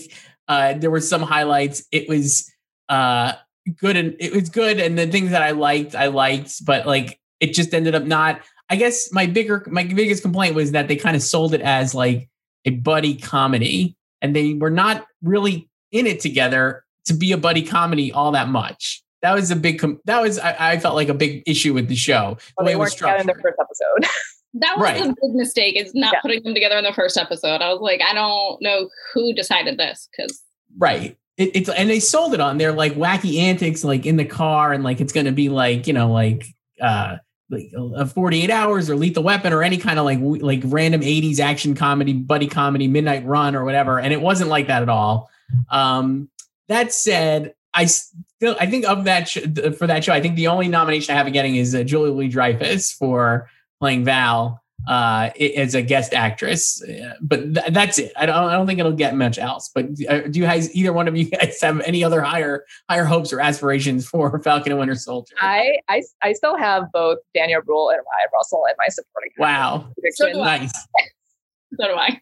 uh, 0.50 0.74
there 0.74 0.90
were 0.92 1.00
some 1.02 1.22
highlights. 1.22 1.84
It 1.92 2.10
was 2.10 2.52
uh, 2.90 3.34
good 3.78 3.96
and 3.96 4.16
it 4.20 4.34
was 4.34 4.50
good, 4.50 4.80
and 4.80 4.98
the 5.00 5.08
things 5.08 5.30
that 5.32 5.42
I 5.44 5.52
liked, 5.52 5.96
I 5.96 6.08
liked, 6.08 6.66
but 6.66 6.86
like 6.88 7.20
it 7.40 7.54
just 7.54 7.74
ended 7.74 7.96
up 7.96 8.04
not. 8.04 8.42
I 8.70 8.76
guess 8.76 9.12
my 9.14 9.26
bigger, 9.28 9.66
my 9.70 9.84
biggest 9.84 10.22
complaint 10.24 10.54
was 10.56 10.72
that 10.74 10.88
they 10.88 10.96
kind 10.96 11.16
of 11.16 11.22
sold 11.24 11.54
it 11.54 11.62
as 11.62 11.94
like 11.96 12.28
a 12.66 12.72
buddy 12.72 13.16
comedy, 13.16 13.96
and 14.22 14.36
they 14.36 14.54
were 14.54 14.70
not 14.70 15.06
really 15.24 15.68
in 15.92 16.06
it 16.08 16.20
together 16.20 16.84
to 17.06 17.14
be 17.14 17.32
a 17.32 17.38
buddy 17.38 17.64
comedy 17.64 18.12
all 18.12 18.32
that 18.34 18.50
much. 18.50 19.02
That 19.22 19.34
was 19.36 19.52
a 19.52 19.56
big. 19.56 19.80
Com- 19.80 20.00
that 20.06 20.22
was 20.22 20.40
I, 20.40 20.56
I 20.74 20.80
felt 20.80 20.96
like 20.96 21.10
a 21.10 21.14
big 21.14 21.44
issue 21.46 21.74
with 21.74 21.88
the 21.88 21.96
show. 21.96 22.38
The 22.58 22.64
way 22.64 22.72
they 22.72 22.76
it 22.76 22.80
was 22.80 23.02
weren't 23.02 23.22
in 23.22 23.28
the 23.28 23.34
first 23.34 23.58
episode. 23.60 24.10
That 24.56 24.78
was 24.80 24.84
Right. 24.86 25.00
a 25.02 25.06
big 25.10 25.36
mistake. 25.36 25.76
Is 25.76 25.94
not 25.94 26.12
Yeah. 26.14 26.22
putting 26.22 26.42
them 26.42 26.56
together 26.56 26.76
in 26.76 26.84
the 26.84 26.92
first 26.94 27.18
episode. 27.18 27.62
I 27.62 27.72
was 27.72 27.82
like, 27.82 28.02
I 28.02 28.16
don't 28.16 28.60
know 28.64 28.90
who 29.14 29.32
decided 29.32 29.78
this 29.78 30.10
because 30.18 30.42
Right. 30.76 31.16
It, 31.38 31.52
it's 31.56 31.70
and 31.70 31.88
they 31.88 32.00
sold 32.00 32.34
it 32.34 32.40
on 32.40 32.58
their 32.58 32.72
like 32.72 32.94
wacky 32.94 33.38
antics, 33.38 33.84
like 33.84 34.08
in 34.08 34.16
the 34.18 34.26
car, 34.26 34.74
and 34.74 34.84
like 34.84 35.02
it's 35.02 35.14
going 35.14 35.28
to 35.28 35.32
be 35.32 35.50
like 35.50 35.86
you 35.86 35.94
know 35.94 36.12
like 36.12 36.48
uh 36.82 37.18
like 37.50 37.72
uh, 37.78 38.06
48 38.06 38.50
hours 38.50 38.90
or 38.90 38.96
lethal 38.96 39.24
weapon 39.24 39.54
or 39.54 39.64
any 39.64 39.78
kind 39.78 40.00
of 40.00 40.06
like 40.06 40.20
like 40.22 40.62
random 40.66 41.02
80s 41.02 41.40
action 41.40 41.76
comedy 41.76 42.14
buddy 42.14 42.48
comedy 42.48 42.88
midnight 42.88 43.26
run 43.26 43.56
or 43.56 43.66
whatever 43.66 44.00
and 44.00 44.14
it 44.14 44.22
wasn't 44.22 44.50
like 44.50 44.68
that 44.68 44.82
at 44.82 44.90
all. 44.90 45.30
Um 45.70 46.30
that 46.68 46.94
said 46.94 47.54
i 47.74 47.86
still 47.86 48.56
i 48.60 48.66
think 48.66 48.86
of 48.86 49.04
that 49.04 49.28
sh- 49.28 49.40
for 49.78 49.88
that 49.88 50.04
show 50.04 50.14
i 50.14 50.22
think 50.22 50.36
the 50.36 50.48
only 50.48 50.68
nomination 50.68 51.14
i 51.14 51.18
have 51.18 51.32
getting 51.34 51.56
is 51.56 51.76
uh, 51.76 51.84
Julia 51.84 52.14
Louis-Dreyfus 52.14 52.94
for 52.94 53.50
playing 53.80 54.06
val 54.06 54.64
uh 54.90 55.30
as 55.58 55.76
a 55.76 55.82
guest 55.82 56.14
actress 56.14 56.84
but 57.22 57.54
th- 57.54 57.68
that's 57.70 58.00
it 58.00 58.12
I 58.18 58.26
don't, 58.26 58.36
I 58.36 58.54
don't 58.54 58.68
think 58.68 58.80
it'll 58.80 58.92
get 58.92 59.16
much 59.16 59.38
else 59.38 59.70
but 59.74 59.86
uh, 60.10 60.22
do 60.22 60.40
you 60.40 60.46
guys 60.46 60.76
either 60.76 60.92
one 60.92 61.08
of 61.08 61.16
you 61.16 61.26
guys 61.30 61.62
have 61.62 61.80
any 61.82 62.04
other 62.04 62.22
higher 62.22 62.66
higher 62.90 63.06
hopes 63.06 63.32
or 63.32 63.40
aspirations 63.40 64.08
for 64.08 64.40
falcon 64.44 64.72
and 64.72 64.80
winter 64.80 64.96
soldier 64.96 65.36
I, 65.40 65.78
I 65.88 66.02
I 66.22 66.34
still 66.34 66.58
have 66.58 66.92
both 66.92 67.20
Daniel 67.34 67.62
Bruhl 67.62 67.90
and 67.92 68.00
Ryan 68.00 68.30
Russell 68.34 68.66
in 68.68 68.74
my 68.78 68.88
supporting. 68.88 69.32
wow. 69.38 69.92
So 70.12 70.34
do 70.34 70.42
I. 70.42 70.58
nice 70.58 70.72
so 71.80 71.88
do 71.88 71.94
I. 71.94 72.20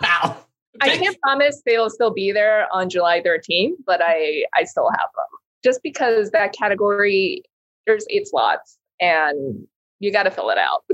wow 0.00 0.38
I 0.80 0.96
can't 0.96 1.20
promise 1.20 1.62
they'll 1.66 1.90
still 1.90 2.12
be 2.12 2.32
there 2.32 2.66
on 2.72 2.88
July 2.88 3.20
13th, 3.20 3.76
but 3.86 4.00
I 4.02 4.44
I 4.56 4.64
still 4.64 4.90
have 4.90 5.10
them 5.14 5.38
just 5.62 5.82
because 5.82 6.30
that 6.30 6.54
category 6.54 7.42
there's 7.86 8.06
eight 8.10 8.26
slots 8.26 8.78
and 9.00 9.66
you 9.98 10.12
got 10.12 10.24
to 10.24 10.30
fill 10.30 10.50
it 10.50 10.58
out. 10.58 10.84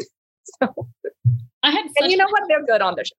so, 0.63 0.89
I 1.63 1.71
had 1.71 1.87
and 2.01 2.11
you 2.11 2.17
know 2.17 2.29
what? 2.29 2.43
They're 2.49 2.65
good 2.65 2.83
on 2.83 2.95
the 2.97 3.05
show. 3.05 3.15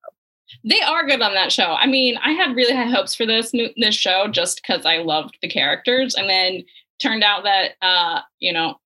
They 0.64 0.82
are 0.82 1.06
good 1.06 1.22
on 1.22 1.36
that 1.36 1.52
show. 1.52 1.74
I 1.74 1.86
mean, 1.86 2.18
I 2.24 2.32
had 2.32 2.56
really 2.56 2.76
high 2.76 2.90
hopes 2.90 3.16
for 3.16 3.26
this 3.26 3.52
this 3.78 3.96
show 3.96 4.28
just 4.28 4.62
because 4.62 4.86
I 4.86 4.98
loved 4.98 5.38
the 5.42 5.50
characters, 5.50 6.16
and 6.16 6.30
then 6.30 6.64
turned 7.02 7.24
out 7.24 7.44
that 7.44 7.74
uh, 7.82 8.22
you 8.40 8.52
know 8.52 8.80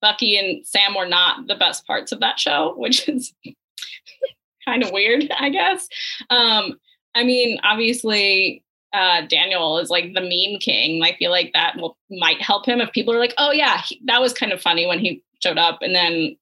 Bucky 0.00 0.36
and 0.36 0.66
Sam 0.66 0.94
were 0.94 1.08
not 1.08 1.46
the 1.46 1.54
best 1.54 1.86
parts 1.86 2.12
of 2.12 2.20
that 2.20 2.38
show, 2.38 2.74
which 2.78 3.08
is 3.08 3.32
kind 4.64 4.82
of 4.82 4.92
weird, 4.92 5.30
I 5.38 5.50
guess. 5.50 5.88
Um, 6.28 6.78
I 7.14 7.24
mean, 7.24 7.58
obviously, 7.62 8.62
uh, 8.92 9.22
Daniel 9.22 9.78
is 9.78 9.90
like 9.90 10.14
the 10.14 10.20
meme 10.20 10.58
king. 10.60 11.02
I 11.02 11.16
feel 11.16 11.30
like 11.30 11.52
that 11.54 11.76
will 11.76 11.96
might 12.10 12.40
help 12.42 12.66
him 12.66 12.80
if 12.80 12.92
people 12.92 13.14
are 13.14 13.18
like, 13.18 13.34
"Oh 13.38 13.52
yeah, 13.52 13.80
he, 13.82 14.00
that 14.06 14.20
was 14.20 14.32
kind 14.32 14.52
of 14.52 14.60
funny 14.60 14.86
when 14.86 14.98
he 14.98 15.22
showed 15.42 15.58
up," 15.58 15.78
and 15.82 15.94
then 15.94 16.36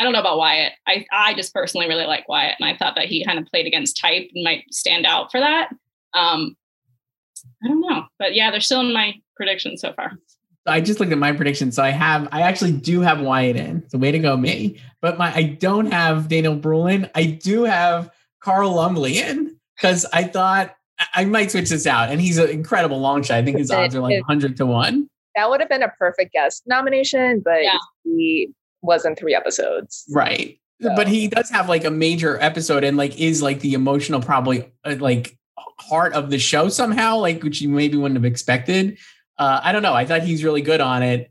I 0.00 0.02
don't 0.02 0.14
know 0.14 0.20
about 0.20 0.38
Wyatt. 0.38 0.72
I 0.88 1.04
I 1.12 1.34
just 1.34 1.52
personally 1.52 1.86
really 1.86 2.06
like 2.06 2.26
Wyatt, 2.26 2.56
and 2.58 2.66
I 2.66 2.74
thought 2.74 2.94
that 2.94 3.04
he 3.04 3.22
kind 3.22 3.38
of 3.38 3.44
played 3.46 3.66
against 3.66 4.00
type 4.00 4.30
and 4.34 4.42
might 4.42 4.64
stand 4.72 5.04
out 5.04 5.30
for 5.30 5.38
that. 5.40 5.68
Um, 6.14 6.56
I 7.62 7.68
don't 7.68 7.80
know, 7.82 8.06
but 8.18 8.34
yeah, 8.34 8.50
they're 8.50 8.60
still 8.60 8.80
in 8.80 8.94
my 8.94 9.14
predictions 9.36 9.82
so 9.82 9.92
far. 9.92 10.12
I 10.66 10.80
just 10.80 11.00
looked 11.00 11.12
at 11.12 11.18
my 11.18 11.32
predictions. 11.32 11.76
So 11.76 11.82
I 11.82 11.90
have, 11.90 12.28
I 12.32 12.42
actually 12.42 12.72
do 12.72 13.00
have 13.00 13.20
Wyatt 13.20 13.56
in. 13.56 13.88
So 13.88 13.98
way 13.98 14.12
to 14.12 14.18
go, 14.18 14.36
me. 14.36 14.78
But 15.00 15.18
my, 15.18 15.34
I 15.34 15.42
don't 15.42 15.90
have 15.90 16.28
Daniel 16.28 16.54
Bruhl 16.54 16.86
in. 16.86 17.08
I 17.14 17.24
do 17.24 17.64
have 17.64 18.10
Carl 18.40 18.74
Lumbly 18.74 19.14
in 19.14 19.56
because 19.76 20.04
I 20.12 20.24
thought 20.24 20.74
I 21.14 21.24
might 21.24 21.50
switch 21.50 21.70
this 21.70 21.86
out. 21.86 22.10
And 22.10 22.20
he's 22.20 22.36
an 22.36 22.50
incredible 22.50 23.00
long 23.00 23.22
shot. 23.22 23.38
I 23.38 23.44
think 23.44 23.56
his 23.56 23.70
odds 23.70 23.96
are 23.96 24.00
like 24.00 24.20
100 24.26 24.56
to 24.58 24.66
1. 24.66 25.08
That 25.34 25.48
would 25.48 25.60
have 25.60 25.70
been 25.70 25.82
a 25.82 25.88
perfect 25.98 26.32
guest 26.34 26.62
nomination, 26.66 27.40
but 27.42 27.62
Yeah. 27.62 27.78
he 28.04 28.50
was 28.82 29.04
in 29.04 29.14
three 29.16 29.34
episodes. 29.34 30.04
Right. 30.10 30.58
So- 30.82 30.94
But 30.96 31.08
he 31.08 31.28
does 31.28 31.50
have 31.50 31.68
like 31.68 31.84
a 31.84 31.90
major 31.90 32.40
episode 32.40 32.84
and 32.84 32.96
like 32.96 33.18
is 33.20 33.42
like 33.42 33.60
the 33.60 33.74
emotional, 33.74 34.20
probably 34.20 34.70
uh, 34.84 34.96
like 34.98 35.36
heart 35.78 36.12
of 36.14 36.30
the 36.30 36.38
show 36.38 36.68
somehow, 36.68 37.16
like 37.18 37.42
which 37.42 37.60
you 37.60 37.68
maybe 37.68 37.96
wouldn't 37.96 38.16
have 38.16 38.24
expected. 38.24 38.98
Uh, 39.38 39.60
I 39.62 39.72
don't 39.72 39.82
know. 39.82 39.94
I 39.94 40.04
thought 40.04 40.22
he's 40.22 40.44
really 40.44 40.62
good 40.62 40.80
on 40.80 41.02
it. 41.02 41.30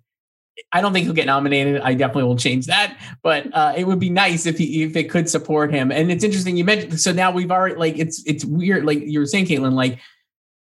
I 0.74 0.82
don't 0.82 0.92
think 0.92 1.06
he'll 1.06 1.14
get 1.14 1.26
nominated. 1.28 1.80
I 1.82 1.94
definitely 1.94 2.24
will 2.24 2.36
change 2.36 2.66
that, 2.66 2.98
but 3.24 3.48
uh, 3.54 3.74
it 3.78 3.86
would 3.88 4.00
be 4.00 4.10
nice 4.10 4.46
if 4.46 4.58
he 4.58 4.84
if 4.84 4.96
it 4.98 5.10
could 5.10 5.30
support 5.30 5.72
him. 5.74 5.90
And 5.92 6.12
it's 6.12 6.24
interesting 6.24 6.58
you 6.58 6.66
mentioned. 6.66 7.00
So 7.00 7.14
now 7.14 7.32
we've 7.32 7.50
already 7.52 7.76
like 7.76 7.98
it's 7.98 8.22
it's 8.26 8.44
weird. 8.44 8.84
Like 8.86 9.00
you 9.00 9.20
were 9.20 9.26
saying, 9.26 9.46
Caitlin, 9.46 9.72
like 9.74 10.00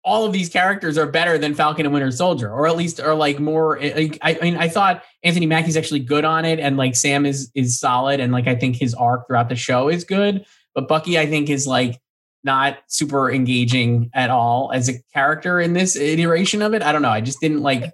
all 0.04 0.26
of 0.26 0.32
these 0.34 0.50
characters 0.50 0.98
are 0.98 1.06
better 1.06 1.38
than 1.38 1.54
Falcon 1.54 1.86
and 1.86 1.94
Winter 1.94 2.12
Soldier, 2.12 2.50
or 2.52 2.68
at 2.68 2.78
least 2.78 3.00
are 3.00 3.16
like 3.16 3.40
more. 3.40 3.80
Like, 3.80 4.18
I, 4.22 4.36
I 4.36 4.40
mean, 4.42 4.58
I 4.58 4.70
thought 4.70 5.04
Anthony 5.24 5.46
Mackie's 5.46 5.76
actually 5.76 6.00
good 6.00 6.24
on 6.26 6.46
it, 6.46 6.60
and 6.60 6.78
like 6.78 6.96
Sam 6.96 7.26
is 7.26 7.52
is 7.56 7.80
solid, 7.80 8.20
and 8.20 8.32
like 8.32 8.48
I 8.48 8.56
think 8.56 8.76
his 8.78 8.94
arc 8.94 9.28
throughout 9.28 9.50
the 9.50 9.56
show 9.56 9.90
is 9.90 10.04
good. 10.04 10.46
But 10.74 10.88
Bucky, 10.88 11.20
I 11.20 11.26
think, 11.26 11.50
is 11.50 11.68
like 11.68 12.00
not 12.44 12.78
super 12.88 13.30
engaging 13.30 14.10
at 14.14 14.30
all 14.30 14.72
as 14.74 14.88
a 14.88 14.94
character 15.14 15.60
in 15.60 15.74
this 15.74 15.98
iteration 15.98 16.62
of 16.62 16.74
it. 16.74 16.82
I 16.82 16.92
don't 16.94 17.02
know. 17.02 17.10
I 17.10 17.20
just 17.22 17.42
didn't 17.42 17.62
like 17.62 17.92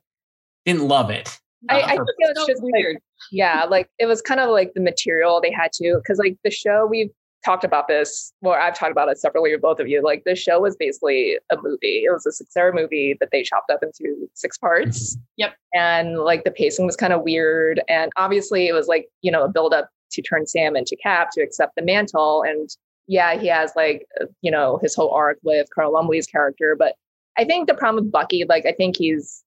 didn't 0.66 0.88
love 0.88 1.10
it. 1.10 1.40
I, 1.70 1.82
Uh, 1.82 1.86
I 1.86 1.90
think 1.90 2.08
it 2.20 2.38
was 2.38 2.38
So 2.38 2.48
just 2.48 2.64
like, 2.64 2.74
weird. 2.74 2.98
yeah, 3.32 3.66
like 3.68 3.90
it 3.98 4.06
was 4.06 4.22
kind 4.22 4.40
of 4.40 4.52
like 4.52 4.74
the 4.76 4.82
material 4.82 5.42
they 5.42 5.52
had 5.52 5.72
to, 5.74 5.96
because 5.98 6.20
like 6.20 6.38
the 6.44 6.52
show 6.52 6.86
we've 6.86 7.10
talked 7.46 7.64
about 7.64 7.88
this. 7.88 8.34
Well, 8.42 8.60
I've 8.60 8.76
talked 8.76 8.92
about 8.92 9.10
it 9.10 9.20
separately 9.20 9.52
with 9.52 9.62
both 9.62 9.80
of 9.80 9.88
you. 9.88 10.02
Like 10.02 10.24
the 10.26 10.36
show 10.36 10.60
was 10.60 10.76
basically 10.76 11.38
a 11.52 11.58
movie. 11.62 12.04
It 12.06 12.12
was 12.12 12.26
a 12.26 12.32
six-hour 12.32 12.74
movie 12.74 13.16
that 13.20 13.30
they 13.32 13.44
chopped 13.44 13.70
up 13.70 13.84
into 13.84 14.28
six 14.34 14.58
parts. 14.58 15.16
Mm-hmm. 15.16 15.22
Yep. 15.38 15.56
And 15.74 16.20
like 16.20 16.44
the 16.44 16.52
pacing 16.52 16.86
was 16.86 16.96
kind 16.96 17.14
of 17.14 17.22
weird, 17.22 17.82
and 17.88 18.12
obviously 18.18 18.68
it 18.68 18.74
was 18.74 18.88
like 18.88 19.08
you 19.22 19.32
know 19.32 19.44
a 19.44 19.50
build 19.50 19.74
up 19.74 19.90
to 20.12 20.22
turn 20.22 20.48
Sam 20.48 20.76
into 20.76 20.98
Cap 21.02 21.30
to 21.34 21.42
accept 21.42 21.76
the 21.76 21.84
mantle, 21.84 22.44
and 22.44 22.70
yeah, 23.08 23.38
he 23.40 23.48
has 23.48 23.72
like 23.76 24.06
you 24.42 24.52
know 24.52 24.80
his 24.82 24.96
whole 24.96 25.12
arc 25.12 25.38
with 25.44 25.68
Carl 25.74 25.94
Lumbly's 25.94 26.28
character, 26.28 26.76
but 26.78 26.96
I 27.38 27.46
think 27.46 27.68
the 27.68 27.74
problem 27.74 28.06
with 28.06 28.12
Bucky, 28.12 28.46
like 28.48 28.66
I 28.66 28.72
think 28.72 28.98
he's 28.98 29.44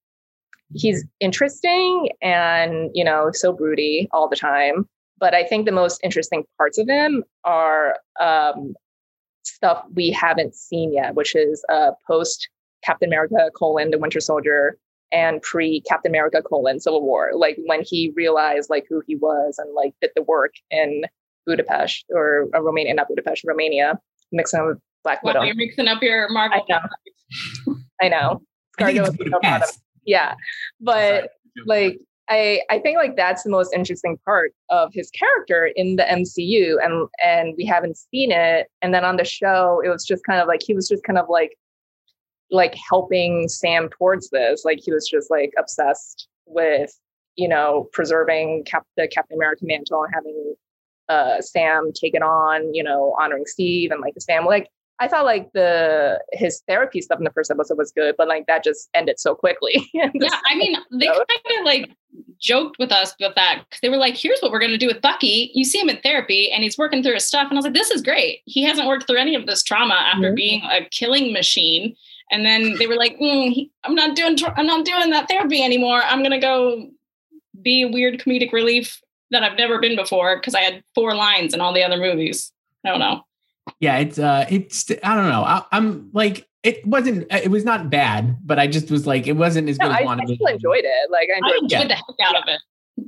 he's 0.74 1.04
interesting 1.20 2.10
and 2.20 2.90
you 2.92 3.02
know 3.02 3.30
so 3.32 3.52
broody 3.52 4.06
all 4.12 4.28
the 4.28 4.36
time 4.36 4.86
but 5.18 5.34
i 5.34 5.44
think 5.44 5.66
the 5.66 5.72
most 5.72 6.00
interesting 6.02 6.44
parts 6.56 6.78
of 6.78 6.88
him 6.88 7.24
are 7.44 7.96
um, 8.20 8.74
stuff 9.44 9.84
we 9.94 10.10
haven't 10.10 10.54
seen 10.54 10.92
yet 10.92 11.14
which 11.14 11.34
is 11.34 11.64
uh, 11.72 11.90
post 12.06 12.48
captain 12.84 13.08
america 13.08 13.50
colon 13.56 13.90
the 13.90 13.98
winter 13.98 14.20
soldier 14.20 14.78
and 15.10 15.40
pre 15.42 15.80
captain 15.88 16.10
america 16.12 16.42
colon 16.42 16.78
civil 16.80 17.02
war 17.02 17.30
like 17.34 17.56
when 17.66 17.82
he 17.82 18.12
realized 18.14 18.68
like 18.70 18.84
who 18.88 19.02
he 19.06 19.16
was 19.16 19.56
and 19.58 19.74
like 19.74 19.94
did 20.00 20.10
the 20.14 20.22
work 20.22 20.52
in 20.70 21.02
budapest 21.46 22.04
or 22.10 22.46
uh, 22.54 22.60
romania 22.60 22.92
not 22.94 23.08
budapest 23.08 23.42
romania 23.44 23.98
mixing 24.32 24.60
up 24.60 24.66
with 24.66 24.78
black 25.04 25.22
Wow, 25.22 25.30
widow 25.32 25.42
you're 25.42 25.54
mixing 25.54 25.88
up 25.88 26.02
your 26.02 26.28
Marvel. 26.30 26.62
I 26.68 26.72
know. 26.72 27.72
i 28.00 28.08
know 28.08 28.42
I 28.78 28.84
think 28.84 28.98
it's 28.98 29.08
is 29.08 29.14
no 29.18 29.30
problem. 29.30 29.40
Budapest. 29.42 29.80
yeah 30.04 30.34
but 30.80 31.30
like 31.66 31.98
I 32.28 32.62
I 32.70 32.78
think 32.78 32.96
like 32.96 33.16
that's 33.16 33.42
the 33.42 33.50
most 33.50 33.72
interesting 33.74 34.18
part 34.24 34.52
of 34.68 34.90
his 34.92 35.10
character 35.10 35.70
in 35.76 35.96
the 35.96 36.04
MCU 36.04 36.76
and 36.82 37.08
and 37.24 37.54
we 37.56 37.64
haven't 37.64 37.96
seen 37.96 38.30
it. 38.32 38.68
And 38.82 38.92
then 38.92 39.04
on 39.04 39.16
the 39.16 39.24
show 39.24 39.82
it 39.84 39.88
was 39.88 40.04
just 40.04 40.24
kind 40.24 40.40
of 40.40 40.48
like 40.48 40.60
he 40.62 40.74
was 40.74 40.88
just 40.88 41.04
kind 41.04 41.18
of 41.18 41.26
like 41.28 41.56
like 42.50 42.74
helping 42.88 43.48
Sam 43.48 43.88
towards 43.90 44.30
this. 44.30 44.64
Like 44.64 44.80
he 44.82 44.92
was 44.92 45.08
just 45.08 45.30
like 45.30 45.52
obsessed 45.58 46.28
with 46.46 46.92
you 47.36 47.48
know 47.48 47.88
preserving 47.92 48.64
Cap- 48.64 48.86
the 48.96 49.08
Captain 49.08 49.36
America 49.36 49.64
mantle 49.64 50.04
and 50.04 50.14
having 50.14 50.54
uh 51.08 51.40
Sam 51.40 51.92
take 51.94 52.14
it 52.14 52.22
on 52.22 52.74
you 52.74 52.82
know 52.82 53.14
honoring 53.20 53.46
Steve 53.46 53.90
and 53.90 54.00
like 54.00 54.14
his 54.14 54.24
family 54.26 54.48
like 54.48 54.68
I 55.00 55.08
thought 55.08 55.24
like 55.24 55.52
the 55.52 56.20
his 56.32 56.62
therapy 56.66 57.00
stuff 57.00 57.18
in 57.18 57.24
the 57.24 57.30
first 57.30 57.50
episode 57.50 57.78
was 57.78 57.92
good, 57.92 58.16
but 58.18 58.26
like 58.26 58.46
that 58.46 58.64
just 58.64 58.88
ended 58.94 59.20
so 59.20 59.34
quickly. 59.34 59.88
Yeah, 59.94 60.10
I 60.46 60.56
mean, 60.56 60.76
they 60.92 61.06
kind 61.06 61.58
of 61.58 61.64
like 61.64 61.90
joked 62.40 62.78
with 62.78 62.92
us 62.92 63.14
with 63.20 63.34
that 63.34 63.64
because 63.64 63.80
they 63.80 63.88
were 63.88 63.96
like, 63.96 64.16
"Here's 64.16 64.40
what 64.40 64.50
we're 64.52 64.58
going 64.58 64.70
to 64.72 64.78
do 64.78 64.86
with 64.86 65.00
Bucky. 65.02 65.50
You 65.54 65.64
see 65.64 65.78
him 65.78 65.88
in 65.88 65.98
therapy, 65.98 66.50
and 66.50 66.62
he's 66.62 66.78
working 66.78 67.02
through 67.02 67.14
his 67.14 67.26
stuff." 67.26 67.48
And 67.48 67.52
I 67.52 67.56
was 67.56 67.64
like, 67.64 67.74
"This 67.74 67.90
is 67.90 68.02
great. 68.02 68.42
He 68.46 68.62
hasn't 68.62 68.86
worked 68.88 69.06
through 69.06 69.18
any 69.18 69.34
of 69.34 69.46
this 69.46 69.62
trauma 69.62 69.94
after 69.94 70.32
Mhm. 70.32 70.36
being 70.36 70.62
a 70.64 70.84
killing 70.90 71.32
machine." 71.32 71.96
And 72.30 72.44
then 72.44 72.76
they 72.78 72.86
were 72.86 72.96
like, 72.96 73.18
mm, 73.18 73.52
he, 73.52 73.70
"I'm 73.84 73.94
not 73.94 74.14
doing. 74.14 74.36
tr- 74.36 74.52
I'm 74.56 74.66
not 74.66 74.84
doing 74.84 75.10
that 75.10 75.28
therapy 75.28 75.62
anymore. 75.62 76.02
I'm 76.04 76.18
going 76.20 76.32
to 76.32 76.38
go 76.38 76.90
be 77.62 77.82
a 77.82 77.88
weird 77.88 78.20
comedic 78.20 78.52
relief 78.52 79.00
that 79.30 79.42
I've 79.42 79.56
never 79.58 79.78
been 79.78 79.96
before 79.96 80.36
because 80.36 80.54
I 80.54 80.60
had 80.60 80.82
four 80.94 81.14
lines 81.14 81.54
in 81.54 81.60
all 81.60 81.72
the 81.72 81.82
other 81.82 81.96
movies. 81.96 82.52
I 82.84 82.90
don't 82.90 83.00
know. 83.00 83.24
Yeah 83.80 83.98
it's 83.98 84.18
uh 84.18 84.44
it's 84.50 84.90
i 85.02 85.14
don't 85.14 85.28
know 85.28 85.42
I, 85.42 85.62
i'm 85.72 86.10
like 86.12 86.46
it 86.62 86.84
wasn't 86.86 87.26
it 87.32 87.50
was 87.50 87.64
not 87.64 87.90
bad 87.90 88.36
but 88.44 88.58
i 88.58 88.66
just 88.66 88.90
was 88.90 89.06
like 89.06 89.26
it 89.26 89.34
wasn't 89.34 89.68
as 89.68 89.78
no, 89.78 89.86
good 89.86 89.92
as 89.94 90.00
I, 90.06 90.12
as 90.14 90.20
I 90.30 90.34
still 90.34 90.46
enjoyed 90.46 90.84
it. 90.84 91.10
Like 91.10 91.28
I 91.30 91.34
I 91.34 91.56
enjoyed 91.56 91.62
enjoyed 91.72 91.90
the 91.90 91.94
heck 91.94 92.28
out 92.28 92.36
of 92.36 92.44
it, 92.48 92.60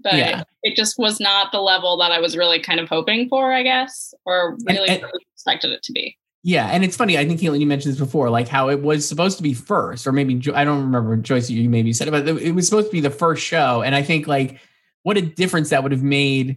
but 0.02 0.14
Yeah. 0.14 0.44
it 0.62 0.76
just 0.76 0.98
was 0.98 1.20
not 1.20 1.52
the 1.52 1.60
level 1.60 1.96
that 1.98 2.12
I 2.12 2.20
was 2.20 2.36
really 2.36 2.60
kind 2.60 2.78
of 2.80 2.88
hoping 2.88 3.28
for, 3.28 3.52
I 3.52 3.62
guess, 3.62 4.14
or 4.24 4.56
And- 4.68 4.78
really 4.78 5.02
expected 5.32 5.72
it 5.72 5.82
to 5.84 5.92
be. 5.92 6.16
Yeah, 6.42 6.68
and 6.68 6.82
it's 6.84 6.96
funny. 6.96 7.18
I 7.18 7.26
think 7.26 7.38
Caitlin, 7.40 7.60
you 7.60 7.66
mentioned 7.66 7.92
this 7.92 8.00
before, 8.00 8.30
like 8.30 8.48
how 8.48 8.70
it 8.70 8.80
was 8.80 9.06
supposed 9.06 9.36
to 9.36 9.42
be 9.42 9.52
first, 9.52 10.06
or 10.06 10.12
maybe 10.12 10.40
I 10.54 10.64
don't 10.64 10.80
remember 10.80 11.14
Joyce. 11.18 11.50
You 11.50 11.68
maybe 11.68 11.92
said 11.92 12.08
it, 12.08 12.12
but 12.12 12.26
it 12.26 12.52
was 12.52 12.66
supposed 12.66 12.86
to 12.86 12.92
be 12.92 13.00
the 13.00 13.10
first 13.10 13.42
show, 13.44 13.82
and 13.82 13.94
I 13.94 14.02
think 14.02 14.26
like 14.26 14.58
what 15.02 15.18
a 15.18 15.22
difference 15.22 15.68
that 15.68 15.82
would 15.82 15.92
have 15.92 16.02
made. 16.02 16.56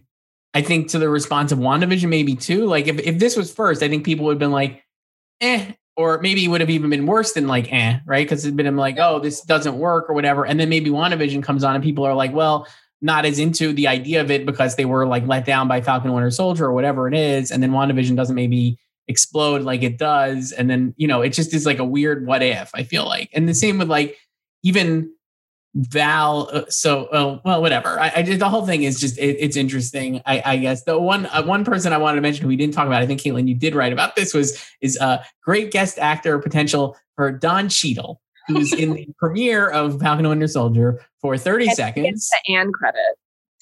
I 0.54 0.62
think 0.62 0.88
to 0.90 0.98
the 0.98 1.08
response 1.08 1.52
of 1.52 1.58
WandaVision, 1.58 2.08
maybe 2.08 2.36
too. 2.36 2.66
Like 2.66 2.86
if 2.86 2.98
if 3.00 3.18
this 3.18 3.36
was 3.36 3.52
first, 3.52 3.82
I 3.82 3.88
think 3.88 4.04
people 4.04 4.26
would 4.26 4.34
have 4.34 4.38
been 4.38 4.52
like, 4.52 4.82
eh, 5.40 5.72
or 5.96 6.20
maybe 6.20 6.44
it 6.44 6.48
would 6.48 6.60
have 6.60 6.70
even 6.70 6.90
been 6.90 7.06
worse 7.06 7.32
than 7.32 7.46
like 7.48 7.72
eh, 7.72 7.98
right? 8.06 8.24
Because 8.26 8.44
it'd 8.44 8.56
been 8.56 8.76
like, 8.76 8.98
oh, 8.98 9.18
this 9.18 9.40
doesn't 9.40 9.76
work 9.76 10.08
or 10.08 10.14
whatever, 10.14 10.46
and 10.46 10.58
then 10.58 10.68
maybe 10.68 10.90
WandaVision 10.90 11.42
comes 11.42 11.64
on 11.64 11.74
and 11.74 11.84
people 11.84 12.04
are 12.04 12.14
like, 12.14 12.32
well. 12.32 12.66
Not 13.02 13.26
as 13.26 13.38
into 13.38 13.74
the 13.74 13.86
idea 13.86 14.22
of 14.22 14.30
it 14.30 14.46
because 14.46 14.76
they 14.76 14.86
were 14.86 15.06
like 15.06 15.26
let 15.26 15.44
down 15.44 15.68
by 15.68 15.82
Falcon 15.82 16.14
Winter 16.14 16.30
Soldier 16.30 16.64
or 16.64 16.72
whatever 16.72 17.06
it 17.06 17.12
is, 17.12 17.50
and 17.50 17.62
then 17.62 17.70
WandaVision 17.70 18.16
doesn't 18.16 18.34
maybe 18.34 18.78
explode 19.08 19.62
like 19.62 19.82
it 19.82 19.98
does 19.98 20.52
and 20.52 20.70
then 20.70 20.94
you 20.96 21.06
know 21.06 21.20
it 21.20 21.30
just 21.30 21.52
is 21.52 21.66
like 21.66 21.78
a 21.78 21.84
weird 21.84 22.26
what 22.26 22.42
if 22.42 22.70
i 22.74 22.82
feel 22.82 23.04
like 23.04 23.28
and 23.34 23.48
the 23.48 23.54
same 23.54 23.76
with 23.76 23.88
like 23.88 24.16
even 24.62 25.12
val 25.74 26.48
uh, 26.52 26.62
so 26.68 27.06
uh, 27.06 27.40
well 27.44 27.60
whatever. 27.60 27.98
I, 27.98 28.12
I 28.16 28.22
just 28.22 28.38
the 28.38 28.48
whole 28.48 28.64
thing 28.64 28.84
is 28.84 29.00
just 29.00 29.18
it, 29.18 29.36
it's 29.40 29.56
interesting 29.56 30.20
i 30.24 30.40
i 30.44 30.56
guess. 30.56 30.84
The 30.84 30.98
one 30.98 31.26
uh, 31.26 31.42
one 31.42 31.64
person 31.64 31.92
i 31.92 31.98
wanted 31.98 32.16
to 32.16 32.20
mention 32.22 32.42
who 32.42 32.48
we 32.48 32.56
didn't 32.56 32.74
talk 32.74 32.86
about 32.86 33.02
i 33.02 33.06
think 33.06 33.20
caitlin 33.20 33.48
you 33.48 33.54
did 33.56 33.74
write 33.74 33.92
about 33.92 34.14
this 34.14 34.32
was 34.32 34.64
is 34.80 34.96
a 34.98 35.24
great 35.42 35.70
guest 35.72 35.98
actor 35.98 36.38
potential 36.38 36.96
for 37.16 37.30
don 37.32 37.68
Cheadle, 37.68 38.20
who's 38.46 38.72
in 38.72 38.92
the 38.94 39.08
premiere 39.18 39.68
of 39.70 40.00
falcon 40.00 40.24
and 40.24 40.28
winter 40.30 40.46
soldier 40.48 41.00
for 41.20 41.36
30 41.36 41.66
And 41.66 41.74
seconds. 41.76 42.30
the 42.46 42.54
and 42.54 42.72
credit 42.72 42.96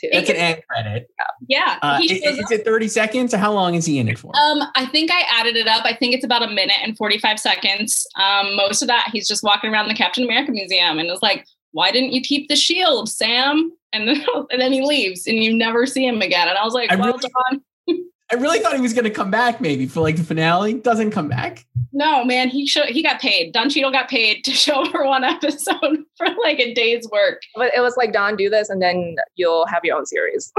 too. 0.00 0.08
that's 0.12 0.28
an 0.30 0.36
end 0.36 0.62
credit. 0.68 1.08
Yeah, 1.48 1.78
uh, 1.80 1.98
he 1.98 2.12
is, 2.14 2.38
is 2.40 2.50
it 2.50 2.64
30 2.64 2.88
seconds 2.88 3.32
or 3.32 3.38
how 3.38 3.52
long 3.52 3.74
is 3.74 3.86
he 3.86 3.98
in 3.98 4.08
it 4.08 4.18
for? 4.18 4.32
Um, 4.36 4.62
I 4.74 4.84
think 4.86 5.10
I 5.10 5.22
added 5.30 5.56
it 5.56 5.66
up. 5.68 5.84
I 5.86 5.94
think 5.94 6.14
it's 6.14 6.24
about 6.24 6.42
a 6.42 6.48
minute 6.48 6.76
and 6.82 6.96
45 6.96 7.38
seconds. 7.38 8.06
Um, 8.20 8.54
most 8.56 8.82
of 8.82 8.88
that 8.88 9.08
he's 9.12 9.26
just 9.28 9.42
walking 9.42 9.72
around 9.72 9.88
the 9.88 9.94
Captain 9.94 10.24
America 10.24 10.50
Museum 10.52 10.98
and 10.98 11.08
it's 11.08 11.22
like, 11.22 11.46
why 11.72 11.90
didn't 11.90 12.12
you 12.12 12.20
keep 12.20 12.48
the 12.48 12.56
shield, 12.56 13.08
Sam? 13.08 13.72
And 13.92 14.08
then 14.08 14.24
and 14.50 14.60
then 14.60 14.72
he 14.72 14.82
leaves 14.82 15.26
and 15.26 15.36
you 15.42 15.54
never 15.54 15.86
see 15.86 16.06
him 16.06 16.22
again. 16.22 16.48
And 16.48 16.56
I 16.56 16.64
was 16.64 16.74
like, 16.74 16.90
I 16.90 16.96
well, 16.96 17.06
really- 17.08 17.30
Don, 17.50 17.62
I 18.32 18.36
really 18.36 18.60
thought 18.60 18.74
he 18.74 18.80
was 18.80 18.94
going 18.94 19.04
to 19.04 19.10
come 19.10 19.30
back 19.30 19.60
maybe 19.60 19.86
for 19.86 20.00
like 20.00 20.16
the 20.16 20.24
finale. 20.24 20.72
Doesn't 20.74 21.10
come 21.10 21.28
back. 21.28 21.66
no, 21.92 22.24
man, 22.24 22.48
he 22.48 22.66
show 22.66 22.84
he 22.84 23.02
got 23.02 23.20
paid. 23.20 23.52
Don 23.52 23.68
Cheadle 23.68 23.90
got 23.90 24.08
paid 24.08 24.42
to 24.44 24.50
show 24.64 24.86
for 24.86 25.04
one 25.06 25.22
episode 25.24 25.98
for 26.16 26.26
like 26.42 26.58
a 26.58 26.72
day's 26.72 27.06
work. 27.10 27.42
But 27.54 27.72
it 27.76 27.80
was 27.80 27.94
like 27.98 28.12
Don, 28.14 28.36
do 28.36 28.48
this, 28.48 28.70
and 28.70 28.80
then 28.80 29.16
you'll 29.36 29.66
have 29.66 29.84
your 29.84 29.98
own 29.98 30.06
series. 30.06 30.50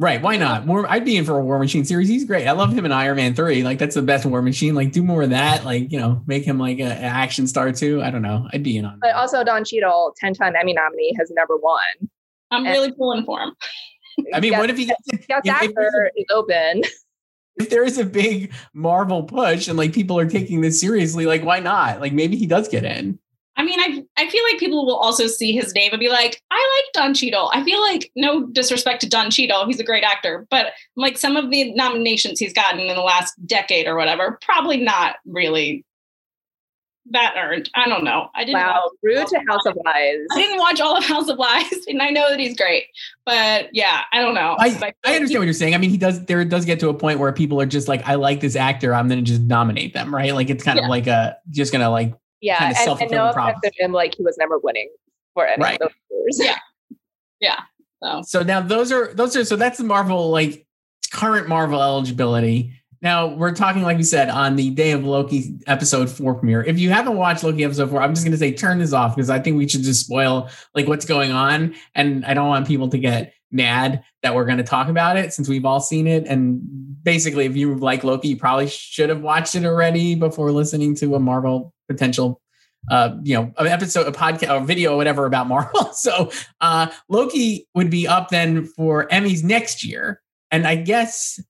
Right? 0.00 0.22
Why 0.22 0.36
not? 0.36 0.64
More. 0.64 0.88
I'd 0.88 1.04
be 1.04 1.16
in 1.16 1.24
for 1.24 1.36
a 1.38 1.44
War 1.44 1.58
Machine 1.58 1.84
series. 1.84 2.08
He's 2.08 2.24
great. 2.24 2.46
I 2.46 2.52
love 2.52 2.72
him 2.72 2.84
in 2.86 2.92
Iron 2.92 3.16
Man 3.16 3.34
three. 3.34 3.64
Like 3.64 3.78
that's 3.80 3.96
the 3.96 4.02
best 4.02 4.24
War 4.24 4.40
Machine. 4.42 4.76
Like 4.76 4.92
do 4.92 5.02
more 5.02 5.22
of 5.24 5.30
that. 5.30 5.64
Like 5.64 5.90
you 5.90 5.98
know, 5.98 6.22
make 6.26 6.44
him 6.44 6.56
like 6.58 6.78
an 6.78 6.92
action 6.92 7.48
star 7.48 7.72
too. 7.72 8.00
I 8.00 8.10
don't 8.10 8.22
know. 8.22 8.46
I'd 8.52 8.62
be 8.62 8.76
in 8.76 8.84
on. 8.84 8.98
but 9.00 9.08
that. 9.08 9.16
also, 9.16 9.42
Don 9.42 9.64
Cheadle, 9.64 10.14
ten-time 10.16 10.54
Emmy 10.54 10.72
nominee, 10.72 11.14
has 11.18 11.32
never 11.34 11.56
won. 11.56 11.80
I'm 12.52 12.64
And- 12.64 12.72
really 12.72 12.92
pulling 12.92 13.24
for 13.24 13.40
him. 13.40 13.54
I 14.34 14.38
mean, 14.40 14.50
Guest- 14.52 14.60
what 14.60 14.70
if 14.70 14.76
he 14.76 14.84
gets? 14.86 15.00
If, 15.08 15.26
guest 15.26 15.42
if, 15.46 15.74
there's 15.74 15.86
actor 15.94 16.10
is 16.16 16.24
open. 16.30 16.82
if 17.56 17.68
there 17.70 17.82
is 17.84 17.98
a 17.98 18.04
big 18.04 18.52
Marvel 18.74 19.24
push 19.24 19.66
and 19.66 19.76
like 19.76 19.92
people 19.92 20.16
are 20.18 20.28
taking 20.30 20.60
this 20.60 20.80
seriously, 20.80 21.26
like 21.26 21.44
why 21.44 21.58
not? 21.58 22.00
Like 22.00 22.12
maybe 22.12 22.36
he 22.36 22.46
does 22.46 22.68
get 22.68 22.84
in. 22.84 23.18
I 23.58 23.64
mean, 23.64 23.78
I 23.80 24.02
I 24.16 24.28
feel 24.30 24.42
like 24.50 24.58
people 24.58 24.86
will 24.86 24.96
also 24.96 25.26
see 25.26 25.52
his 25.52 25.74
name 25.74 25.92
and 25.92 26.00
be 26.00 26.08
like, 26.08 26.40
I 26.50 26.54
like 26.84 26.92
Don 26.94 27.12
Cheadle. 27.12 27.50
I 27.52 27.62
feel 27.64 27.80
like 27.82 28.10
no 28.16 28.46
disrespect 28.46 29.00
to 29.02 29.08
Don 29.08 29.30
Cheadle, 29.30 29.66
he's 29.66 29.80
a 29.80 29.84
great 29.84 30.04
actor, 30.04 30.46
but 30.50 30.68
like 30.96 31.18
some 31.18 31.36
of 31.36 31.50
the 31.50 31.74
nominations 31.74 32.38
he's 32.38 32.52
gotten 32.52 32.80
in 32.80 32.94
the 32.96 33.02
last 33.02 33.34
decade 33.46 33.86
or 33.86 33.96
whatever, 33.96 34.38
probably 34.42 34.78
not 34.78 35.16
really 35.26 35.84
that 37.10 37.34
earned. 37.38 37.70
I 37.74 37.88
don't 37.88 38.04
know. 38.04 38.28
I 38.34 38.44
didn't. 38.44 38.60
Wow, 38.60 38.82
watch- 38.84 38.92
rude 39.02 39.26
to 39.28 39.40
House 39.48 39.64
of 39.66 39.76
Lies. 39.84 40.18
I 40.32 40.36
didn't 40.36 40.58
watch 40.58 40.78
all 40.80 40.96
of 40.96 41.04
House 41.04 41.28
of 41.28 41.38
Lies, 41.38 41.72
and 41.88 42.02
I 42.02 42.10
know 42.10 42.28
that 42.28 42.38
he's 42.38 42.54
great, 42.56 42.84
but 43.24 43.70
yeah, 43.72 44.02
I 44.12 44.20
don't 44.20 44.34
know. 44.34 44.56
I, 44.58 44.78
But 44.78 44.94
I 45.06 45.14
understand 45.16 45.40
what 45.40 45.46
you're 45.46 45.54
saying. 45.54 45.74
I 45.74 45.78
mean, 45.78 45.88
he 45.90 45.96
does. 45.96 46.24
There 46.26 46.44
does 46.44 46.64
get 46.66 46.78
to 46.80 46.90
a 46.90 46.94
point 46.94 47.18
where 47.18 47.32
people 47.32 47.60
are 47.62 47.66
just 47.66 47.88
like, 47.88 48.06
"I 48.06 48.16
like 48.16 48.40
this 48.40 48.56
actor. 48.56 48.94
I'm 48.94 49.08
going 49.08 49.24
to 49.24 49.24
just 49.24 49.40
nominate 49.40 49.94
them." 49.94 50.14
Right? 50.14 50.34
Like 50.34 50.50
it's 50.50 50.62
kind 50.62 50.76
Yeah. 50.76 50.84
of 50.84 50.90
like 50.90 51.06
a 51.06 51.36
just 51.50 51.72
going 51.72 51.82
to 51.82 51.88
like 51.88 52.14
Yeah, 52.40 52.58
kind 52.58 52.70
of 52.72 52.76
and, 52.76 52.76
and 52.78 52.84
self-fulfilling 52.84 53.26
no 53.28 53.32
prophecy. 53.32 53.58
offense 53.58 53.76
to 53.76 53.84
him, 53.84 53.92
like 53.92 54.14
he 54.14 54.22
was 54.22 54.36
never 54.38 54.58
winning 54.58 54.88
for 55.34 55.46
any 55.46 55.62
Right. 55.62 55.80
of 55.80 55.90
those 56.10 56.38
years. 56.38 56.40
Yeah. 56.40 56.98
Yeah. 57.40 57.60
So 58.02 58.22
So 58.22 58.42
now 58.42 58.60
those 58.60 58.92
are 58.92 59.12
those 59.14 59.36
are 59.36 59.44
so 59.44 59.56
that's 59.56 59.78
the 59.78 59.84
Marvel 59.84 60.30
like 60.30 60.66
current 61.12 61.48
Marvel 61.48 61.82
eligibility. 61.82 62.72
Now 63.00 63.28
we're 63.28 63.54
talking, 63.54 63.82
like 63.82 63.96
we 63.96 64.02
said, 64.02 64.28
on 64.28 64.56
the 64.56 64.70
day 64.70 64.90
of 64.90 65.04
Loki 65.04 65.56
episode 65.68 66.10
four 66.10 66.34
premiere. 66.34 66.64
If 66.64 66.78
you 66.80 66.90
haven't 66.90 67.16
watched 67.16 67.44
Loki 67.44 67.62
episode 67.64 67.90
four, 67.90 68.02
I'm 68.02 68.12
just 68.14 68.24
gonna 68.24 68.36
say 68.36 68.52
turn 68.52 68.78
this 68.78 68.92
off 68.92 69.14
because 69.14 69.30
I 69.30 69.38
think 69.38 69.56
we 69.56 69.68
should 69.68 69.82
just 69.82 70.04
spoil 70.06 70.48
like 70.74 70.88
what's 70.88 71.04
going 71.06 71.30
on, 71.32 71.74
and 71.94 72.24
I 72.24 72.34
don't 72.34 72.48
want 72.48 72.66
people 72.66 72.88
to 72.88 72.98
get 72.98 73.32
mad 73.50 74.02
that 74.22 74.34
we're 74.34 74.44
going 74.44 74.58
to 74.58 74.64
talk 74.64 74.88
about 74.88 75.16
it 75.16 75.32
since 75.32 75.48
we've 75.48 75.64
all 75.64 75.80
seen 75.80 76.06
it. 76.06 76.26
And 76.26 76.60
basically, 77.02 77.46
if 77.46 77.56
you 77.56 77.76
like 77.76 78.04
Loki, 78.04 78.28
you 78.28 78.36
probably 78.36 78.68
should 78.68 79.08
have 79.08 79.22
watched 79.22 79.54
it 79.54 79.64
already 79.64 80.14
before 80.14 80.52
listening 80.52 80.94
to 80.96 81.14
a 81.14 81.18
Marvel 81.20 81.72
potential 81.88 82.40
uh, 82.90 83.16
you 83.24 83.34
know, 83.34 83.52
an 83.58 83.66
episode, 83.66 84.06
a 84.06 84.12
podcast, 84.12 84.48
or 84.50 84.64
video, 84.64 84.94
or 84.94 84.96
whatever 84.96 85.26
about 85.26 85.48
Marvel. 85.48 85.90
So 85.94 86.30
uh, 86.60 86.86
Loki 87.08 87.66
would 87.74 87.90
be 87.90 88.06
up 88.06 88.28
then 88.28 88.64
for 88.66 89.08
Emmys 89.08 89.42
next 89.42 89.84
year, 89.84 90.22
and 90.52 90.66
I 90.66 90.76
guess 90.76 91.40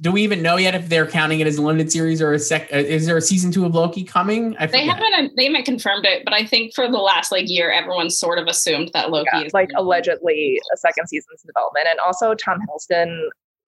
do 0.00 0.12
we 0.12 0.22
even 0.22 0.40
know 0.42 0.56
yet 0.56 0.74
if 0.74 0.88
they're 0.88 1.06
counting 1.06 1.40
it 1.40 1.46
as 1.48 1.56
a 1.56 1.62
limited 1.62 1.90
series 1.90 2.22
or 2.22 2.32
a 2.32 2.38
sec? 2.38 2.72
uh, 2.72 2.76
Is 2.76 3.06
there 3.06 3.16
a 3.16 3.20
season 3.20 3.50
two 3.50 3.64
of 3.64 3.74
Loki 3.74 4.04
coming? 4.04 4.56
I 4.58 4.66
they 4.66 4.84
haven't 4.84 5.32
they 5.36 5.46
haven't 5.46 5.64
confirmed 5.64 6.04
it, 6.04 6.24
but 6.24 6.32
I 6.34 6.44
think 6.46 6.74
for 6.74 6.86
the 6.88 6.98
last 6.98 7.32
like 7.32 7.48
year, 7.48 7.70
everyone 7.72 8.08
sort 8.10 8.38
of 8.38 8.46
assumed 8.46 8.90
that 8.92 9.10
Loki 9.10 9.28
Yeah, 9.32 9.42
is 9.42 9.52
like 9.54 9.70
allegedly 9.76 10.60
a 10.72 10.76
second 10.76 11.08
season's 11.08 11.42
development. 11.42 11.86
And 11.88 11.98
also 12.00 12.34
Tom 12.34 12.58
Hiddleston 12.60 13.16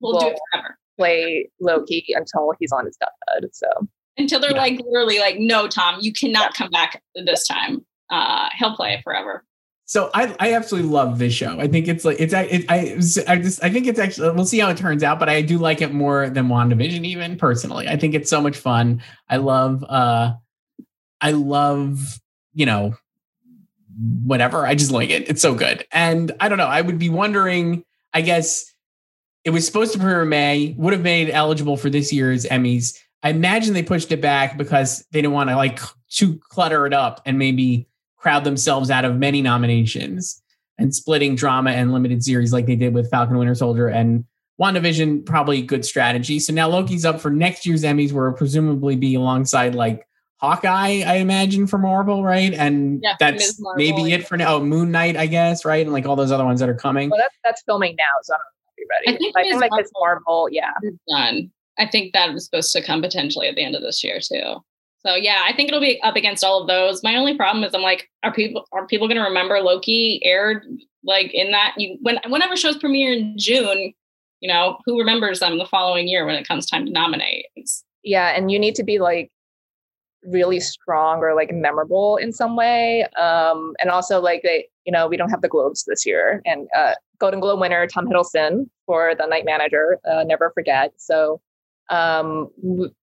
we'll 0.00 0.18
do 0.18 0.26
will 0.26 0.33
it 0.33 0.38
forever. 0.53 0.79
play 0.98 1.48
Loki 1.61 2.05
until 2.14 2.53
he's 2.59 2.72
on 2.72 2.85
his 2.87 2.96
deathbed. 2.98 3.50
So 3.55 3.66
Until 4.20 4.38
they're 4.40 4.52
Yeah. 4.52 4.59
like 4.59 4.80
literally 4.85 5.18
like, 5.18 5.38
no, 5.38 5.66
Tom, 5.66 5.98
you 6.00 6.12
cannot 6.12 6.54
come 6.54 6.70
back 6.70 7.02
this 7.14 7.46
time. 7.46 7.85
Uh, 8.11 8.48
he'll 8.59 8.74
play 8.76 8.92
it 8.94 9.02
forever. 9.02 9.44
So 9.87 10.09
I, 10.14 10.35
I 10.38 10.52
absolutely 10.54 10.90
love 10.90 11.18
this 11.18 11.33
show. 11.33 11.59
I 11.59 11.66
think 11.66 11.88
it's 11.88 12.04
like 12.04 12.20
it's 12.20 12.33
it, 12.33 12.64
I 12.68 12.96
I 13.26 13.37
just 13.38 13.64
I 13.64 13.70
think 13.70 13.88
it's 13.88 13.98
actually 13.98 14.30
we'll 14.30 14.44
see 14.44 14.61
how 14.61 14.68
it 14.70 14.76
turns 14.76 15.02
out, 15.02 15.18
but 15.18 15.28
I 15.28 15.42
do 15.42 15.59
like 15.59 15.80
it 15.83 15.92
more 15.92 16.30
than 16.30 16.46
WandaVision 16.46 17.04
even 17.04 17.37
personally. 17.37 17.88
I 17.88 17.96
think 17.96 18.14
it's 18.14 18.30
so 18.30 18.40
much 18.40 18.56
fun. 18.56 19.02
I 19.28 19.38
love 19.38 19.83
uh 19.88 20.35
I 21.20 21.33
love, 21.33 22.20
you 22.54 22.66
know, 22.66 22.94
whatever. 24.24 24.64
I 24.64 24.74
just 24.76 24.92
like 24.92 25.11
it. 25.11 25.28
It's 25.28 25.42
so 25.42 25.54
good. 25.54 25.85
And 25.92 26.33
I 26.38 26.48
don't 26.48 26.59
know, 26.59 26.66
I 26.66 26.80
would 26.80 26.98
be 26.98 27.09
wondering, 27.11 27.85
I 28.14 28.20
guess 28.20 28.72
it 29.44 29.50
was 29.50 29.66
supposed 29.66 29.92
to 29.94 29.98
premiere 29.98 30.24
May, 30.24 30.74
would 30.78 30.92
have 30.92 31.02
made 31.02 31.30
eligible 31.30 31.76
for 31.76 31.90
this 31.90 32.12
year's 32.12 32.44
Emmys. 32.44 32.96
I 33.22 33.30
imagine 33.30 33.74
they 33.74 33.83
pushed 33.83 34.12
it 34.12 34.20
back 34.20 34.56
because 34.56 35.04
they 35.11 35.20
didn't 35.20 35.35
want 35.35 35.50
to 35.50 35.56
like 35.56 35.78
too 36.09 36.40
clutter 36.48 36.87
it 36.87 36.94
up 36.94 37.20
and 37.26 37.38
maybe 37.38 37.87
crowd 38.16 38.44
themselves 38.44 38.90
out 38.90 39.04
of 39.04 39.16
many 39.16 39.42
nominations 39.42 40.42
and 40.78 40.94
splitting 40.94 41.35
drama 41.35 41.70
and 41.70 41.92
limited 41.92 42.24
series 42.24 42.52
like 42.52 42.66
they 42.66 42.76
did 42.76 42.94
with 42.94 43.11
Falcon 43.11 43.37
Winter 43.37 43.54
Soldier 43.54 43.88
and 43.88 44.24
WandaVision, 44.61 45.24
probably 45.24 45.62
good 45.62 45.85
strategy. 45.85 46.38
So 46.38 46.52
now 46.52 46.68
Loki's 46.68 47.04
up 47.04 47.20
for 47.20 47.30
next 47.30 47.64
year's 47.64 47.83
Emmys, 47.83 48.12
where 48.12 48.28
it'll 48.28 48.37
presumably 48.37 48.96
be 48.96 49.14
alongside 49.14 49.74
like 49.74 50.06
Hawkeye, 50.37 51.02
I 51.06 51.16
imagine, 51.16 51.66
for 51.66 51.78
Marvel, 51.78 52.24
right? 52.24 52.52
And 52.52 53.00
Yeah, 53.02 53.14
that's 53.18 53.59
Ms. 53.59 53.61
Marvel, 53.61 53.76
maybe 53.78 54.11
yeah. 54.11 54.16
it 54.16 54.28
for 54.28 54.37
now. 54.37 54.56
Oh, 54.56 54.61
Moon 54.61 54.90
Knight, 54.90 55.16
I 55.16 55.26
guess, 55.26 55.64
right? 55.64 55.85
And 55.85 55.92
like 55.92 56.06
all 56.06 56.16
those 56.16 56.33
other 56.33 56.44
ones 56.44 56.61
that 56.61 56.68
are 56.68 56.74
coming. 56.74 57.11
well, 57.11 57.18
that's 57.18 57.37
that's 57.44 57.62
filming 57.62 57.96
now, 57.96 58.04
so 58.22 58.35
I 58.35 58.37
don't 58.37 58.42
know 58.42 58.70
if 58.70 58.78
you're 58.78 58.88
ready. 58.88 59.16
I 59.16 59.18
think 59.18 59.37
I 59.37 59.42
Ms. 59.42 59.61
think 59.61 59.72
like 59.72 59.80
it's 59.80 59.92
Marvel, 59.98 60.48
yeah. 60.50 60.72
Done. 61.09 61.50
I 61.81 61.88
think 61.88 62.12
that 62.12 62.33
was 62.33 62.45
supposed 62.45 62.73
to 62.73 62.83
come 62.83 63.01
potentially 63.01 63.49
at 63.49 63.55
the 63.55 63.64
end 63.64 63.75
of 63.75 63.83
this 63.83 64.05
year 64.05 64.21
too. 64.21 64.62
So 65.05 65.14
yeah, 65.14 65.45
I 65.47 65.55
think 65.55 65.69
it'll 65.69 65.81
be 65.81 66.01
up 66.03 66.14
against 66.14 66.45
all 66.45 66.61
of 66.61 66.69
those. 66.69 67.03
My 67.03 67.16
only 67.16 67.35
problem 67.35 67.64
is 67.64 67.75
I'm 67.75 67.81
like, 67.81 68.11
are 68.23 68.33
people 68.33 68.66
are 68.73 68.87
people 68.87 69.09
going 69.09 69.16
to 69.16 69.25
remember 69.25 69.59
Loki 69.61 70.21
aired 70.23 70.66
like 71.05 71.33
in 71.33 71.51
that 71.53 71.75
you 71.79 71.97
when 72.03 72.19
whenever 72.29 72.55
shows 72.55 72.77
premiere 72.77 73.14
in 73.14 73.35
June, 73.38 73.95
you 74.40 74.49
know, 74.49 74.79
who 74.85 74.99
remembers 74.99 75.40
them 75.40 75.57
the 75.57 75.64
following 75.64 76.07
year 76.07 76.27
when 76.27 76.35
it 76.35 76.47
comes 76.47 76.66
time 76.66 76.85
to 76.85 76.93
nominate? 76.93 77.47
Yeah, 78.05 78.29
and 78.37 78.51
you 78.51 78.59
need 78.59 78.75
to 78.75 78.85
be 78.85 78.99
like 78.99 79.31
really 80.25 80.61
strong 80.61 81.21
or 81.21 81.35
like 81.35 81.51
memorable 81.51 82.19
in 82.19 82.31
some 82.31 82.55
way. 82.55 83.07
Um, 83.19 83.75
and 83.81 83.88
also 83.88 84.21
like 84.21 84.43
they, 84.43 84.69
you 84.85 84.93
know, 84.93 85.09
we 85.09 85.16
don't 85.16 85.31
have 85.31 85.40
the 85.40 85.49
Globes 85.49 85.85
this 85.85 86.05
year. 86.05 86.43
And 86.45 86.69
uh 86.77 86.93
Golden 87.19 87.40
Globe 87.40 87.61
winner 87.61 87.87
Tom 87.87 88.07
Hiddleston 88.07 88.69
for 88.85 89.14
the 89.14 89.27
night 89.27 89.47
manager, 89.47 89.99
uh, 90.11 90.25
never 90.25 90.51
forget. 90.55 90.93
So 90.97 91.40
um 91.90 92.48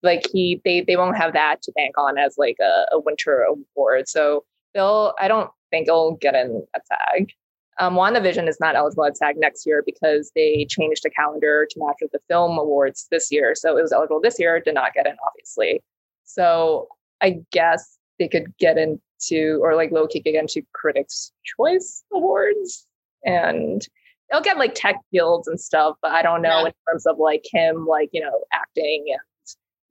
like 0.04 0.26
he 0.32 0.62
they 0.64 0.82
they 0.82 0.96
won't 0.96 1.18
have 1.18 1.34
that 1.34 1.62
to 1.64 1.72
bank 1.74 1.98
on 1.98 2.18
as 2.18 2.36
like 2.38 2.58
a, 2.62 2.86
a 2.92 3.00
winter 3.00 3.44
award. 3.44 4.08
So 4.08 4.46
they'll 4.74 5.14
I 5.20 5.28
don't 5.28 5.50
think 5.72 5.88
they'll 5.88 6.16
get 6.16 6.36
in 6.36 6.66
a 6.76 6.80
tag. 6.90 7.32
Um, 7.78 7.96
WandaVision 7.96 8.48
is 8.48 8.58
not 8.62 8.76
eligible 8.76 9.06
at 9.06 9.18
SAG 9.18 9.36
next 9.38 9.66
year 9.66 9.84
because 9.86 10.32
they 10.34 10.66
changed 10.70 11.04
the 11.04 11.10
calendar 11.10 11.68
to 11.70 11.80
match 11.80 11.98
with 12.02 12.12
the 12.12 12.22
film 12.30 12.58
awards 12.58 13.08
this 13.12 13.30
year. 13.32 13.54
So 13.54 13.78
it 13.78 13.82
was 13.82 13.92
eligible 13.92 14.22
this 14.22 14.40
year, 14.40 14.62
did 14.62 14.76
not 14.76 14.94
get 14.94 15.08
in, 15.08 15.16
obviously. 15.28 15.84
So 16.24 16.88
I 17.22 17.42
guess 17.52 17.98
they 18.18 18.30
could 18.30 18.56
get 18.60 18.78
into, 18.78 19.60
or 19.62 19.76
like 19.76 19.92
low 19.92 20.08
could 20.08 20.24
get 20.24 20.36
into 20.36 20.66
Critics' 20.74 21.34
Choice 21.58 22.04
Awards, 22.14 22.88
and 23.26 23.86
they'll 24.32 24.42
get 24.42 24.58
like 24.58 24.74
tech 24.76 24.96
fields 25.12 25.48
and 25.48 25.60
stuff. 25.60 25.96
But 26.02 26.12
I 26.12 26.22
don't 26.22 26.42
know 26.42 26.62
Yeah. 26.62 26.66
in 26.68 26.74
terms 26.90 27.06
of 27.06 27.18
like 27.18 27.46
him, 27.52 27.86
like 27.88 28.10
you 28.14 28.22
know, 28.22 28.44
acting 28.54 29.06
and 29.10 29.20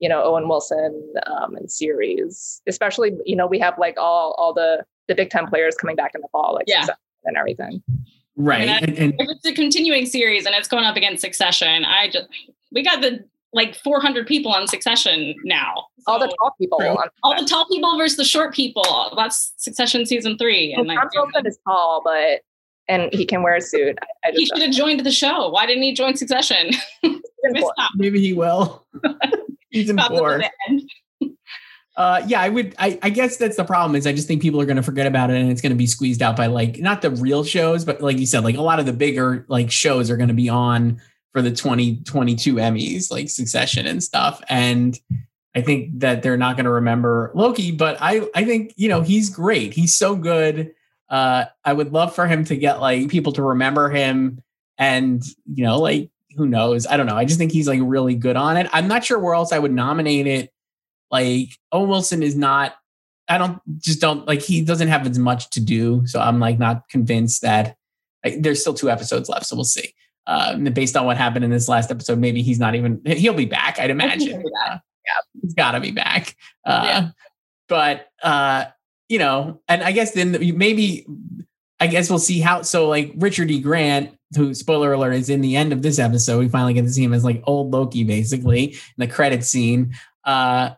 you 0.00 0.08
know 0.08 0.22
Owen 0.24 0.48
Wilson 0.48 1.12
um, 1.26 1.54
and 1.56 1.70
series, 1.70 2.60
especially 2.66 3.12
you 3.24 3.36
know 3.36 3.46
we 3.46 3.58
have 3.58 3.78
like 3.78 3.96
all 3.98 4.34
all 4.38 4.52
the 4.52 4.84
the 5.08 5.14
big 5.14 5.30
time 5.30 5.46
players 5.46 5.74
coming 5.76 5.96
back 5.96 6.12
in 6.14 6.20
the 6.20 6.28
fall, 6.32 6.54
like 6.54 6.64
Yeah. 6.66 6.86
And 7.26 7.36
everything. 7.38 7.82
right. 8.36 8.68
And 8.68 8.88
And, 8.90 8.98
and 8.98 9.14
if 9.18 9.28
it's 9.30 9.46
a 9.46 9.52
continuing 9.54 10.04
series 10.06 10.44
and 10.46 10.54
it's 10.54 10.68
going 10.68 10.84
up 10.84 10.96
against 10.96 11.20
Succession, 11.22 11.84
I 11.84 12.08
just 12.10 12.26
we 12.72 12.82
got 12.82 13.00
the 13.02 13.24
like 13.54 13.76
400 13.76 14.26
people 14.26 14.50
on 14.52 14.66
Succession 14.66 15.34
now. 15.44 15.86
all 16.08 16.18
the 16.18 16.28
So, 16.28 16.34
tall 16.40 16.54
people. 16.60 16.78
True. 16.80 16.88
On, 16.88 17.08
all 17.22 17.40
the 17.40 17.46
tall 17.48 17.66
people 17.66 17.96
versus 17.96 18.16
the 18.16 18.24
short 18.24 18.52
people. 18.52 19.12
That's 19.16 19.54
Succession 19.58 20.04
season 20.06 20.36
three. 20.36 20.74
well, 20.76 20.90
And 20.90 20.98
Tom 20.98 21.08
Hiddleston 21.32 21.46
is 21.46 21.56
tall, 21.66 22.02
but 22.04 22.40
and 22.88 23.12
he 23.12 23.24
can 23.24 23.42
wear 23.42 23.56
a 23.56 23.60
suit. 23.60 23.98
I, 24.02 24.28
I 24.28 24.32
he 24.32 24.40
just 24.40 24.54
should 24.54 24.62
have 24.62 24.74
joined 24.74 25.00
the 25.00 25.10
show. 25.10 25.48
Why 25.48 25.66
didn't 25.66 25.82
he 25.82 25.92
join 25.92 26.16
Succession? 26.16 26.70
Maybe 27.96 28.20
he 28.20 28.32
will. 28.32 28.86
Season 29.72 29.98
About 29.98 30.12
the 30.12 30.18
four. 30.18 31.30
Uh, 31.96 32.22
yeah, 32.26 32.40
I 32.40 32.48
would. 32.48 32.74
I, 32.78 32.98
I 33.02 33.10
guess 33.10 33.36
that's 33.36 33.56
the 33.56 33.64
problem. 33.64 33.94
Is 33.94 34.06
I 34.06 34.12
just 34.12 34.26
think 34.26 34.42
people 34.42 34.60
are 34.60 34.66
going 34.66 34.76
to 34.76 34.82
forget 34.82 35.06
about 35.06 35.30
it, 35.30 35.36
and 35.36 35.50
it's 35.50 35.60
going 35.60 35.70
to 35.70 35.76
be 35.76 35.86
squeezed 35.86 36.22
out 36.22 36.36
by 36.36 36.46
like 36.46 36.78
not 36.78 37.02
the 37.02 37.10
real 37.10 37.44
shows, 37.44 37.84
but 37.84 38.00
like 38.00 38.18
you 38.18 38.26
said, 38.26 38.42
like 38.42 38.56
a 38.56 38.62
lot 38.62 38.80
of 38.80 38.86
the 38.86 38.92
bigger 38.92 39.44
like 39.48 39.70
shows 39.70 40.10
are 40.10 40.16
going 40.16 40.28
to 40.28 40.34
be 40.34 40.48
on 40.48 41.00
for 41.32 41.40
the 41.40 41.50
2022 41.50 42.54
Emmys, 42.54 43.10
like 43.12 43.28
Succession 43.28 43.86
and 43.86 44.02
stuff. 44.02 44.42
And 44.48 44.98
I 45.54 45.60
think 45.60 46.00
that 46.00 46.22
they're 46.22 46.36
not 46.36 46.56
going 46.56 46.64
to 46.64 46.72
remember 46.72 47.30
Loki, 47.34 47.70
but 47.70 47.96
I 48.00 48.28
I 48.34 48.44
think 48.44 48.74
you 48.76 48.88
know 48.88 49.02
he's 49.02 49.30
great. 49.30 49.72
He's 49.72 49.94
so 49.94 50.16
good. 50.16 50.72
Uh, 51.08 51.44
I 51.64 51.72
would 51.72 51.92
love 51.92 52.14
for 52.14 52.26
him 52.26 52.44
to 52.46 52.56
get 52.56 52.80
like 52.80 53.08
people 53.08 53.32
to 53.32 53.42
remember 53.42 53.90
him, 53.90 54.42
and 54.78 55.22
you 55.52 55.64
know, 55.64 55.78
like 55.78 56.10
who 56.36 56.46
knows? 56.46 56.86
I 56.86 56.96
don't 56.96 57.06
know. 57.06 57.16
I 57.16 57.24
just 57.24 57.38
think 57.38 57.52
he's 57.52 57.68
like 57.68 57.80
really 57.82 58.14
good 58.14 58.36
on 58.36 58.56
it. 58.56 58.68
I'm 58.72 58.88
not 58.88 59.04
sure 59.04 59.18
where 59.18 59.34
else 59.34 59.52
I 59.52 59.58
would 59.58 59.72
nominate 59.72 60.26
it 60.26 60.50
like 61.10 61.50
Owen 61.70 61.88
Wilson 61.88 62.22
is 62.22 62.34
not 62.34 62.74
I 63.28 63.38
don't 63.38 63.60
just 63.78 64.00
don't 64.00 64.26
like 64.26 64.40
he 64.42 64.60
doesn't 64.62 64.88
have 64.88 65.06
as 65.06 65.18
much 65.18 65.48
to 65.50 65.60
do. 65.60 66.06
So 66.06 66.20
I'm 66.20 66.40
like 66.40 66.58
not 66.58 66.88
convinced 66.88 67.42
that 67.42 67.76
like, 68.24 68.42
there's 68.42 68.60
still 68.60 68.74
two 68.74 68.90
episodes 68.90 69.28
left. 69.28 69.46
So 69.46 69.54
we'll 69.56 69.64
see. 69.64 69.94
Um, 70.26 70.64
based 70.64 70.96
on 70.96 71.06
what 71.06 71.16
happened 71.16 71.44
in 71.44 71.50
this 71.50 71.68
last 71.68 71.90
episode, 71.90 72.18
maybe 72.18 72.42
he's 72.42 72.58
not 72.58 72.74
even 72.74 73.00
he'll 73.06 73.32
be 73.34 73.44
back, 73.46 73.78
I'd 73.78 73.90
imagine. 73.90 74.28
He'll 74.28 74.38
be 74.38 74.44
back. 74.64 74.72
Uh, 74.72 74.78
yeah, 75.06 75.40
he's 75.42 75.54
gotta 75.54 75.80
be 75.80 75.90
back. 75.92 76.36
Uh, 76.66 76.82
Yeah. 76.84 77.08
but 77.68 78.08
uh, 78.22 78.64
you 79.08 79.18
know, 79.18 79.60
and 79.68 79.82
I 79.82 79.92
guess 79.92 80.12
then 80.12 80.36
maybe 80.56 81.06
I 81.80 81.86
guess 81.86 82.08
we'll 82.08 82.18
see 82.18 82.40
how 82.40 82.62
so 82.62 82.88
like 82.88 83.12
Richard 83.16 83.50
E. 83.50 83.60
Grant, 83.60 84.16
who 84.36 84.54
spoiler 84.54 84.92
alert 84.92 85.14
is 85.14 85.28
in 85.28 85.40
the 85.40 85.56
end 85.56 85.72
of 85.72 85.82
this 85.82 85.98
episode, 85.98 86.38
we 86.38 86.48
finally 86.48 86.74
get 86.74 86.82
to 86.82 86.90
see 86.90 87.04
him 87.04 87.12
as 87.12 87.24
like 87.24 87.42
old 87.46 87.72
Loki, 87.72 88.04
basically, 88.04 88.72
in 88.72 88.78
the 88.98 89.06
credit 89.06 89.44
scene. 89.44 89.94
Uh 90.24 90.70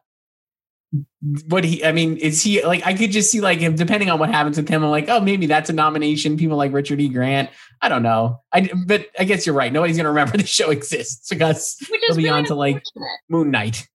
what 1.49 1.65
he 1.65 1.85
i 1.85 1.93
mean 1.93 2.17
is 2.19 2.41
he 2.43 2.65
like 2.65 2.87
i 2.87 2.95
could 2.95 3.11
just 3.11 3.31
see 3.31 3.41
like 3.41 3.59
him 3.59 3.75
depending 3.75 4.09
on 4.09 4.19
what 4.19 4.31
happens 4.31 4.57
with 4.57 4.69
him 4.69 4.85
i'm 4.85 4.91
like 4.91 5.09
oh 5.09 5.21
maybe 5.21 5.47
that's 5.47 5.69
a 5.69 5.73
nomination 5.73 6.37
people 6.37 6.57
like 6.57 6.73
richard 6.73 7.01
e 7.01 7.09
grant 7.09 7.51
i 7.83 7.89
don't 7.89 8.03
know 8.03 8.41
i 8.53 8.71
but 8.87 9.07
i 9.19 9.25
guess 9.25 9.45
you're 9.45 9.55
right 9.55 9.73
nobody's 9.73 9.97
gonna 9.97 10.09
remember 10.09 10.37
the 10.37 10.47
show 10.47 10.71
exists 10.71 11.29
because 11.29 11.77
Which 11.91 12.01
they'll 12.07 12.17
be 12.17 12.25
really 12.25 12.39
on 12.39 12.45
to 12.47 12.55
like 12.55 12.83
moon 13.29 13.51
knight 13.51 13.89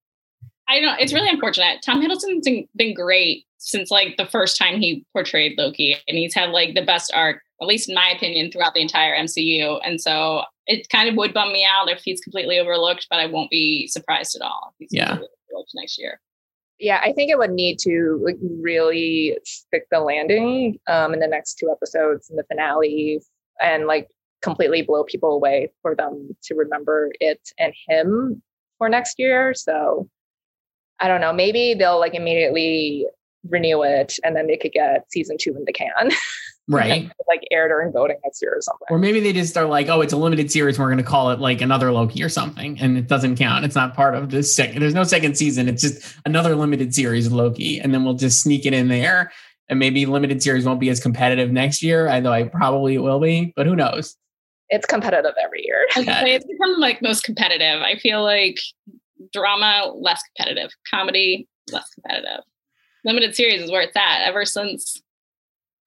I 0.67 0.79
know 0.79 0.95
it's 0.99 1.13
really 1.13 1.29
unfortunate. 1.29 1.81
Tom 1.85 2.01
Hiddleston's 2.01 2.45
been- 2.45 2.67
been 2.75 2.93
great 2.93 3.45
since 3.57 3.91
like 3.91 4.17
the 4.17 4.25
first 4.25 4.57
time 4.57 4.79
he 4.79 5.05
portrayed 5.13 5.57
Loki, 5.57 5.95
and 6.07 6.17
he's 6.17 6.33
had 6.33 6.49
like 6.51 6.75
the 6.75 6.81
best 6.81 7.11
arc, 7.13 7.41
at 7.61 7.67
least 7.67 7.89
in 7.89 7.95
my 7.95 8.09
opinion, 8.09 8.51
throughout 8.51 8.73
the 8.73 8.81
entire 8.81 9.13
MCU. 9.15 9.79
And 9.85 9.99
so 10.01 10.43
it 10.67 10.87
kind 10.89 11.09
of 11.09 11.15
would 11.15 11.33
bum 11.33 11.51
me 11.51 11.65
out 11.69 11.89
if 11.89 12.01
he's 12.03 12.21
completely 12.21 12.57
overlooked, 12.59 13.07
but 13.09 13.19
I 13.19 13.25
won't 13.27 13.49
be 13.51 13.87
surprised 13.87 14.35
at 14.35 14.41
all 14.41 14.73
if 14.79 14.87
he's 14.89 14.97
Yeah. 14.97 15.13
overlooked 15.13 15.71
next 15.75 15.97
year. 15.99 16.19
Yeah, 16.79 16.99
I 17.03 17.13
think 17.13 17.29
it 17.29 17.37
would 17.37 17.51
need 17.51 17.77
to 17.79 18.19
like 18.23 18.37
really 18.41 19.37
stick 19.43 19.85
the 19.91 19.99
landing 19.99 20.79
um, 20.87 21.13
in 21.13 21.19
the 21.19 21.27
next 21.27 21.55
two 21.55 21.69
episodes 21.69 22.29
in 22.31 22.37
the 22.37 22.43
finale 22.45 23.21
and 23.59 23.85
like 23.85 24.09
completely 24.41 24.81
blow 24.81 25.03
people 25.03 25.33
away 25.35 25.71
for 25.83 25.93
them 25.95 26.35
to 26.43 26.55
remember 26.55 27.11
it 27.19 27.39
and 27.59 27.73
him 27.87 28.41
for 28.79 28.89
next 28.89 29.19
year. 29.19 29.53
So 29.53 30.09
I 31.01 31.07
don't 31.07 31.19
know. 31.19 31.33
Maybe 31.33 31.73
they'll 31.73 31.99
like 31.99 32.13
immediately 32.13 33.05
renew 33.49 33.81
it 33.83 34.17
and 34.23 34.35
then 34.35 34.47
they 34.47 34.55
could 34.55 34.71
get 34.71 35.05
season 35.11 35.35
two 35.39 35.55
in 35.55 35.65
the 35.65 35.73
can, 35.73 35.89
Right. 36.67 37.11
like 37.27 37.41
air 37.51 37.67
during 37.67 37.91
voting 37.91 38.17
next 38.23 38.41
year 38.41 38.53
or 38.55 38.61
something. 38.61 38.85
Or 38.91 38.97
maybe 38.97 39.19
they 39.19 39.33
just 39.33 39.57
are 39.57 39.65
like, 39.65 39.89
oh, 39.89 39.99
it's 40.01 40.13
a 40.13 40.17
limited 40.17 40.51
series. 40.51 40.77
We're 40.79 40.85
going 40.85 40.99
to 40.99 41.03
call 41.03 41.31
it 41.31 41.39
like 41.39 41.59
another 41.59 41.91
Loki 41.91 42.23
or 42.23 42.29
something. 42.29 42.79
And 42.79 42.97
it 42.97 43.07
doesn't 43.07 43.35
count. 43.35 43.65
It's 43.65 43.75
not 43.75 43.93
part 43.95 44.15
of 44.15 44.29
this 44.29 44.55
second. 44.55 44.81
There's 44.81 44.93
no 44.93 45.03
second 45.03 45.35
season. 45.37 45.67
It's 45.67 45.81
just 45.81 46.15
another 46.25 46.55
limited 46.55 46.93
series 46.93 47.25
of 47.27 47.33
Loki. 47.33 47.79
And 47.79 47.93
then 47.93 48.05
we'll 48.05 48.13
just 48.13 48.41
sneak 48.41 48.65
it 48.65 48.73
in 48.73 48.87
there. 48.87 49.31
And 49.69 49.79
maybe 49.79 50.05
limited 50.05 50.43
series 50.43 50.65
won't 50.65 50.79
be 50.79 50.89
as 50.89 50.99
competitive 50.99 51.51
next 51.51 51.81
year, 51.81 52.07
although 52.09 52.31
I 52.31 52.43
probably 52.43 52.97
will 52.99 53.19
be, 53.19 53.53
but 53.55 53.65
who 53.65 53.75
knows? 53.75 54.15
It's 54.69 54.85
competitive 54.85 55.33
every 55.43 55.63
year. 55.65 55.87
I 55.95 55.99
was 55.99 56.05
gonna 56.05 56.21
say, 56.21 56.35
it's 56.35 56.45
become 56.45 56.79
like 56.79 57.01
most 57.01 57.23
competitive. 57.23 57.81
I 57.81 57.97
feel 57.97 58.23
like 58.23 58.57
drama 59.33 59.91
less 59.95 60.21
competitive, 60.35 60.71
comedy 60.89 61.47
less 61.71 61.89
competitive. 61.93 62.43
Limited 63.05 63.35
series 63.35 63.61
is 63.63 63.71
where 63.71 63.81
it's 63.81 63.95
at 63.95 64.21
ever 64.23 64.45
since 64.45 65.01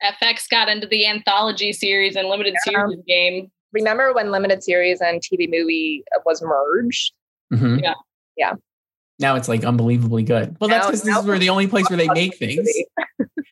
FX 0.03 0.49
got 0.51 0.69
into 0.69 0.87
the 0.87 1.07
anthology 1.07 1.73
series 1.73 2.17
and 2.17 2.29
limited 2.29 2.55
Yeah. 2.67 2.87
series 2.87 3.01
game. 3.07 3.51
Remember 3.73 4.13
when 4.13 4.31
limited 4.31 4.63
series 4.63 5.01
and 5.01 5.21
TV 5.23 5.47
movie 5.49 6.05
was 6.27 6.43
merged? 6.43 7.13
Mhm. 7.53 7.83
Yeah. 7.83 7.95
Yeah. 8.37 8.53
Now 9.19 9.37
it's 9.37 9.49
like 9.49 9.65
unbelievably 9.65 10.25
good. 10.25 10.57
Well, 10.61 10.69
that's 10.69 10.87
because 10.87 11.03
this 11.03 11.17
is 11.17 11.25
where 11.25 11.39
the 11.39 11.51
only 11.51 11.67
place 11.67 11.89
where 11.89 11.97
they 11.97 12.09
make 12.15 12.37
things. 12.37 12.69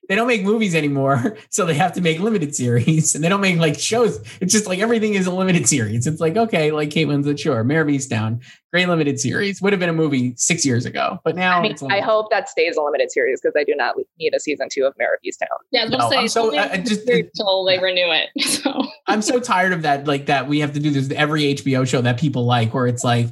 They 0.08 0.16
don't 0.16 0.26
make 0.26 0.42
movies 0.42 0.74
anymore, 0.74 1.38
so 1.48 1.64
they 1.64 1.72
have 1.74 1.92
to 1.94 2.02
make 2.02 2.18
limited 2.18 2.54
series, 2.54 3.14
and 3.14 3.24
they 3.24 3.30
don't 3.30 3.40
make 3.40 3.56
like 3.58 3.78
shows. 3.78 4.20
It's 4.42 4.52
just 4.52 4.66
like 4.66 4.80
everything 4.80 5.14
is 5.14 5.26
a 5.26 5.30
limited 5.32 5.66
series. 5.66 6.06
It's 6.06 6.20
like 6.20 6.36
okay, 6.36 6.70
like 6.70 6.90
Kate 6.90 7.06
Winslet, 7.06 7.38
sure, 7.38 7.64
Mare 7.64 7.80
of 7.80 7.88
Easttown, 7.88 8.42
great 8.72 8.88
limited 8.88 9.18
series. 9.18 9.62
Would 9.62 9.72
have 9.72 9.80
been 9.80 9.88
a 9.88 9.94
movie 9.94 10.34
six 10.36 10.66
years 10.66 10.84
ago, 10.84 11.18
but 11.24 11.34
now 11.34 11.60
I 11.60 11.62
mean, 11.62 11.70
it's. 11.72 11.82
I 11.84 12.00
hope 12.00 12.26
that 12.30 12.50
stays 12.50 12.76
a 12.76 12.82
limited 12.82 13.10
series 13.10 13.40
because 13.40 13.54
I 13.56 13.64
do 13.64 13.74
not 13.74 13.94
need 14.18 14.34
a 14.34 14.40
season 14.40 14.68
two 14.70 14.84
of 14.84 14.92
Mare 14.98 15.14
of 15.14 15.20
Easttown. 15.24 15.46
Yeah, 15.70 15.82
I 15.82 15.84
was 15.84 15.90
gonna 15.92 16.02
No, 16.02 16.10
say 16.10 16.18
I'm 16.18 16.28
so- 16.28 16.54
I- 16.58 16.72
I 16.72 16.76
just- 16.78 17.08
until 17.08 17.64
they 17.64 17.78
renew 17.78 18.10
it. 18.10 18.28
So 18.44 18.82
I'm 19.06 19.22
so 19.22 19.40
tired 19.40 19.72
of 19.72 19.80
that. 19.82 20.06
Like 20.06 20.26
that, 20.26 20.46
we 20.46 20.58
have 20.60 20.74
to 20.74 20.80
do 20.80 20.90
this 20.90 21.08
with 21.08 21.16
every 21.16 21.54
HBO 21.54 21.86
show 21.88 22.02
that 22.02 22.18
people 22.20 22.44
like, 22.44 22.74
where 22.74 22.86
it's 22.86 23.04
like 23.04 23.28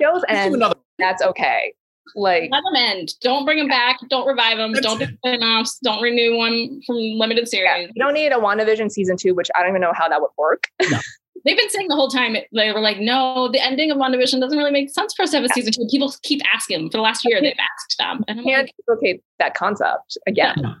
Shows 0.00 0.22
let's 0.22 0.24
do 0.28 0.34
end, 0.36 0.54
another. 0.56 0.74
That's 0.98 1.22
okay. 1.22 1.74
Like, 2.14 2.50
let 2.50 2.62
them 2.62 2.76
end. 2.76 3.14
Don't 3.20 3.44
bring 3.44 3.58
them 3.58 3.68
back. 3.68 3.98
Don't 4.08 4.26
revive 4.26 4.58
them. 4.58 4.72
Don't 4.72 4.98
do 4.98 5.06
spin-offs. 5.06 5.78
Don't 5.82 6.02
renew 6.02 6.36
one 6.36 6.80
from 6.86 6.96
limited 6.96 7.48
yeah, 7.52 7.74
series. 7.74 7.90
you 7.94 8.02
don't 8.02 8.14
need 8.14 8.32
a 8.32 8.36
WandaVision 8.36 8.90
season 8.90 9.16
two, 9.16 9.34
which 9.34 9.48
I 9.54 9.60
don't 9.60 9.70
even 9.70 9.80
know 9.80 9.92
how 9.92 10.08
that 10.08 10.20
would 10.20 10.30
work. 10.38 10.64
They've 11.44 11.56
been 11.56 11.70
saying 11.70 11.88
the 11.88 11.94
whole 11.94 12.08
time 12.08 12.36
they 12.52 12.72
were 12.72 12.80
like, 12.80 12.98
no, 12.98 13.48
the 13.52 13.62
ending 13.62 13.90
of 13.90 13.98
WandaVision 13.98 14.40
doesn't 14.40 14.58
really 14.58 14.72
make 14.72 14.90
sense 14.90 15.14
for 15.14 15.22
us 15.22 15.30
to 15.30 15.36
have 15.36 15.44
a 15.44 15.48
season 15.50 15.72
two. 15.72 15.86
People 15.90 16.12
keep 16.22 16.40
asking 16.52 16.90
for 16.90 16.98
the 16.98 17.02
last 17.02 17.24
year. 17.24 17.40
They've 17.40 17.54
asked 17.58 17.96
them, 17.98 18.24
and 18.26 18.40
I'm 18.40 18.44
Can't 18.44 18.66
like, 18.66 18.74
duplicate 18.78 19.22
that 19.38 19.54
concept 19.54 20.18
again. 20.26 20.76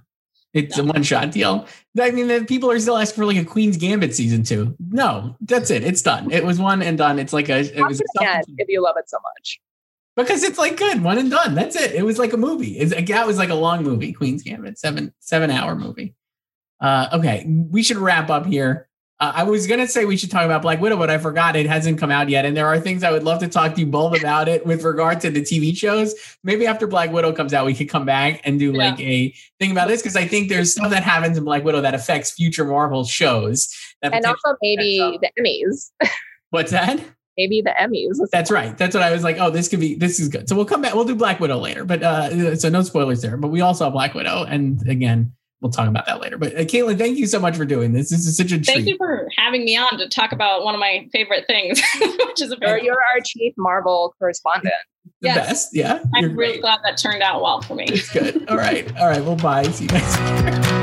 It's 0.54 0.78
a 0.78 0.84
one 0.84 1.02
shot 1.02 1.32
deal. 1.32 1.66
I 2.00 2.10
mean, 2.10 2.28
the 2.28 2.44
people 2.44 2.70
are 2.70 2.80
still 2.80 2.96
asking 2.96 3.20
for 3.20 3.26
like 3.26 3.36
a 3.36 3.44
Queen's 3.44 3.76
Gambit 3.76 4.14
season 4.14 4.42
two. 4.42 4.74
No, 4.90 5.36
that's 5.42 5.70
it. 5.70 5.84
It's 5.84 6.02
done. 6.02 6.32
It 6.32 6.44
was 6.44 6.58
one 6.58 6.82
and 6.82 6.96
done. 6.96 7.18
It's 7.18 7.34
like 7.34 7.48
a. 7.48 7.58
It 7.58 7.84
was 7.86 8.00
it 8.00 8.06
again 8.18 8.42
if 8.56 8.66
you 8.68 8.82
love 8.82 8.96
it 8.98 9.08
so 9.08 9.18
much. 9.36 9.60
Because 10.16 10.42
it's 10.42 10.58
like 10.58 10.76
good 10.76 11.02
one 11.02 11.18
and 11.18 11.30
done. 11.30 11.54
That's 11.54 11.76
it. 11.76 11.92
It 11.92 12.04
was 12.04 12.18
like 12.18 12.32
a 12.32 12.36
movie. 12.38 12.78
It's, 12.78 12.94
that 13.08 13.26
was 13.26 13.38
like 13.38 13.50
a 13.50 13.54
long 13.54 13.82
movie. 13.82 14.12
Queen's 14.12 14.42
Gambit, 14.42 14.78
seven 14.78 15.12
seven 15.20 15.50
hour 15.50 15.74
movie. 15.76 16.14
Uh, 16.80 17.08
okay, 17.14 17.46
we 17.70 17.82
should 17.82 17.96
wrap 17.96 18.28
up 18.30 18.46
here. 18.46 18.88
Uh, 19.18 19.32
I 19.36 19.44
was 19.44 19.66
gonna 19.66 19.86
say 19.88 20.04
we 20.04 20.18
should 20.18 20.30
talk 20.30 20.44
about 20.44 20.60
Black 20.60 20.78
Widow, 20.78 20.98
but 20.98 21.08
I 21.08 21.16
forgot 21.16 21.56
it 21.56 21.64
hasn't 21.66 21.98
come 21.98 22.10
out 22.10 22.28
yet, 22.28 22.44
and 22.44 22.54
there 22.54 22.66
are 22.66 22.78
things 22.78 23.02
I 23.02 23.10
would 23.10 23.22
love 23.22 23.40
to 23.40 23.48
talk 23.48 23.72
to 23.74 23.80
you 23.80 23.86
both 23.86 24.18
about 24.18 24.46
it 24.46 24.66
with 24.66 24.84
regard 24.84 25.22
to 25.22 25.30
the 25.30 25.40
TV 25.40 25.74
shows. 25.74 26.14
Maybe 26.44 26.66
after 26.66 26.86
Black 26.86 27.10
Widow 27.12 27.32
comes 27.32 27.54
out, 27.54 27.64
we 27.64 27.72
could 27.72 27.88
come 27.88 28.04
back 28.04 28.42
and 28.44 28.58
do 28.58 28.72
Yeah. 28.72 28.90
like 28.90 29.00
a 29.00 29.34
thing 29.58 29.70
about 29.70 29.88
this 29.88 30.02
because 30.02 30.16
I 30.16 30.26
think 30.26 30.50
there's 30.50 30.72
stuff 30.72 30.90
that 30.90 31.02
happens 31.02 31.38
in 31.38 31.44
Black 31.44 31.64
Widow 31.64 31.80
that 31.80 31.94
affects 31.94 32.32
future 32.32 32.66
Marvel 32.66 33.04
shows. 33.04 33.74
That 34.02 34.12
And 34.12 34.22
also 34.26 34.54
maybe 34.60 35.18
the 35.22 35.30
Emmys. 35.40 35.90
what's 36.50 36.72
that? 36.72 37.00
Maybe 37.36 37.62
the 37.62 37.74
Emmys. 37.80 38.18
That's 38.30 38.50
right. 38.50 38.76
That's 38.76 38.94
what 38.94 39.02
I 39.02 39.12
was 39.12 39.22
like. 39.24 39.38
Oh, 39.38 39.50
this 39.50 39.68
could 39.68 39.80
be. 39.80 39.94
This 39.94 40.18
is 40.18 40.28
good. 40.28 40.48
So 40.48 40.56
we'll 40.56 40.64
come 40.64 40.82
back. 40.82 40.94
We'll 40.94 41.04
do 41.04 41.14
Black 41.14 41.40
Widow 41.40 41.58
later, 41.58 41.84
but 41.84 42.02
uh, 42.02 42.56
so 42.56 42.68
no 42.68 42.82
spoilers 42.82 43.22
there. 43.22 43.36
But 43.36 43.48
we 43.48 43.60
all 43.60 43.74
saw 43.74 43.90
Black 43.90 44.14
Widow, 44.14 44.44
and 44.44 44.86
again, 44.88 45.32
we'll 45.60 45.70
talk 45.70 45.88
about 45.88 46.06
that 46.06 46.20
later. 46.20 46.38
But 46.38 46.54
uh, 46.54 46.60
Caitlin, 46.60 46.98
thank 46.98 47.18
you 47.18 47.26
so 47.26 47.38
much 47.38 47.56
for 47.56 47.64
doing 47.64 47.92
this. 47.92 48.10
This 48.10 48.26
is 48.26 48.36
such 48.36 48.52
a 48.52 48.56
treat. 48.56 48.66
thank 48.66 48.86
you 48.86 48.96
for 48.96 49.28
having 49.36 49.64
me 49.64 49.76
on 49.76 49.98
to 49.98 50.08
talk 50.08 50.32
about 50.32 50.64
one 50.64 50.74
of 50.74 50.80
my 50.80 51.08
favorite 51.12 51.46
things, 51.46 51.80
which 52.00 52.42
is 52.42 52.52
a 52.52 52.56
You're, 52.60 52.68
very. 52.68 52.84
you're 52.84 52.94
our 52.94 53.20
chief 53.24 53.54
Marvel 53.56 54.14
correspondent. 54.18 54.74
the 55.20 55.28
yes. 55.28 55.48
best. 55.48 55.68
Yeah, 55.74 56.02
I'm 56.14 56.36
really 56.36 56.54
great. 56.54 56.60
glad 56.62 56.80
that 56.84 56.96
turned 56.96 57.22
out 57.22 57.42
well 57.42 57.62
for 57.62 57.74
me. 57.74 57.84
It's 57.88 58.10
good. 58.10 58.48
All 58.48 58.56
right. 58.56 58.94
All 58.96 59.08
right. 59.08 59.24
Well, 59.24 59.36
bye. 59.36 59.64
See 59.64 59.84
you 59.84 59.90
guys. 59.90 60.72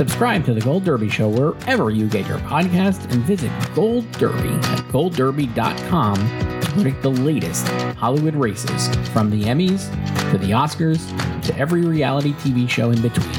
Subscribe 0.00 0.46
to 0.46 0.54
the 0.54 0.62
Gold 0.62 0.84
Derby 0.84 1.10
Show 1.10 1.28
wherever 1.28 1.90
you 1.90 2.08
get 2.08 2.26
your 2.26 2.38
podcast 2.38 3.12
and 3.12 3.22
visit 3.24 3.52
Gold 3.74 4.10
Derby 4.12 4.48
at 4.48 4.78
goldderby.com 4.88 6.16
to 6.62 6.70
predict 6.72 7.02
the 7.02 7.10
latest 7.10 7.68
Hollywood 7.98 8.34
races 8.34 8.88
from 9.10 9.28
the 9.28 9.44
Emmys 9.44 9.90
to 10.30 10.38
the 10.38 10.52
Oscars 10.52 11.06
to 11.42 11.54
every 11.58 11.82
reality 11.82 12.32
TV 12.32 12.66
show 12.66 12.92
in 12.92 13.02
between. 13.02 13.30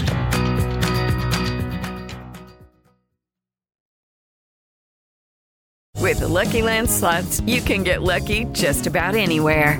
With 6.00 6.20
the 6.20 6.28
Lucky 6.28 6.62
Land 6.62 6.92
slots, 6.92 7.42
you 7.48 7.62
can 7.62 7.82
get 7.82 8.04
lucky 8.04 8.46
just 8.52 8.86
about 8.86 9.16
anywhere. 9.16 9.80